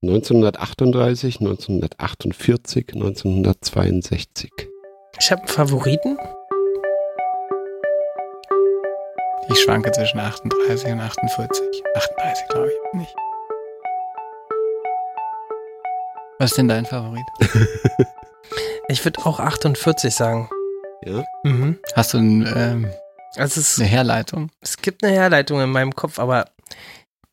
1938, 0.04 1.40
1948, 1.40 2.94
1962. 2.94 4.52
Ich 5.20 5.32
habe 5.32 5.42
einen 5.42 5.48
Favoriten. 5.48 6.18
Ich 9.50 9.60
schwanke 9.60 9.92
zwischen 9.92 10.20
38 10.20 10.92
und 10.92 11.00
48. 11.02 11.84
38, 11.96 12.48
glaube 12.50 12.68
ich. 12.68 12.71
Nicht. 12.94 13.16
Was 16.40 16.52
ist 16.52 16.58
denn 16.58 16.68
dein 16.68 16.86
Favorit? 16.86 17.26
Ich 18.90 19.06
würde 19.06 19.26
auch 19.26 19.40
48 19.40 20.14
sagen. 20.14 20.50
Ja? 21.06 21.24
Mhm. 21.46 21.80
Hast 21.96 22.14
du 22.14 22.18
ein, 22.18 22.46
ähm, 22.54 22.92
Also 23.38 23.62
es, 23.62 23.80
eine 23.80 23.88
Herleitung? 23.88 24.50
es 24.60 24.76
gibt 24.76 25.02
eine 25.06 25.14
Herleitung 25.14 25.62
in 25.62 25.70
meinem 25.70 25.96
Kopf, 25.96 26.20
aber 26.20 26.50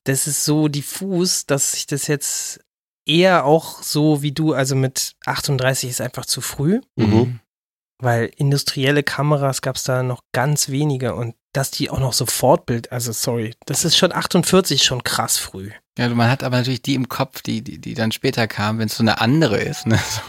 das 0.05 0.29
ist 0.29 0.45
so 0.45 0.69
diffus, 0.69 1.47
dass 1.47 1.75
ich 1.75 1.89
das 1.89 2.07
jetzt 2.07 2.61
eher 3.05 3.45
auch 3.45 3.83
so 3.83 4.23
wie 4.23 4.31
du, 4.31 4.53
also 4.53 4.77
mit 4.77 5.17
38 5.27 5.91
ist 5.91 6.01
einfach 6.01 6.27
zu 6.27 6.41
früh, 6.41 6.81
Mhm. 6.95 7.41
Weil 8.01 8.31
industrielle 8.37 9.03
Kameras 9.03 9.63
gab 9.63 9.77
es 9.77 9.85
da 9.85 10.03
noch 10.03 10.23
ganz 10.33 10.69
wenige 10.69 11.15
und 11.15 11.35
dass 11.53 11.71
die 11.71 11.91
auch 11.91 11.99
noch 11.99 12.13
Sofortbild, 12.13 12.93
also 12.93 13.13
sorry, 13.13 13.55
das 13.67 13.85
ist 13.85 13.97
schon 13.97 14.13
48 14.13 14.85
schon 14.85 15.03
krass 15.03 15.39
früh. 15.39 15.71
Ja, 15.99 16.09
man 16.11 16.31
hat 16.31 16.45
aber 16.45 16.59
natürlich 16.59 16.83
die 16.83 16.95
im 16.95 17.09
Kopf, 17.09 17.43
die, 17.43 17.63
die, 17.63 17.79
die 17.79 17.95
dann 17.95 18.13
später 18.13 18.47
kam, 18.47 18.79
wenn 18.79 18.87
es 18.87 18.97
so 18.97 19.03
eine 19.03 19.21
andere 19.21 19.59
ist. 19.59 19.87
Ne? 19.87 19.99
So. 19.99 20.21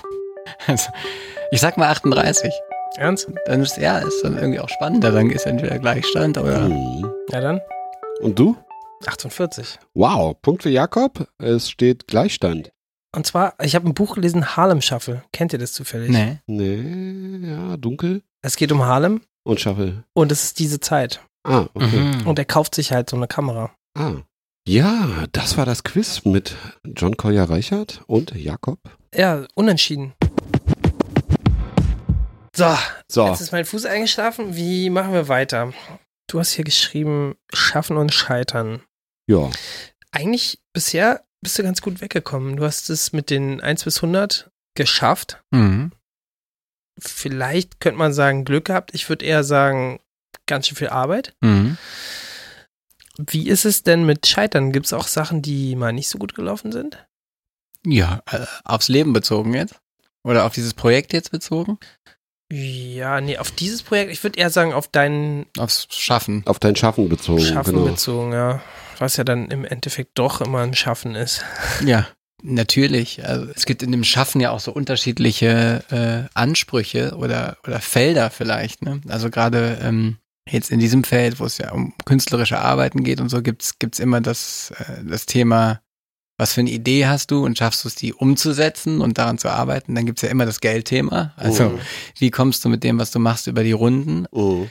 Also, 0.66 0.90
ich 1.52 1.62
sag 1.62 1.78
mal 1.78 1.90
38. 1.90 2.52
Ernst? 2.98 3.32
Dann 3.46 3.62
ist 3.62 3.78
ja, 3.78 4.00
ist 4.00 4.24
dann 4.24 4.36
irgendwie 4.36 4.60
auch 4.60 4.70
spannender. 4.70 5.12
Dann 5.12 5.30
ist 5.30 5.46
entweder 5.46 5.78
Gleichstand 5.78 6.38
oder. 6.38 6.68
Mhm. 6.68 7.14
Ja 7.30 7.40
dann, 7.40 7.62
Und 8.22 8.40
du? 8.40 8.58
48. 9.06 9.80
Wow, 9.94 10.36
Punkt 10.42 10.64
für 10.64 10.70
Jakob. 10.70 11.28
Es 11.38 11.70
steht 11.70 12.08
Gleichstand. 12.08 12.72
Und 13.16 13.26
zwar, 13.26 13.56
ich 13.62 13.74
habe 13.76 13.88
ein 13.88 13.94
Buch 13.96 14.16
gelesen, 14.16 14.56
Harlem 14.56 14.82
Shuffle. 14.82 15.24
Kennt 15.34 15.52
ihr 15.54 15.60
das 15.60 15.74
zufällig? 15.74 16.12
Nee. 16.12 16.38
Nee, 16.46 17.50
ja, 17.50 17.78
dunkel. 17.78 18.22
Es 18.44 18.56
geht 18.56 18.72
um 18.72 18.84
Harlem 18.84 19.22
Und 19.44 19.60
Shuffle. 19.60 20.04
und 20.14 20.32
es 20.32 20.44
ist 20.44 20.60
diese 20.60 20.80
Zeit. 20.80 21.22
Ah, 21.44 21.66
okay. 21.74 21.98
Mhm. 22.00 22.28
Und 22.28 22.38
er 22.38 22.46
kauft 22.46 22.76
sich 22.76 22.92
halt 22.92 23.10
so 23.10 23.16
eine 23.18 23.28
Kamera. 23.28 23.72
Ah. 23.98 24.14
Ja, 24.68 25.26
das 25.32 25.58
war 25.58 25.66
das 25.66 25.84
Quiz 25.84 26.24
mit 26.26 26.56
John 26.86 27.18
Collier 27.18 27.46
Reichert 27.50 28.04
und 28.06 28.36
Jakob. 28.36 28.78
Ja, 29.16 29.46
unentschieden. 29.56 30.14
So, 32.56 32.76
So, 33.08 33.28
jetzt 33.28 33.42
ist 33.42 33.52
mein 33.52 33.66
Fuß 33.66 33.86
eingeschlafen. 33.86 34.56
Wie 34.56 34.90
machen 34.90 35.14
wir 35.14 35.28
weiter? 35.28 35.74
Du 36.28 36.40
hast 36.40 36.52
hier 36.52 36.66
geschrieben, 36.66 37.36
schaffen 37.54 37.98
und 37.98 38.14
scheitern. 38.14 38.82
ja. 39.28 39.50
Eigentlich 40.12 40.60
bisher 40.74 41.24
bist 41.42 41.58
du 41.58 41.64
ganz 41.64 41.82
gut 41.82 42.02
weggekommen. 42.02 42.58
Du 42.58 42.66
hast 42.66 42.90
es 42.90 43.14
mit 43.14 43.30
den 43.30 43.62
1 43.62 43.84
bis 43.84 43.98
100 43.98 44.52
geschafft. 44.76 45.42
Mhm. 45.52 45.92
Vielleicht 47.00 47.80
könnte 47.80 47.98
man 47.98 48.14
sagen, 48.14 48.46
Glück 48.46 48.66
gehabt. 48.66 48.94
Ich 48.94 49.08
würde 49.08 49.26
eher 49.26 49.44
sagen, 49.44 50.00
ganz 50.48 50.68
schön 50.68 50.78
viel 50.78 50.90
Arbeit. 50.90 51.34
Mhm. 51.42 51.78
Wie 53.18 53.48
ist 53.50 53.66
es 53.66 53.84
denn 53.84 54.06
mit 54.06 54.28
Scheitern? 54.28 54.72
Gibt 54.72 54.86
es 54.86 54.94
auch 54.94 55.08
Sachen, 55.08 55.42
die 55.42 55.76
mal 55.76 55.92
nicht 55.94 56.10
so 56.10 56.18
gut 56.18 56.36
gelaufen 56.36 56.72
sind? 56.72 57.06
Ja, 57.86 58.22
äh, 58.32 58.46
aufs 58.64 58.88
Leben 58.88 59.14
bezogen 59.14 59.54
jetzt? 59.54 59.80
Oder 60.24 60.46
auf 60.46 60.54
dieses 60.54 60.74
Projekt 60.74 61.14
jetzt 61.14 61.32
bezogen? 61.32 61.80
Ja, 62.52 63.22
nee, 63.22 63.38
auf 63.38 63.52
dieses 63.52 63.84
Projekt, 63.84 64.12
ich 64.12 64.24
würde 64.24 64.40
eher 64.40 64.50
sagen, 64.50 64.74
auf 64.74 64.88
dein 64.88 65.46
Aufs 65.58 65.88
Schaffen. 65.92 66.44
Auf 66.46 66.60
dein 66.60 66.76
Schaffen 66.76 67.08
bezogen. 67.08 67.42
Schaffen 67.42 67.76
genau. 67.76 67.86
bezogen, 67.86 68.34
ja. 68.34 68.62
Was 69.00 69.18
ja 69.18 69.24
dann 69.24 69.50
im 69.50 69.66
Endeffekt 69.66 70.12
doch 70.20 70.42
immer 70.42 70.60
ein 70.60 70.76
Schaffen 70.76 71.16
ist. 71.16 71.44
Ja, 71.86 72.08
natürlich. 72.44 73.26
Also 73.26 73.48
es 73.56 73.66
gibt 73.66 73.82
in 73.82 73.92
dem 73.92 74.04
Schaffen 74.04 74.42
ja 74.42 74.52
auch 74.52 74.60
so 74.60 74.72
unterschiedliche 74.72 75.84
äh, 75.90 76.30
Ansprüche 76.38 77.16
oder, 77.16 77.58
oder 77.66 77.80
Felder 77.80 78.30
vielleicht. 78.30 78.82
Ne? 78.84 79.02
Also 79.08 79.30
gerade 79.30 79.80
ähm, 79.82 80.18
jetzt 80.50 80.72
in 80.72 80.80
diesem 80.80 81.04
Feld, 81.04 81.40
wo 81.40 81.46
es 81.46 81.58
ja 81.58 81.72
um 81.72 81.94
künstlerische 82.06 82.60
Arbeiten 82.60 83.04
geht 83.04 83.22
und 83.22 83.30
so, 83.30 83.42
gibt's 83.42 83.80
gibt's 83.80 84.00
immer 84.00 84.20
das, 84.22 84.72
äh, 84.80 85.04
das 85.06 85.26
Thema, 85.26 85.82
was 86.38 86.54
für 86.54 86.62
eine 86.62 86.70
Idee 86.72 87.06
hast 87.08 87.32
du 87.32 87.44
und 87.46 87.58
schaffst 87.58 87.84
du 87.84 87.88
es, 87.90 87.96
die 87.96 88.14
umzusetzen 88.14 89.02
und 89.02 89.18
daran 89.18 89.38
zu 89.38 89.50
arbeiten. 89.50 89.96
Dann 89.96 90.06
gibt's 90.06 90.22
ja 90.22 90.30
immer 90.30 90.46
das 90.46 90.60
Geldthema. 90.62 91.34
Also 91.38 91.70
Mhm. 91.70 91.80
wie 92.18 92.32
kommst 92.32 92.64
du 92.66 92.70
mit 92.70 92.84
dem, 92.84 92.98
was 93.00 93.12
du 93.12 93.20
machst, 93.20 93.48
über 93.48 93.64
die 93.64 93.74
Runden 93.74 94.26
Mhm. 94.32 94.70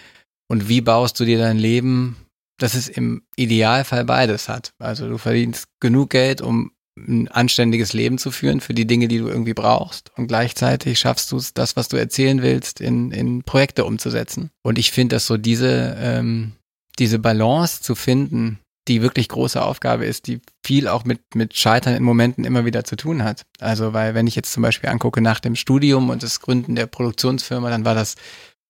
und 0.48 0.68
wie 0.68 0.80
baust 0.80 1.18
du 1.20 1.24
dir 1.24 1.38
dein 1.38 1.58
Leben, 1.58 2.16
dass 2.58 2.74
es 2.74 2.88
im 2.88 3.22
Idealfall 3.36 4.04
beides 4.04 4.48
hat. 4.48 4.72
Also 4.78 5.08
du 5.08 5.18
verdienst 5.18 5.66
genug 5.80 6.10
Geld, 6.10 6.40
um 6.40 6.72
ein 6.96 7.28
anständiges 7.28 7.92
Leben 7.92 8.18
zu 8.18 8.30
führen 8.30 8.60
für 8.60 8.74
die 8.74 8.86
Dinge, 8.86 9.08
die 9.08 9.18
du 9.18 9.28
irgendwie 9.28 9.54
brauchst. 9.54 10.10
Und 10.16 10.26
gleichzeitig 10.26 10.98
schaffst 10.98 11.30
du 11.30 11.36
es, 11.36 11.54
das, 11.54 11.76
was 11.76 11.88
du 11.88 11.96
erzählen 11.96 12.42
willst, 12.42 12.80
in, 12.80 13.12
in 13.12 13.44
Projekte 13.44 13.84
umzusetzen. 13.84 14.50
Und 14.62 14.78
ich 14.78 14.90
finde, 14.90 15.16
dass 15.16 15.26
so 15.26 15.36
diese, 15.36 15.96
ähm, 16.00 16.52
diese 16.98 17.18
Balance 17.18 17.82
zu 17.82 17.94
finden, 17.94 18.58
die 18.88 19.02
wirklich 19.02 19.28
große 19.28 19.62
Aufgabe 19.62 20.06
ist, 20.06 20.26
die 20.26 20.40
viel 20.64 20.88
auch 20.88 21.04
mit, 21.04 21.20
mit 21.34 21.54
Scheitern 21.54 21.94
in 21.94 22.02
Momenten 22.02 22.44
immer 22.44 22.64
wieder 22.64 22.84
zu 22.84 22.96
tun 22.96 23.22
hat. 23.22 23.44
Also, 23.60 23.92
weil 23.92 24.14
wenn 24.14 24.26
ich 24.26 24.34
jetzt 24.34 24.52
zum 24.52 24.62
Beispiel 24.62 24.88
angucke 24.90 25.20
nach 25.20 25.40
dem 25.40 25.56
Studium 25.56 26.10
und 26.10 26.22
das 26.22 26.40
Gründen 26.40 26.74
der 26.74 26.86
Produktionsfirma, 26.86 27.70
dann 27.70 27.84
war 27.84 27.94
das 27.94 28.16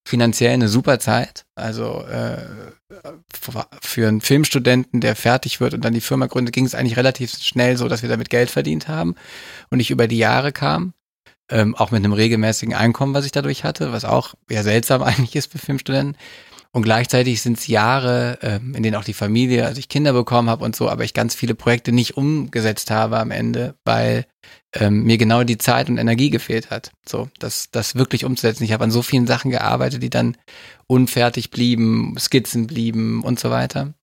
finanziell 0.05 0.53
eine 0.53 0.68
super 0.68 0.99
Zeit. 0.99 1.44
Also 1.55 2.03
äh, 2.05 2.38
für 3.82 4.09
einen 4.09 4.20
Filmstudenten, 4.20 5.01
der 5.01 5.16
fertig 5.16 5.61
wird 5.61 5.74
und 5.74 5.84
dann 5.84 5.94
die 5.94 6.01
Firma 6.01 6.26
gründet, 6.26 6.55
ging 6.55 6.64
es 6.64 6.74
eigentlich 6.74 6.96
relativ 6.96 7.36
schnell 7.38 7.76
so, 7.76 7.88
dass 7.88 8.03
wir 8.03 8.09
damit 8.09 8.30
Geld 8.30 8.51
verdient 8.51 8.88
haben 8.88 9.14
und 9.70 9.80
ich 9.80 9.90
über 9.90 10.09
die 10.09 10.18
Jahre 10.18 10.53
kam. 10.53 10.94
Ähm, 11.51 11.74
auch 11.74 11.90
mit 11.90 12.05
einem 12.05 12.12
regelmäßigen 12.12 12.74
Einkommen, 12.74 13.14
was 13.14 13.24
ich 13.24 13.32
dadurch 13.32 13.64
hatte, 13.64 13.90
was 13.90 14.05
auch 14.05 14.34
ja 14.51 14.62
seltsam 14.62 15.03
eigentlich 15.05 15.34
ist 15.36 15.51
für 15.51 15.59
Filmstudenten. 15.59 16.16
Und 16.78 16.84
gleichzeitig 16.84 17.42
sind 17.42 17.58
es 17.58 17.66
Jahre, 17.66 18.38
ähm, 18.40 18.72
in 18.76 18.84
denen 18.84 18.94
auch 18.94 19.02
die 19.02 19.12
Familie, 19.12 19.66
also 19.66 19.80
ich 19.80 19.88
Kinder 19.88 20.12
bekommen 20.12 20.48
habe 20.48 20.64
und 20.64 20.76
so, 20.76 20.88
aber 20.88 21.02
ich 21.02 21.12
ganz 21.12 21.34
viele 21.34 21.56
Projekte 21.56 21.90
nicht 21.90 22.16
umgesetzt 22.16 22.92
habe 22.92 23.18
am 23.18 23.32
Ende, 23.32 23.74
weil 23.84 24.26
ähm, 24.74 25.02
mir 25.02 25.18
genau 25.18 25.42
die 25.42 25.58
Zeit 25.58 25.88
und 25.88 25.98
Energie 25.98 26.30
gefehlt 26.30 26.70
hat, 26.70 26.92
so 27.04 27.30
das, 27.40 27.72
das 27.72 27.96
wirklich 27.96 28.24
umzusetzen. 28.24 28.62
Ich 28.62 28.70
habe 28.70 28.84
an 28.84 28.92
so 28.92 29.02
vielen 29.02 29.26
Sachen 29.26 29.50
gearbeitet, 29.50 30.04
die 30.04 30.08
dann 30.08 30.36
unfertig 30.86 31.50
blieben, 31.50 32.14
Skizzen 32.16 32.68
blieben 32.68 33.24
und 33.24 33.40
so 33.40 33.50
weiter. 33.50 33.94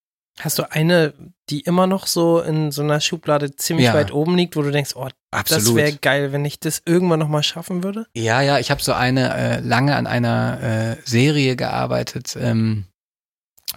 Hast 0.41 0.59
du 0.59 0.69
eine, 0.69 1.13
die 1.49 1.61
immer 1.61 1.87
noch 1.87 2.07
so 2.07 2.41
in 2.41 2.71
so 2.71 2.81
einer 2.81 2.99
Schublade 2.99 3.55
ziemlich 3.55 3.85
Ja. 3.85 3.93
weit 3.93 4.11
oben 4.11 4.35
liegt, 4.35 4.55
wo 4.57 4.61
du 4.61 4.71
denkst, 4.71 4.91
oh, 4.95 5.07
das 5.31 5.75
wäre 5.75 5.93
geil, 5.93 6.33
wenn 6.33 6.43
ich 6.43 6.59
das 6.59 6.81
irgendwann 6.85 7.19
nochmal 7.19 7.43
schaffen 7.43 7.83
würde? 7.83 8.05
Ja, 8.13 8.41
ja, 8.41 8.59
ich 8.59 8.69
habe 8.69 8.81
so 8.83 8.91
eine 8.93 9.33
äh, 9.33 9.59
lange 9.61 9.95
an 9.95 10.07
einer 10.07 10.59
äh, 10.61 10.97
Serie 11.05 11.55
gearbeitet 11.55 12.37
ähm, 12.39 12.85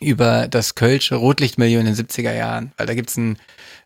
über 0.00 0.48
das 0.48 0.74
Kölsche 0.74 1.14
Rotlichtmilieu 1.16 1.78
in 1.80 1.86
den 1.86 1.94
70er 1.94 2.32
Jahren, 2.32 2.72
weil 2.76 2.86
da 2.86 2.94
gibt's 2.94 3.16
ein 3.16 3.38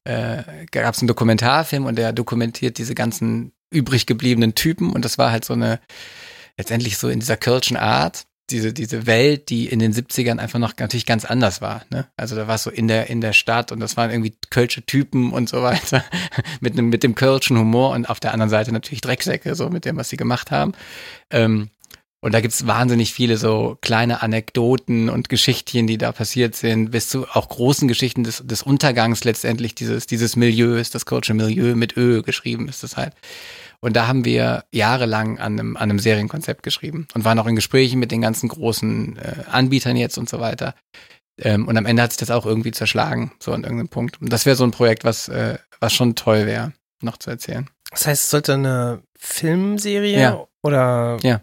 äh, 0.05 0.67
gab's 0.71 1.01
einen 1.01 1.09
Dokumentarfilm 1.09 1.87
und 1.87 1.97
der 1.97 2.13
dokumentiert 2.13 2.79
diese 2.79 2.95
ganzen 2.95 3.53
übrig 3.71 4.07
gebliebenen 4.07 4.55
Typen 4.55 4.91
und 4.93 5.05
das 5.05 5.17
war 5.19 5.31
halt 5.31 5.45
so 5.45 5.53
eine 5.53 5.79
letztendlich 6.59 6.99
so 6.99 7.09
in 7.09 7.21
dieser 7.21 7.37
Kölschen 7.37 7.77
Art 7.77 8.25
diese, 8.51 8.73
diese 8.73 9.07
Welt, 9.07 9.49
die 9.49 9.67
in 9.67 9.79
den 9.79 9.93
70ern 9.93 10.39
einfach 10.39 10.59
noch 10.59 10.75
natürlich 10.79 11.07
ganz 11.07 11.25
anders 11.25 11.61
war. 11.61 11.83
Ne? 11.91 12.07
Also 12.17 12.37
da 12.37 12.47
war 12.49 12.57
es 12.57 12.65
so 12.65 12.71
in 12.71 12.89
der, 12.89 13.09
in 13.09 13.21
der 13.21 13.33
Stadt 13.33 13.73
und 13.73 13.81
das 13.81 13.97
waren 13.97 14.11
irgendwie 14.11 14.35
kölsche 14.51 14.85
Typen 14.85 15.33
und 15.33 15.49
so 15.49 15.63
weiter, 15.63 16.05
mit, 16.61 16.75
einem, 16.75 16.89
mit 16.89 17.03
dem 17.03 17.15
kölschen 17.15 17.59
Humor 17.59 17.91
und 17.91 18.09
auf 18.09 18.21
der 18.21 18.33
anderen 18.33 18.51
Seite 18.51 18.73
natürlich 18.73 19.01
Drecksäcke, 19.01 19.55
so 19.55 19.71
mit 19.71 19.85
dem, 19.85 19.97
was 19.97 20.09
sie 20.09 20.17
gemacht 20.17 20.51
haben. 20.51 20.73
Ähm, 21.31 21.71
und 22.25 22.33
da 22.35 22.41
gibt's 22.41 22.69
wahnsinnig 22.69 23.13
viele 23.13 23.37
so 23.37 23.77
kleine 23.81 24.23
Anekdoten 24.23 25.09
und 25.09 25.29
Geschichtchen, 25.29 25.89
die 25.89 25.99
da 25.99 26.13
passiert 26.13 26.55
sind, 26.55 26.93
bis 26.93 27.09
zu 27.09 27.27
auch 27.29 27.49
großen 27.49 27.89
Geschichten 27.89 28.23
des, 28.23 28.45
des 28.47 28.63
Untergangs 28.63 29.25
letztendlich 29.25 29.75
dieses, 29.75 30.07
dieses 30.07 30.37
Milieus, 30.37 30.91
das 30.91 31.05
Culture 31.05 31.37
Milieu 31.37 31.75
mit 31.75 31.97
Ö 31.97 32.23
geschrieben 32.23 32.69
ist 32.69 32.85
das 32.85 32.97
halt. 32.97 33.15
Und 33.83 33.95
da 33.97 34.07
haben 34.07 34.25
wir 34.25 34.65
jahrelang 34.71 35.39
an 35.39 35.59
einem, 35.59 35.77
an 35.77 35.83
einem 35.91 35.99
Serienkonzept 35.99 36.63
geschrieben 36.63 37.09
und 37.15 37.25
waren 37.25 37.39
auch 37.39 37.47
in 37.47 37.57
Gesprächen 37.57 37.99
mit 37.99 38.13
den 38.13 38.21
ganzen 38.21 38.49
großen 38.49 39.19
äh, 39.19 39.35
Anbietern 39.51 39.97
jetzt 39.97 40.19
und 40.19 40.29
so 40.29 40.39
weiter. 40.39 40.75
Ähm, 41.39 41.67
und 41.67 41.77
am 41.77 41.85
Ende 41.87 42.03
hat 42.03 42.13
sich 42.13 42.19
das 42.19 42.31
auch 42.31 42.47
irgendwie 42.47 42.71
zerschlagen, 42.71 43.33
so 43.41 43.53
an 43.53 43.65
irgendeinem 43.65 43.89
Punkt. 43.89 44.21
Und 44.23 44.33
das 44.33 44.47
wäre 44.47 44.55
so 44.57 44.65
ein 44.65 44.71
Projekt, 44.71 45.05
was, 45.05 45.29
äh, 45.29 45.59
was 45.81 45.93
schon 45.93 46.15
toll 46.15 46.47
wäre, 46.47 46.73
noch 47.01 47.17
zu 47.17 47.31
erzählen. 47.31 47.69
Das 47.91 48.07
heißt, 48.07 48.23
es 48.25 48.31
sollte 48.31 48.55
eine 48.55 49.03
Filmserie 49.19 50.21
Ja. 50.21 50.47
oder 50.63 51.19
Ja. 51.23 51.41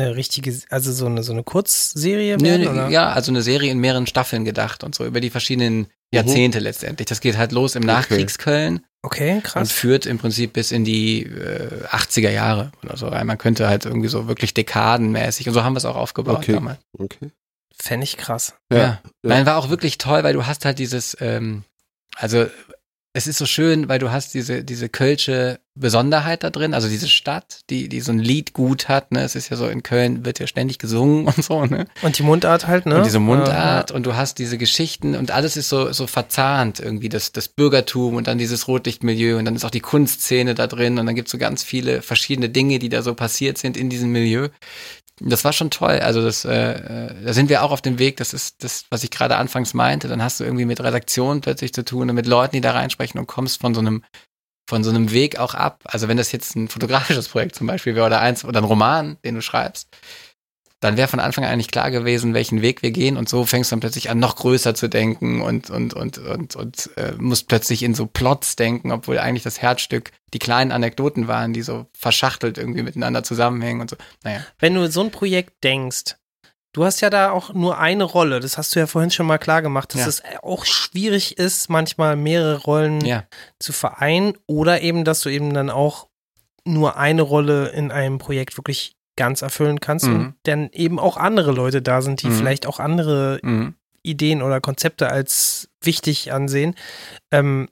Eine 0.00 0.16
richtige, 0.16 0.56
also 0.70 0.92
so 0.92 1.06
eine, 1.06 1.22
so 1.22 1.32
eine 1.32 1.42
Kurzserie 1.42 2.36
Nö, 2.36 2.44
werden? 2.44 2.62
nö, 2.62 2.70
oder? 2.70 2.88
ja, 2.88 3.10
also 3.10 3.30
eine 3.32 3.42
Serie 3.42 3.70
in 3.70 3.78
mehreren 3.78 4.06
Staffeln 4.06 4.44
gedacht 4.44 4.84
und 4.84 4.94
so 4.94 5.04
über 5.04 5.20
die 5.20 5.30
verschiedenen 5.30 5.88
Jahrzehnte 6.12 6.58
letztendlich. 6.58 7.06
Das 7.08 7.20
geht 7.20 7.36
halt 7.36 7.52
los 7.52 7.74
im 7.74 7.82
Nachkriegsköln 7.82 8.80
Okay, 9.02 9.34
und 9.34 9.42
krass. 9.44 9.70
führt 9.70 10.06
im 10.06 10.18
Prinzip 10.18 10.54
bis 10.54 10.72
in 10.72 10.84
die 10.84 11.22
äh, 11.22 11.84
80er 11.90 12.30
Jahre 12.30 12.72
oder 12.82 12.96
so 12.96 13.06
rein. 13.08 13.26
Man 13.26 13.38
könnte 13.38 13.68
halt 13.68 13.84
irgendwie 13.84 14.08
so 14.08 14.26
wirklich 14.26 14.54
dekadenmäßig 14.54 15.46
und 15.48 15.54
so 15.54 15.62
haben 15.64 15.74
wir 15.74 15.78
es 15.78 15.84
auch 15.84 15.96
aufgebaut 15.96 16.38
Okay. 16.38 16.52
damals. 16.54 16.78
Okay. 16.98 17.30
Fände 17.80 18.04
ich 18.04 18.16
krass. 18.16 18.54
Ja. 18.72 19.00
Nein, 19.22 19.46
war 19.46 19.56
auch 19.56 19.68
wirklich 19.70 19.98
toll, 19.98 20.24
weil 20.24 20.32
du 20.34 20.46
hast 20.46 20.64
halt 20.64 20.78
dieses, 20.80 21.16
ähm, 21.20 21.62
also 22.16 22.46
es 23.18 23.26
ist 23.26 23.38
so 23.38 23.46
schön, 23.46 23.88
weil 23.88 23.98
du 23.98 24.12
hast 24.12 24.32
diese, 24.32 24.62
diese 24.62 24.88
kölsche 24.88 25.58
Besonderheit 25.74 26.44
da 26.44 26.50
drin, 26.50 26.72
also 26.72 26.88
diese 26.88 27.08
Stadt, 27.08 27.62
die, 27.68 27.88
die 27.88 28.00
so 28.00 28.12
ein 28.12 28.20
Lied 28.20 28.52
gut 28.52 28.88
hat, 28.88 29.10
ne? 29.10 29.22
Es 29.22 29.34
ist 29.34 29.48
ja 29.48 29.56
so, 29.56 29.66
in 29.66 29.82
Köln 29.82 30.24
wird 30.24 30.38
ja 30.38 30.46
ständig 30.46 30.78
gesungen 30.78 31.26
und 31.26 31.44
so, 31.44 31.64
ne? 31.66 31.86
Und 32.02 32.16
die 32.18 32.22
Mundart 32.22 32.68
halt, 32.68 32.86
ne? 32.86 32.96
Und 32.96 33.06
diese 33.06 33.18
Mundart 33.18 33.90
Äh, 33.90 33.94
und 33.94 34.06
du 34.06 34.14
hast 34.14 34.38
diese 34.38 34.56
Geschichten 34.56 35.16
und 35.16 35.32
alles 35.32 35.56
ist 35.56 35.68
so, 35.68 35.92
so 35.92 36.06
verzahnt 36.06 36.78
irgendwie, 36.78 37.08
das, 37.08 37.32
das 37.32 37.48
Bürgertum 37.48 38.14
und 38.14 38.28
dann 38.28 38.38
dieses 38.38 38.68
Rotlichtmilieu 38.68 39.36
und 39.36 39.44
dann 39.44 39.56
ist 39.56 39.64
auch 39.64 39.70
die 39.70 39.80
Kunstszene 39.80 40.54
da 40.54 40.68
drin 40.68 40.98
und 40.98 41.06
dann 41.06 41.16
gibt's 41.16 41.32
so 41.32 41.38
ganz 41.38 41.64
viele 41.64 42.02
verschiedene 42.02 42.48
Dinge, 42.48 42.78
die 42.78 42.88
da 42.88 43.02
so 43.02 43.14
passiert 43.14 43.58
sind 43.58 43.76
in 43.76 43.90
diesem 43.90 44.12
Milieu. 44.12 44.48
Das 45.20 45.44
war 45.44 45.52
schon 45.52 45.70
toll. 45.70 45.98
Also 46.00 46.22
das, 46.22 46.44
äh, 46.44 46.72
äh, 46.72 47.24
da 47.24 47.32
sind 47.32 47.48
wir 47.48 47.62
auch 47.62 47.72
auf 47.72 47.82
dem 47.82 47.98
Weg. 47.98 48.16
Das 48.18 48.32
ist 48.32 48.62
das, 48.62 48.84
was 48.90 49.02
ich 49.04 49.10
gerade 49.10 49.36
anfangs 49.36 49.74
meinte. 49.74 50.08
Dann 50.08 50.22
hast 50.22 50.40
du 50.40 50.44
irgendwie 50.44 50.64
mit 50.64 50.80
Redaktion 50.80 51.40
plötzlich 51.40 51.72
zu 51.72 51.84
tun 51.84 52.08
und 52.08 52.14
mit 52.14 52.26
Leuten, 52.26 52.56
die 52.56 52.60
da 52.60 52.72
reinsprechen 52.72 53.18
und 53.18 53.26
kommst 53.26 53.60
von 53.60 53.74
so 53.74 53.80
einem 53.80 54.04
von 54.68 54.84
so 54.84 54.90
einem 54.90 55.12
Weg 55.12 55.38
auch 55.38 55.54
ab. 55.54 55.84
Also 55.84 56.08
wenn 56.08 56.18
das 56.18 56.30
jetzt 56.30 56.54
ein 56.54 56.68
fotografisches 56.68 57.28
Projekt 57.28 57.54
zum 57.54 57.66
Beispiel 57.66 57.94
wäre 57.94 58.06
oder 58.06 58.20
eins 58.20 58.44
oder 58.44 58.60
ein 58.60 58.64
Roman, 58.64 59.16
den 59.24 59.34
du 59.34 59.40
schreibst, 59.40 59.88
dann 60.80 60.96
wäre 60.96 61.08
von 61.08 61.18
Anfang 61.20 61.44
an 61.44 61.50
eigentlich 61.50 61.70
klar 61.72 61.90
gewesen, 61.90 62.34
welchen 62.34 62.62
Weg 62.62 62.82
wir 62.82 62.92
gehen 62.92 63.16
und 63.16 63.28
so 63.28 63.44
fängst 63.44 63.70
du 63.70 63.74
dann 63.74 63.80
plötzlich 63.80 64.10
an, 64.10 64.18
noch 64.20 64.36
größer 64.36 64.74
zu 64.74 64.88
denken 64.88 65.40
und 65.40 65.70
und 65.70 65.92
und 65.94 66.18
und 66.18 66.54
und 66.56 66.90
äh, 66.96 67.12
musst 67.18 67.48
plötzlich 67.48 67.82
in 67.82 67.94
so 67.94 68.06
Plots 68.06 68.54
denken, 68.56 68.92
obwohl 68.92 69.18
eigentlich 69.18 69.42
das 69.42 69.60
Herzstück 69.60 70.12
die 70.34 70.38
kleinen 70.38 70.70
Anekdoten 70.70 71.26
waren, 71.26 71.52
die 71.52 71.62
so 71.62 71.86
verschachtelt 71.94 72.58
irgendwie 72.58 72.82
miteinander 72.82 73.22
zusammenhängen 73.24 73.80
und 73.80 73.90
so. 73.90 73.96
Naja. 74.22 74.40
Wenn 74.58 74.74
du 74.74 74.88
so 74.90 75.02
ein 75.02 75.10
Projekt 75.10 75.64
denkst, 75.64 76.14
du 76.74 76.84
hast 76.84 77.00
ja 77.00 77.10
da 77.10 77.32
auch 77.32 77.52
nur 77.54 77.78
eine 77.78 78.04
Rolle, 78.04 78.38
das 78.38 78.56
hast 78.56 78.76
du 78.76 78.78
ja 78.78 78.86
vorhin 78.86 79.10
schon 79.10 79.26
mal 79.26 79.38
klar 79.38 79.62
gemacht, 79.62 79.94
dass 79.94 80.02
Ja. 80.02 80.06
es 80.06 80.22
auch 80.44 80.64
schwierig 80.64 81.38
ist, 81.38 81.68
manchmal 81.70 82.14
mehrere 82.14 82.58
Rollen 82.58 83.04
Ja. 83.04 83.24
zu 83.58 83.72
vereinen 83.72 84.34
oder 84.46 84.80
eben, 84.82 85.04
dass 85.04 85.22
du 85.22 85.28
eben 85.30 85.52
dann 85.54 85.70
auch 85.70 86.06
nur 86.64 86.96
eine 86.98 87.22
Rolle 87.22 87.68
in 87.70 87.90
einem 87.90 88.18
Projekt 88.18 88.56
wirklich 88.58 88.94
ganz 89.18 89.42
erfüllen 89.42 89.80
kannst 89.80 90.06
Mhm. 90.06 90.14
und 90.14 90.34
dann 90.44 90.70
eben 90.72 90.98
auch 90.98 91.18
andere 91.18 91.52
Leute 91.52 91.82
da 91.82 92.00
sind, 92.00 92.22
die 92.22 92.28
Mhm. 92.28 92.32
vielleicht 92.38 92.66
auch 92.66 92.80
andere 92.80 93.38
Mhm. 93.42 93.74
Ideen 94.02 94.40
oder 94.40 94.62
Konzepte 94.62 95.10
als 95.10 95.68
wichtig 95.82 96.32
ansehen. 96.32 96.74
Ähm, 97.30 97.68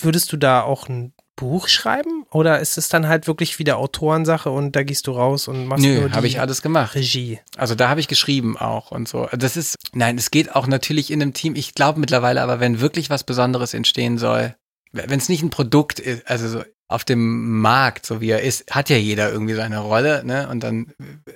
würdest 0.00 0.32
du 0.32 0.36
da 0.36 0.62
auch 0.62 0.88
ein 0.88 1.12
Buch 1.36 1.68
schreiben 1.68 2.24
oder 2.30 2.60
ist 2.60 2.76
es 2.78 2.88
dann 2.88 3.08
halt 3.08 3.26
wirklich 3.26 3.58
wieder 3.58 3.78
Autorensache 3.78 4.50
und 4.50 4.76
da 4.76 4.82
gehst 4.82 5.06
du 5.06 5.12
raus 5.12 5.48
und 5.48 5.66
machst 5.66 5.84
nur 5.84 5.94
Nö, 5.94 6.08
die 6.08 6.14
habe 6.14 6.26
ich 6.26 6.38
alles 6.38 6.60
gemacht. 6.62 6.94
Regie? 6.94 7.40
Also 7.56 7.74
da 7.74 7.88
habe 7.88 7.98
ich 8.00 8.08
geschrieben 8.08 8.56
auch 8.58 8.90
und 8.90 9.08
so. 9.08 9.26
Das 9.32 9.56
ist, 9.56 9.76
nein, 9.92 10.18
es 10.18 10.30
geht 10.30 10.54
auch 10.54 10.66
natürlich 10.66 11.10
in 11.10 11.22
einem 11.22 11.32
Team. 11.32 11.56
Ich 11.56 11.74
glaube 11.74 11.98
mittlerweile 11.98 12.42
aber, 12.42 12.60
wenn 12.60 12.80
wirklich 12.80 13.08
was 13.10 13.24
Besonderes 13.24 13.72
entstehen 13.74 14.18
soll, 14.18 14.54
wenn 14.92 15.18
es 15.18 15.28
nicht 15.28 15.42
ein 15.42 15.50
Produkt 15.50 15.98
ist, 15.98 16.28
also 16.28 16.46
so 16.48 16.62
auf 16.90 17.04
dem 17.04 17.60
Markt, 17.60 18.04
so 18.04 18.20
wie 18.20 18.30
er 18.30 18.42
ist, 18.42 18.68
hat 18.74 18.90
ja 18.90 18.96
jeder 18.96 19.30
irgendwie 19.30 19.54
seine 19.54 19.78
Rolle, 19.78 20.24
ne? 20.24 20.48
Und 20.48 20.60
dann 20.64 20.92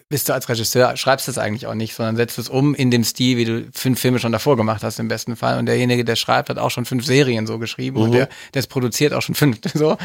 bist 0.09 0.29
du 0.29 0.33
als 0.33 0.49
Regisseur, 0.49 0.97
schreibst 0.97 1.29
es 1.29 1.39
eigentlich 1.39 1.69
auch 1.69 1.75
nicht, 1.75 1.95
sondern 1.95 2.17
setzt 2.17 2.39
es 2.39 2.49
um 2.49 2.75
in 2.75 2.91
dem 2.91 3.05
Stil, 3.05 3.37
wie 3.37 3.45
du 3.45 3.69
fünf 3.73 4.01
Filme 4.01 4.19
schon 4.19 4.33
davor 4.33 4.57
gemacht 4.57 4.83
hast 4.83 4.99
im 4.99 5.07
besten 5.07 5.37
Fall. 5.37 5.61
Und 5.61 5.67
derjenige, 5.67 6.05
der 6.05 6.17
schreibt, 6.17 6.51
hat 6.51 6.59
auch 6.59 6.73
schon 6.73 6.87
fünf 6.87 7.07
Serien 7.07 7.47
so 7.47 7.61
geschrieben 7.61 7.99
und 7.99 8.09
Mhm. 8.11 8.15
der, 8.15 8.29
der 8.53 8.61
es 8.61 8.67
produziert 8.67 9.13
auch 9.13 9.23
schon 9.23 9.37
fünf, 9.37 9.59
so. 9.75 9.97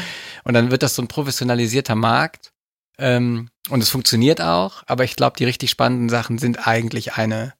Und 0.44 0.54
dann 0.54 0.70
wird 0.70 0.84
das 0.84 0.94
so 0.94 1.02
ein 1.02 1.08
professionalisierter 1.08 1.96
Markt. 1.96 2.52
Ähm, 2.98 3.48
und 3.70 3.82
es 3.82 3.88
funktioniert 3.88 4.40
auch, 4.40 4.84
aber 4.86 5.02
ich 5.02 5.16
glaube, 5.16 5.36
die 5.36 5.44
richtig 5.46 5.70
spannenden 5.70 6.08
Sachen 6.10 6.38
sind 6.38 6.68
eigentlich 6.68 7.14
eine, 7.14 7.54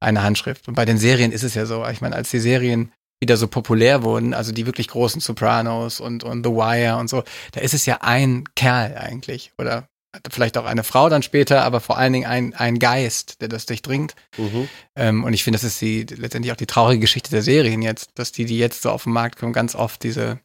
eine 0.00 0.24
Handschrift. 0.24 0.66
Und 0.66 0.74
bei 0.74 0.84
den 0.84 0.98
Serien 0.98 1.30
ist 1.30 1.44
es 1.44 1.54
ja 1.54 1.64
so, 1.64 1.86
ich 1.86 2.00
meine, 2.00 2.16
als 2.16 2.30
die 2.30 2.40
Serien 2.40 2.90
wieder 3.20 3.36
so 3.36 3.48
populär 3.48 4.02
wurden, 4.02 4.34
also 4.34 4.52
die 4.52 4.66
wirklich 4.66 4.88
großen 4.88 5.20
Sopranos 5.20 6.00
und, 6.00 6.22
und 6.24 6.44
The 6.44 6.50
Wire 6.50 6.96
und 6.98 7.08
so, 7.08 7.24
da 7.52 7.60
ist 7.60 7.74
es 7.74 7.86
ja 7.86 7.98
ein 8.02 8.44
Kerl 8.54 8.96
eigentlich. 8.96 9.52
Oder 9.58 9.88
vielleicht 10.30 10.56
auch 10.58 10.64
eine 10.64 10.84
Frau 10.84 11.08
dann 11.08 11.22
später, 11.22 11.62
aber 11.62 11.80
vor 11.80 11.98
allen 11.98 12.12
Dingen 12.12 12.26
ein, 12.26 12.54
ein 12.54 12.78
Geist, 12.78 13.40
der 13.40 13.48
das 13.48 13.66
durchdringt. 13.66 14.14
Mhm. 14.36 14.68
Ähm, 14.94 15.24
und 15.24 15.32
ich 15.32 15.44
finde, 15.44 15.58
das 15.58 15.64
ist 15.64 15.80
die 15.80 16.04
letztendlich 16.04 16.52
auch 16.52 16.56
die 16.56 16.66
traurige 16.66 17.00
Geschichte 17.00 17.30
der 17.30 17.42
Serien 17.42 17.82
jetzt, 17.82 18.10
dass 18.14 18.32
die, 18.32 18.44
die 18.44 18.58
jetzt 18.58 18.82
so 18.82 18.90
auf 18.90 19.04
den 19.04 19.12
Markt 19.12 19.38
kommen, 19.38 19.52
ganz 19.52 19.74
oft 19.74 20.02
diese 20.02 20.40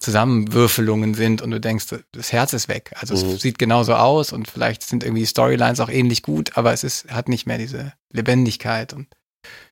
Zusammenwürfelungen 0.00 1.14
sind 1.14 1.42
und 1.42 1.50
du 1.50 1.60
denkst, 1.60 1.86
das 2.12 2.32
Herz 2.32 2.52
ist 2.52 2.68
weg. 2.68 2.92
Also 2.96 3.14
Mhm. 3.14 3.34
es 3.34 3.42
sieht 3.42 3.58
genauso 3.58 3.94
aus 3.94 4.32
und 4.32 4.48
vielleicht 4.48 4.82
sind 4.82 5.04
irgendwie 5.04 5.22
die 5.22 5.26
Storylines 5.26 5.78
auch 5.80 5.90
ähnlich 5.90 6.22
gut, 6.22 6.56
aber 6.56 6.72
es 6.72 6.84
ist, 6.84 7.10
hat 7.12 7.28
nicht 7.28 7.46
mehr 7.46 7.58
diese 7.58 7.92
Lebendigkeit 8.12 8.92
und 8.94 9.08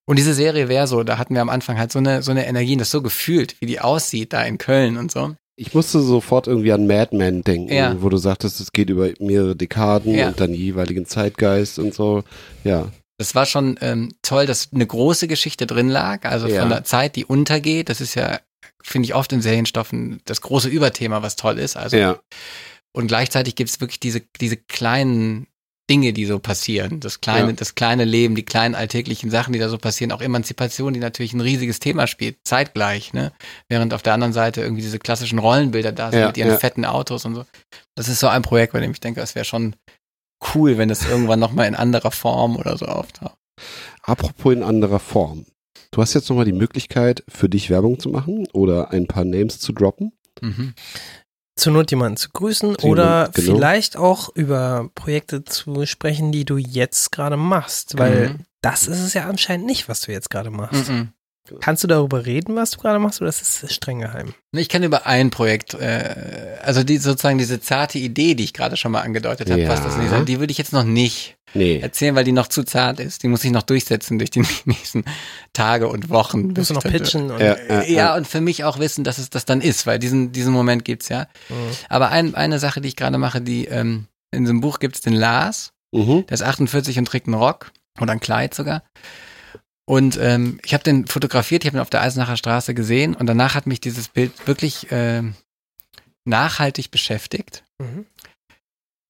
und 0.06 0.18
diese 0.18 0.34
Serie 0.34 0.68
wäre 0.68 0.86
so, 0.86 1.02
da 1.02 1.18
hatten 1.18 1.34
wir 1.34 1.42
am 1.42 1.48
Anfang 1.50 1.78
halt 1.78 1.92
so 1.92 1.98
eine, 1.98 2.22
so 2.22 2.30
eine 2.30 2.46
Energie 2.46 2.72
und 2.72 2.78
das 2.78 2.90
so 2.90 3.02
gefühlt, 3.02 3.56
wie 3.60 3.66
die 3.66 3.80
aussieht 3.80 4.32
da 4.32 4.42
in 4.42 4.58
Köln 4.58 4.96
und 4.96 5.10
so. 5.10 5.34
Ich 5.60 5.74
musste 5.74 6.00
sofort 6.00 6.46
irgendwie 6.46 6.72
an 6.72 6.86
Mad 6.86 7.16
Men 7.16 7.42
denken, 7.42 7.72
Ja. 7.72 8.00
wo 8.00 8.08
du 8.08 8.16
sagtest, 8.16 8.60
es 8.60 8.70
geht 8.72 8.90
über 8.90 9.08
mehrere 9.18 9.56
Dekaden 9.56 10.14
Ja. 10.14 10.28
und 10.28 10.38
dann 10.40 10.54
jeweiligen 10.54 11.04
Zeitgeist 11.04 11.78
und 11.80 11.92
so. 11.94 12.22
Ja. 12.64 12.88
Das 13.18 13.34
war 13.34 13.44
schon 13.44 13.76
ähm, 13.80 14.12
toll, 14.22 14.46
dass 14.46 14.68
eine 14.72 14.86
große 14.86 15.26
Geschichte 15.26 15.66
drin 15.66 15.88
lag, 15.88 16.24
also 16.24 16.46
Ja. 16.46 16.60
von 16.60 16.68
der 16.70 16.84
Zeit, 16.84 17.16
die 17.16 17.24
untergeht. 17.24 17.88
Das 17.88 18.00
ist 18.00 18.14
ja, 18.14 18.38
finde 18.82 19.06
ich, 19.06 19.14
oft 19.16 19.32
in 19.32 19.42
Serienstoffen 19.42 20.20
das 20.26 20.40
große 20.40 20.68
Überthema, 20.68 21.22
was 21.22 21.34
toll 21.34 21.58
ist. 21.58 21.76
Also 21.76 21.96
Ja. 21.96 22.20
und 22.92 23.08
gleichzeitig 23.08 23.56
gibt 23.56 23.70
es 23.70 23.80
wirklich 23.80 23.98
diese, 23.98 24.22
diese 24.40 24.56
kleinen 24.56 25.48
Dinge, 25.91 26.12
die 26.12 26.26
so 26.26 26.39
passieren. 26.39 27.01
Das 27.01 27.20
kleine, 27.20 27.49
Ja. 27.49 27.53
das 27.55 27.74
kleine 27.74 28.05
Leben, 28.05 28.34
die 28.34 28.45
kleinen 28.45 28.74
alltäglichen 28.74 29.30
Sachen, 29.30 29.53
die 29.53 29.59
da 29.59 29.68
so 29.68 29.78
passieren. 29.78 30.12
Auch 30.12 30.20
Emanzipation, 30.20 30.93
die 30.95 31.01
natürlich 31.01 31.32
ein 31.32 31.41
riesiges 31.41 31.80
Thema 31.80 32.07
spielt, 32.07 32.36
zeitgleich, 32.45 33.12
ne? 33.14 33.32
Während 33.68 33.95
auf 33.95 34.03
der 34.03 34.14
anderen 34.14 34.32
Seite 34.32 34.61
irgendwie 34.61 34.82
diese 34.82 34.99
klassischen 34.99 35.39
Rollenbilder 35.39 35.93
da 35.93 36.11
sind 36.11 36.20
Ja, 36.20 36.26
mit 36.28 36.36
ihren 36.36 36.49
ja. 36.51 36.59
fetten 36.59 36.84
Autos 36.84 37.24
und 37.24 37.34
so. 37.34 37.45
Das 37.97 38.09
ist 38.09 38.20
so 38.20 38.28
ein 38.28 38.43
Projekt, 38.43 38.72
bei 38.74 38.80
dem 38.80 38.91
ich 38.93 39.01
denke, 39.01 39.20
es 39.20 39.34
wäre 39.34 39.45
schon 39.45 39.74
cool, 40.55 40.78
wenn 40.78 40.89
das 40.89 41.05
irgendwann 41.09 41.41
nochmal 41.41 41.66
in 41.66 41.74
anderer 41.74 42.11
Form 42.11 42.57
oder 42.57 42.76
so 42.76 42.86
auftaucht. 42.86 43.36
Apropos 44.03 44.53
in 44.53 44.62
anderer 44.62 45.01
Form. 45.01 45.47
Du 45.91 46.03
hast 46.03 46.14
jetzt 46.14 46.28
nochmal 46.28 46.45
die 46.45 46.53
Möglichkeit, 46.53 47.24
für 47.28 47.49
dich 47.49 47.70
Werbung 47.70 47.99
zu 47.99 48.11
machen 48.11 48.47
oder 48.53 48.91
ein 48.93 49.07
paar 49.07 49.24
Names 49.24 49.59
zu 49.59 49.72
droppen. 49.72 50.12
Mhm. 50.41 50.74
Zur 51.59 51.72
Not 51.72 51.90
jemanden 51.90 52.16
zu 52.16 52.30
grüßen 52.30 52.78
Zu 52.78 52.86
oder 52.86 53.30
genau. 53.34 53.54
vielleicht 53.56 53.96
auch 53.96 54.28
über 54.34 54.90
Projekte 54.94 55.44
zu 55.44 55.84
sprechen, 55.86 56.32
die 56.32 56.44
du 56.44 56.56
jetzt 56.56 57.12
gerade 57.12 57.36
machst, 57.36 57.98
weil 57.98 58.30
Mhm. 58.30 58.38
das 58.62 58.86
ist 58.86 59.00
es 59.00 59.12
ja 59.14 59.26
anscheinend 59.28 59.66
nicht, 59.66 59.88
was 59.88 60.00
du 60.02 60.12
jetzt 60.12 60.30
gerade 60.30 60.50
machst. 60.50 60.88
Mhm. 60.88 61.12
Kannst 61.61 61.82
du 61.84 61.88
darüber 61.88 62.26
reden, 62.26 62.57
was 62.57 62.70
du 62.72 62.78
gerade 62.78 62.99
machst, 62.99 63.20
oder 63.20 63.28
ist 63.28 63.42
es 63.62 63.74
streng 63.74 64.01
geheim? 64.01 64.34
Ich 64.53 64.68
kann 64.68 64.82
über 64.82 65.07
ein 65.07 65.30
Projekt, 65.30 65.74
äh, 65.74 66.57
also 66.62 66.84
die 66.84 66.99
sozusagen 66.99 67.38
diese 67.38 67.61
zarte 67.61 67.99
Idee, 67.99 68.34
die 68.34 68.44
ich 68.44 68.53
gerade 68.55 68.76
schon 68.76 68.92
mal 68.92 69.03
angedeutet 69.03 69.51
habe, 69.51 69.61
Ja. 69.62 69.68
was 69.68 69.82
das 69.82 69.96
nicht 69.96 70.12
ist, 70.12 70.28
die 70.28 70.38
würde 70.40 70.51
ich 70.51 70.59
jetzt 70.59 70.72
noch 70.72 70.84
nicht 70.84 71.36
Nee. 71.55 71.78
erzählen, 71.80 72.14
weil 72.14 72.24
die 72.24 72.32
noch 72.32 72.49
zu 72.49 72.62
zart 72.62 73.01
ist. 73.01 73.22
Die 73.22 73.28
muss 73.28 73.42
ich 73.44 73.51
noch 73.51 73.62
durchsetzen 73.62 74.18
durch 74.18 74.30
die 74.30 74.40
nächsten 74.66 75.05
Tage 75.53 75.88
und 75.88 76.11
Wochen. 76.11 76.53
bis 76.55 76.70
Musst 76.70 76.70
du 76.70 76.74
noch 76.88 76.92
pitchen? 76.99 77.30
Und, 77.30 77.40
Ja, 77.40 77.55
Äh, 77.55 77.92
Ja, 77.92 78.14
und 78.16 78.26
für 78.26 78.40
mich 78.40 78.64
auch 78.64 78.78
wissen, 78.78 79.03
dass 79.05 79.18
es 79.18 79.30
das 79.30 79.44
dann 79.44 79.61
ist, 79.61 79.86
weil 79.86 79.99
diesen, 79.99 80.32
diesen 80.32 80.53
Moment 80.53 80.84
gibt's 80.84 81.09
ja. 81.09 81.26
Mhm. 81.49 81.55
Aber 81.88 82.11
ein, 82.11 82.34
eine 82.34 82.59
Sache, 82.59 82.80
die 82.80 82.88
ich 82.88 82.96
gerade 82.96 83.16
mache, 83.18 83.40
die 83.40 83.64
ähm, 83.66 84.07
in 84.30 84.44
so 84.46 84.51
einem 84.51 84.61
Buch 84.61 84.78
gibt's 84.78 85.01
den 85.01 85.14
Lars. 85.14 85.72
Mhm. 85.92 86.26
Der 86.26 86.34
ist 86.34 86.42
48 86.42 86.99
und 86.99 87.07
trägt 87.07 87.26
einen 87.28 87.34
Rock 87.34 87.70
oder 87.99 88.12
ein 88.12 88.20
Kleid 88.20 88.53
sogar. 88.55 88.82
Und 89.89 90.18
ähm, 90.20 90.61
ich 90.66 90.74
habe 90.74 90.84
den 90.84 91.07
fotografiert, 91.07 91.64
ich 91.64 91.68
habe 91.70 91.78
ihn 91.78 91.80
auf 91.80 91.89
der 91.89 92.03
Eisenacher 92.03 92.36
Straße 92.36 92.74
gesehen 92.74 93.14
und 93.14 93.26
danach 93.26 93.55
hat 93.55 93.66
mich 93.66 93.80
dieses 93.80 94.09
Bild 94.09 94.47
wirklich 94.47 94.89
ähm, 94.91 95.34
nachhaltig 96.26 96.91
beschäftigt, 96.91 97.64
Mhm. 97.80 98.05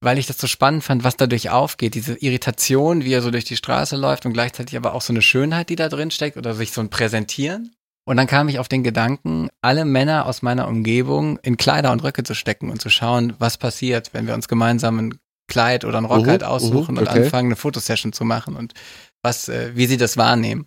weil 0.00 0.18
ich 0.18 0.28
das 0.28 0.38
so 0.38 0.46
spannend 0.46 0.84
fand, 0.84 1.02
was 1.02 1.16
dadurch 1.16 1.50
aufgeht. 1.50 1.94
Diese 1.94 2.14
Irritation, 2.14 3.02
wie 3.02 3.12
er 3.12 3.22
so 3.22 3.32
durch 3.32 3.44
die 3.44 3.56
Straße 3.56 3.96
läuft 3.96 4.24
und 4.24 4.34
gleichzeitig 4.34 4.76
aber 4.76 4.94
auch 4.94 5.02
so 5.02 5.12
eine 5.12 5.22
Schönheit, 5.22 5.68
die 5.68 5.74
da 5.74 5.88
drin 5.88 6.12
steckt 6.12 6.36
oder 6.36 6.54
sich 6.54 6.70
so 6.70 6.80
ein 6.80 6.90
Präsentieren. 6.90 7.72
Und 8.06 8.16
dann 8.16 8.28
kam 8.28 8.48
ich 8.48 8.60
auf 8.60 8.68
den 8.68 8.84
Gedanken, 8.84 9.48
alle 9.60 9.84
Männer 9.84 10.26
aus 10.26 10.42
meiner 10.42 10.68
Umgebung 10.68 11.38
in 11.42 11.56
Kleider 11.56 11.90
und 11.90 12.04
Röcke 12.04 12.22
zu 12.22 12.34
stecken 12.34 12.70
und 12.70 12.80
zu 12.80 12.88
schauen, 12.88 13.34
was 13.40 13.58
passiert, 13.58 14.14
wenn 14.14 14.28
wir 14.28 14.34
uns 14.34 14.46
gemeinsam 14.46 14.98
ein 15.00 15.18
Kleid 15.50 15.84
oder 15.84 15.96
einen 15.98 16.06
Rock 16.06 16.26
Mhm, 16.26 16.30
halt 16.30 16.44
aussuchen 16.44 16.92
mhm, 16.94 16.98
und 17.00 17.08
okay. 17.08 17.24
anfangen, 17.24 17.48
eine 17.48 17.56
Fotosession 17.56 18.12
zu 18.12 18.24
machen 18.24 18.54
und 18.54 18.74
was, 19.22 19.48
äh, 19.48 19.72
wie 19.74 19.86
sie 19.86 19.96
das 19.96 20.16
wahrnehmen. 20.16 20.66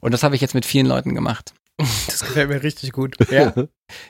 Und 0.00 0.12
das 0.14 0.22
habe 0.22 0.34
ich 0.34 0.40
jetzt 0.40 0.54
mit 0.54 0.64
vielen 0.66 0.86
Leuten 0.86 1.14
gemacht. 1.14 1.54
Das 2.08 2.20
gefällt 2.20 2.48
mir 2.48 2.62
richtig 2.62 2.90
gut. 2.92 3.16
Ja. 3.30 3.52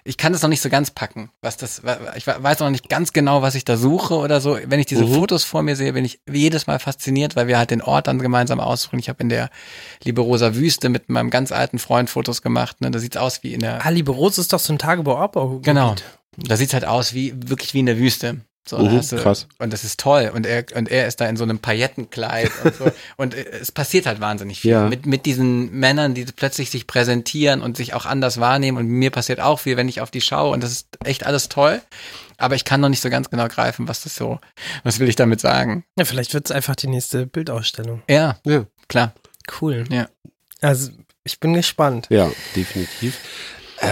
Ich 0.02 0.16
kann 0.16 0.34
es 0.34 0.42
noch 0.42 0.48
nicht 0.48 0.60
so 0.62 0.70
ganz 0.70 0.90
packen, 0.90 1.30
was 1.40 1.56
das, 1.56 1.82
ich 2.16 2.26
weiß 2.26 2.58
noch 2.58 2.70
nicht 2.70 2.88
ganz 2.88 3.12
genau, 3.12 3.42
was 3.42 3.54
ich 3.54 3.64
da 3.64 3.76
suche 3.76 4.14
oder 4.14 4.40
so. 4.40 4.58
Wenn 4.66 4.80
ich 4.80 4.86
diese 4.86 5.04
Mhm. 5.04 5.14
Fotos 5.14 5.44
vor 5.44 5.62
mir 5.62 5.76
sehe, 5.76 5.92
bin 5.92 6.04
ich 6.04 6.20
jedes 6.28 6.66
Mal 6.66 6.80
fasziniert, 6.80 7.36
weil 7.36 7.46
wir 7.46 7.58
halt 7.58 7.70
den 7.70 7.80
Ort 7.82 8.08
dann 8.08 8.18
gemeinsam 8.18 8.58
aussuchen. 8.58 8.98
Ich 8.98 9.08
habe 9.08 9.22
in 9.22 9.28
der 9.28 9.50
Liberosa 10.02 10.54
Wüste 10.56 10.88
mit 10.88 11.08
meinem 11.10 11.30
ganz 11.30 11.52
alten 11.52 11.78
Freund 11.78 12.10
Fotos 12.10 12.42
gemacht. 12.42 12.80
Ne? 12.80 12.90
Da 12.90 12.98
sieht's 12.98 13.16
aus 13.16 13.42
wie 13.44 13.54
in 13.54 13.60
der, 13.60 13.84
Ah, 13.86 13.90
Liebe 13.90 14.10
Rose 14.10 14.40
ist 14.40 14.52
doch 14.52 14.58
so 14.58 14.72
ein 14.72 14.78
Tagebauabbau. 14.78 15.60
genau. 15.62 15.94
Da 16.36 16.56
sieht's 16.56 16.72
halt 16.74 16.84
aus 16.84 17.14
wie, 17.14 17.34
wirklich 17.36 17.74
wie 17.74 17.80
in 17.80 17.86
der 17.86 17.98
Wüste. 17.98 18.40
So, 18.68 18.78
hast 18.90 19.12
du, 19.12 19.16
krass. 19.16 19.46
Und 19.58 19.72
das 19.72 19.84
ist 19.84 19.98
toll. 20.00 20.30
Und 20.34 20.46
er, 20.46 20.64
und 20.74 20.90
er 20.90 21.06
ist 21.06 21.20
da 21.20 21.26
in 21.28 21.36
so 21.36 21.44
einem 21.44 21.58
Paillettenkleid 21.58 22.50
und 22.64 22.74
so. 22.76 22.92
und 23.16 23.34
äh, 23.34 23.44
es 23.60 23.72
passiert 23.72 24.06
halt 24.06 24.20
wahnsinnig 24.20 24.60
viel. 24.60 24.72
Ja. 24.72 24.88
Mit, 24.88 25.06
mit 25.06 25.26
diesen 25.26 25.70
Männern, 25.72 26.14
die 26.14 26.24
plötzlich 26.24 26.70
sich 26.70 26.86
präsentieren 26.86 27.62
und 27.62 27.76
sich 27.76 27.94
auch 27.94 28.06
anders 28.06 28.38
wahrnehmen. 28.40 28.78
Und 28.78 28.86
mir 28.86 29.10
passiert 29.10 29.40
auch 29.40 29.58
viel, 29.60 29.76
wenn 29.76 29.88
ich 29.88 30.00
auf 30.00 30.10
die 30.10 30.20
schaue. 30.20 30.52
Und 30.52 30.62
das 30.62 30.72
ist 30.72 30.88
echt 31.04 31.24
alles 31.26 31.48
toll. 31.48 31.80
Aber 32.36 32.54
ich 32.54 32.64
kann 32.64 32.80
noch 32.80 32.88
nicht 32.88 33.00
so 33.00 33.10
ganz 33.10 33.30
genau 33.30 33.48
greifen, 33.48 33.88
was 33.88 34.02
das 34.04 34.14
so, 34.14 34.38
was 34.84 34.98
will 35.00 35.08
ich 35.08 35.16
damit 35.16 35.40
sagen? 35.40 35.84
Ja, 35.98 36.04
vielleicht 36.04 36.34
wird 36.34 36.46
es 36.46 36.52
einfach 36.54 36.76
die 36.76 36.86
nächste 36.86 37.26
Bildausstellung. 37.26 38.02
Ja, 38.08 38.38
Ja. 38.44 38.66
klar. 38.88 39.12
Cool. 39.60 39.84
Ja. 39.90 40.08
Also, 40.60 40.90
ich 41.24 41.40
bin 41.40 41.54
gespannt. 41.54 42.06
Ja, 42.10 42.30
definitiv. 42.54 43.18
Äh, 43.80 43.86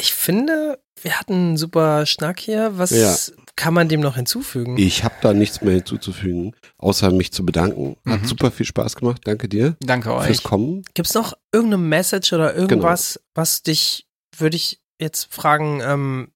Ich 0.00 0.12
finde, 0.14 0.78
wir 1.04 1.18
hatten 1.18 1.32
einen 1.34 1.56
super 1.56 2.06
Schnack 2.06 2.40
hier. 2.40 2.76
Was 2.78 2.90
Ja. 2.90 3.14
kann 3.56 3.74
man 3.74 3.88
dem 3.88 4.00
noch 4.00 4.16
hinzufügen? 4.16 4.76
ich 4.78 5.04
habe 5.04 5.14
da 5.20 5.32
nichts 5.32 5.60
mehr 5.62 5.74
hinzuzufügen, 5.74 6.54
außer 6.78 7.10
mich 7.10 7.32
zu 7.32 7.44
bedanken. 7.44 7.96
Hat 8.06 8.22
Mhm. 8.22 8.26
super 8.26 8.50
viel 8.50 8.66
Spaß 8.66 8.96
gemacht. 8.96 9.22
Danke 9.24 9.48
dir 9.48 9.76
Danke 9.80 10.14
euch. 10.14 10.26
fürs 10.26 10.42
Kommen. 10.42 10.82
Gibt 10.94 11.08
es 11.08 11.14
noch 11.14 11.34
irgendeine 11.52 11.82
Message 11.82 12.32
oder 12.32 12.54
irgendwas, 12.54 13.14
Genau. 13.14 13.24
was 13.34 13.62
dich, 13.62 14.06
würde 14.36 14.56
ich 14.56 14.80
jetzt 15.00 15.32
fragen, 15.32 15.80
ähm, 15.82 16.32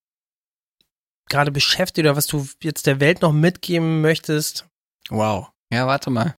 gerade 1.29 1.51
beschäftigt 1.51 2.05
oder 2.05 2.15
was 2.15 2.27
du 2.27 2.47
jetzt 2.61 2.85
der 2.85 2.99
Welt 2.99 3.21
noch 3.21 3.33
mitgeben 3.33 4.01
möchtest? 4.01 4.65
Wow. 5.09 5.49
Ja, 5.71 5.87
warte 5.87 6.09
mal. 6.09 6.35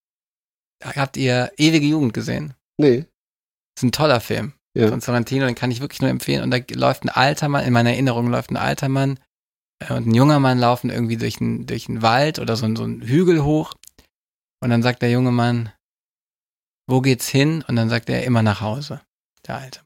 Habt 0.83 1.17
ihr 1.17 1.51
Ewige 1.57 1.85
Jugend 1.87 2.13
gesehen? 2.13 2.53
Nee. 2.77 2.99
Das 3.75 3.81
ist 3.81 3.83
ein 3.83 3.91
toller 3.91 4.19
Film. 4.21 4.53
Ja. 4.75 4.89
von 4.89 5.01
Sorrentino, 5.01 5.45
den 5.45 5.55
kann 5.55 5.71
ich 5.71 5.81
wirklich 5.81 6.01
nur 6.01 6.09
empfehlen. 6.11 6.43
Und 6.43 6.51
da 6.51 6.57
läuft 6.75 7.03
ein 7.05 7.09
alter 7.09 7.47
Mann, 7.49 7.65
in 7.65 7.73
meiner 7.73 7.91
Erinnerung 7.91 8.27
läuft 8.27 8.51
ein 8.51 8.57
alter 8.57 8.89
Mann 8.89 9.17
äh, 9.79 9.93
und 9.93 10.05
ein 10.07 10.13
junger 10.13 10.39
Mann 10.39 10.59
laufen 10.59 10.89
irgendwie 10.89 11.17
durch 11.17 11.39
einen 11.41 11.65
durch 11.65 11.89
einen 11.89 12.01
Wald 12.01 12.39
oder 12.39 12.55
so, 12.55 12.65
einen- 12.65 12.75
so 12.75 12.83
einen 12.83 13.01
Hügel 13.01 13.43
hoch. 13.43 13.73
Und 14.61 14.69
dann 14.69 14.83
sagt 14.83 15.01
der 15.01 15.11
junge 15.11 15.31
Mann, 15.31 15.71
wo 16.87 17.01
geht's 17.01 17.27
hin? 17.27 17.63
Und 17.67 17.75
dann 17.75 17.89
sagt 17.89 18.09
er 18.09 18.23
immer 18.25 18.41
nach 18.43 18.61
Hause. 18.61 19.01
Der 19.47 19.55
Alte. 19.57 19.79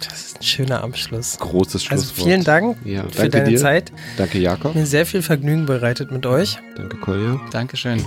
Das 0.00 0.20
ist 0.20 0.38
ein 0.38 0.42
schöner 0.42 0.82
Abschluss. 0.82 1.38
Großes 1.38 1.88
Also 1.88 2.04
Schlusswort. 2.06 2.26
vielen 2.26 2.42
Dank 2.42 2.76
Ja, 2.84 3.08
für 3.08 3.28
deine 3.28 3.50
dir. 3.50 3.58
Zeit. 3.58 3.92
Danke 4.16 4.40
Jakob. 4.40 4.74
Mir 4.74 4.84
sehr 4.86 5.06
viel 5.06 5.22
Vergnügen 5.22 5.64
bereitet 5.66 6.10
mit 6.10 6.26
euch. 6.26 6.58
Danke 6.74 6.96
Kolja. 6.96 7.40
Dankeschön. 7.52 8.04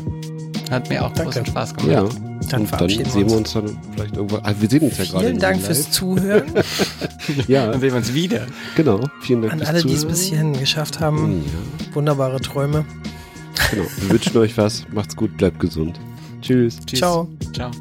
Hat 0.72 0.89
mir 0.89 1.03
auch 1.05 1.11
Danke. 1.13 1.26
großen 1.32 1.45
Spaß 1.45 1.74
gemacht. 1.76 1.91
Ja. 1.91 2.03
Dann 2.49 2.61
Und 2.61 2.72
dann 2.82 2.89
sehen 2.89 3.30
wir 3.30 3.38
uns 3.38 3.53
dann 3.53 3.78
vielleicht 3.93 4.16
irgendwann. 4.18 4.41
Ah, 4.43 4.53
wir 4.59 4.70
sehen 4.70 4.82
uns 4.84 4.97
ja 4.97 5.05
gerade. 5.05 5.26
Vielen 5.26 5.39
Dank 5.39 5.61
fürs. 5.61 5.91
Zuhören. 5.91 6.43
Ja, 7.47 7.72
Dann 7.72 7.80
sehen 7.82 7.89
wir 7.89 7.97
uns 7.97 8.13
wieder. 8.13 8.45
genau. 8.76 8.99
Vielen 9.22 9.41
Dank 9.41 9.53
An 9.53 9.59
fürs 9.59 9.70
alle, 9.70 9.82
die 9.82 9.88
es 9.93 10.01
Zuhören. 10.01 10.07
bis 10.16 10.22
hierhin 10.24 10.53
geschafft 10.59 10.99
haben. 10.99 11.43
Ja, 11.89 11.95
Wunderbare 11.95 12.39
Träume. 12.39 12.86
genau. 13.72 13.84
Wir 13.97 14.09
wünschen 14.11 14.38
euch 14.38 14.55
was. 14.57 14.86
Macht's 14.91 15.16
gut, 15.16 15.36
bleibt 15.38 15.59
gesund. 15.59 15.99
Tschüss. 16.41 16.78
Tschüss. 16.86 16.99
Ciao. 16.99 17.28
Ciao. 17.53 17.72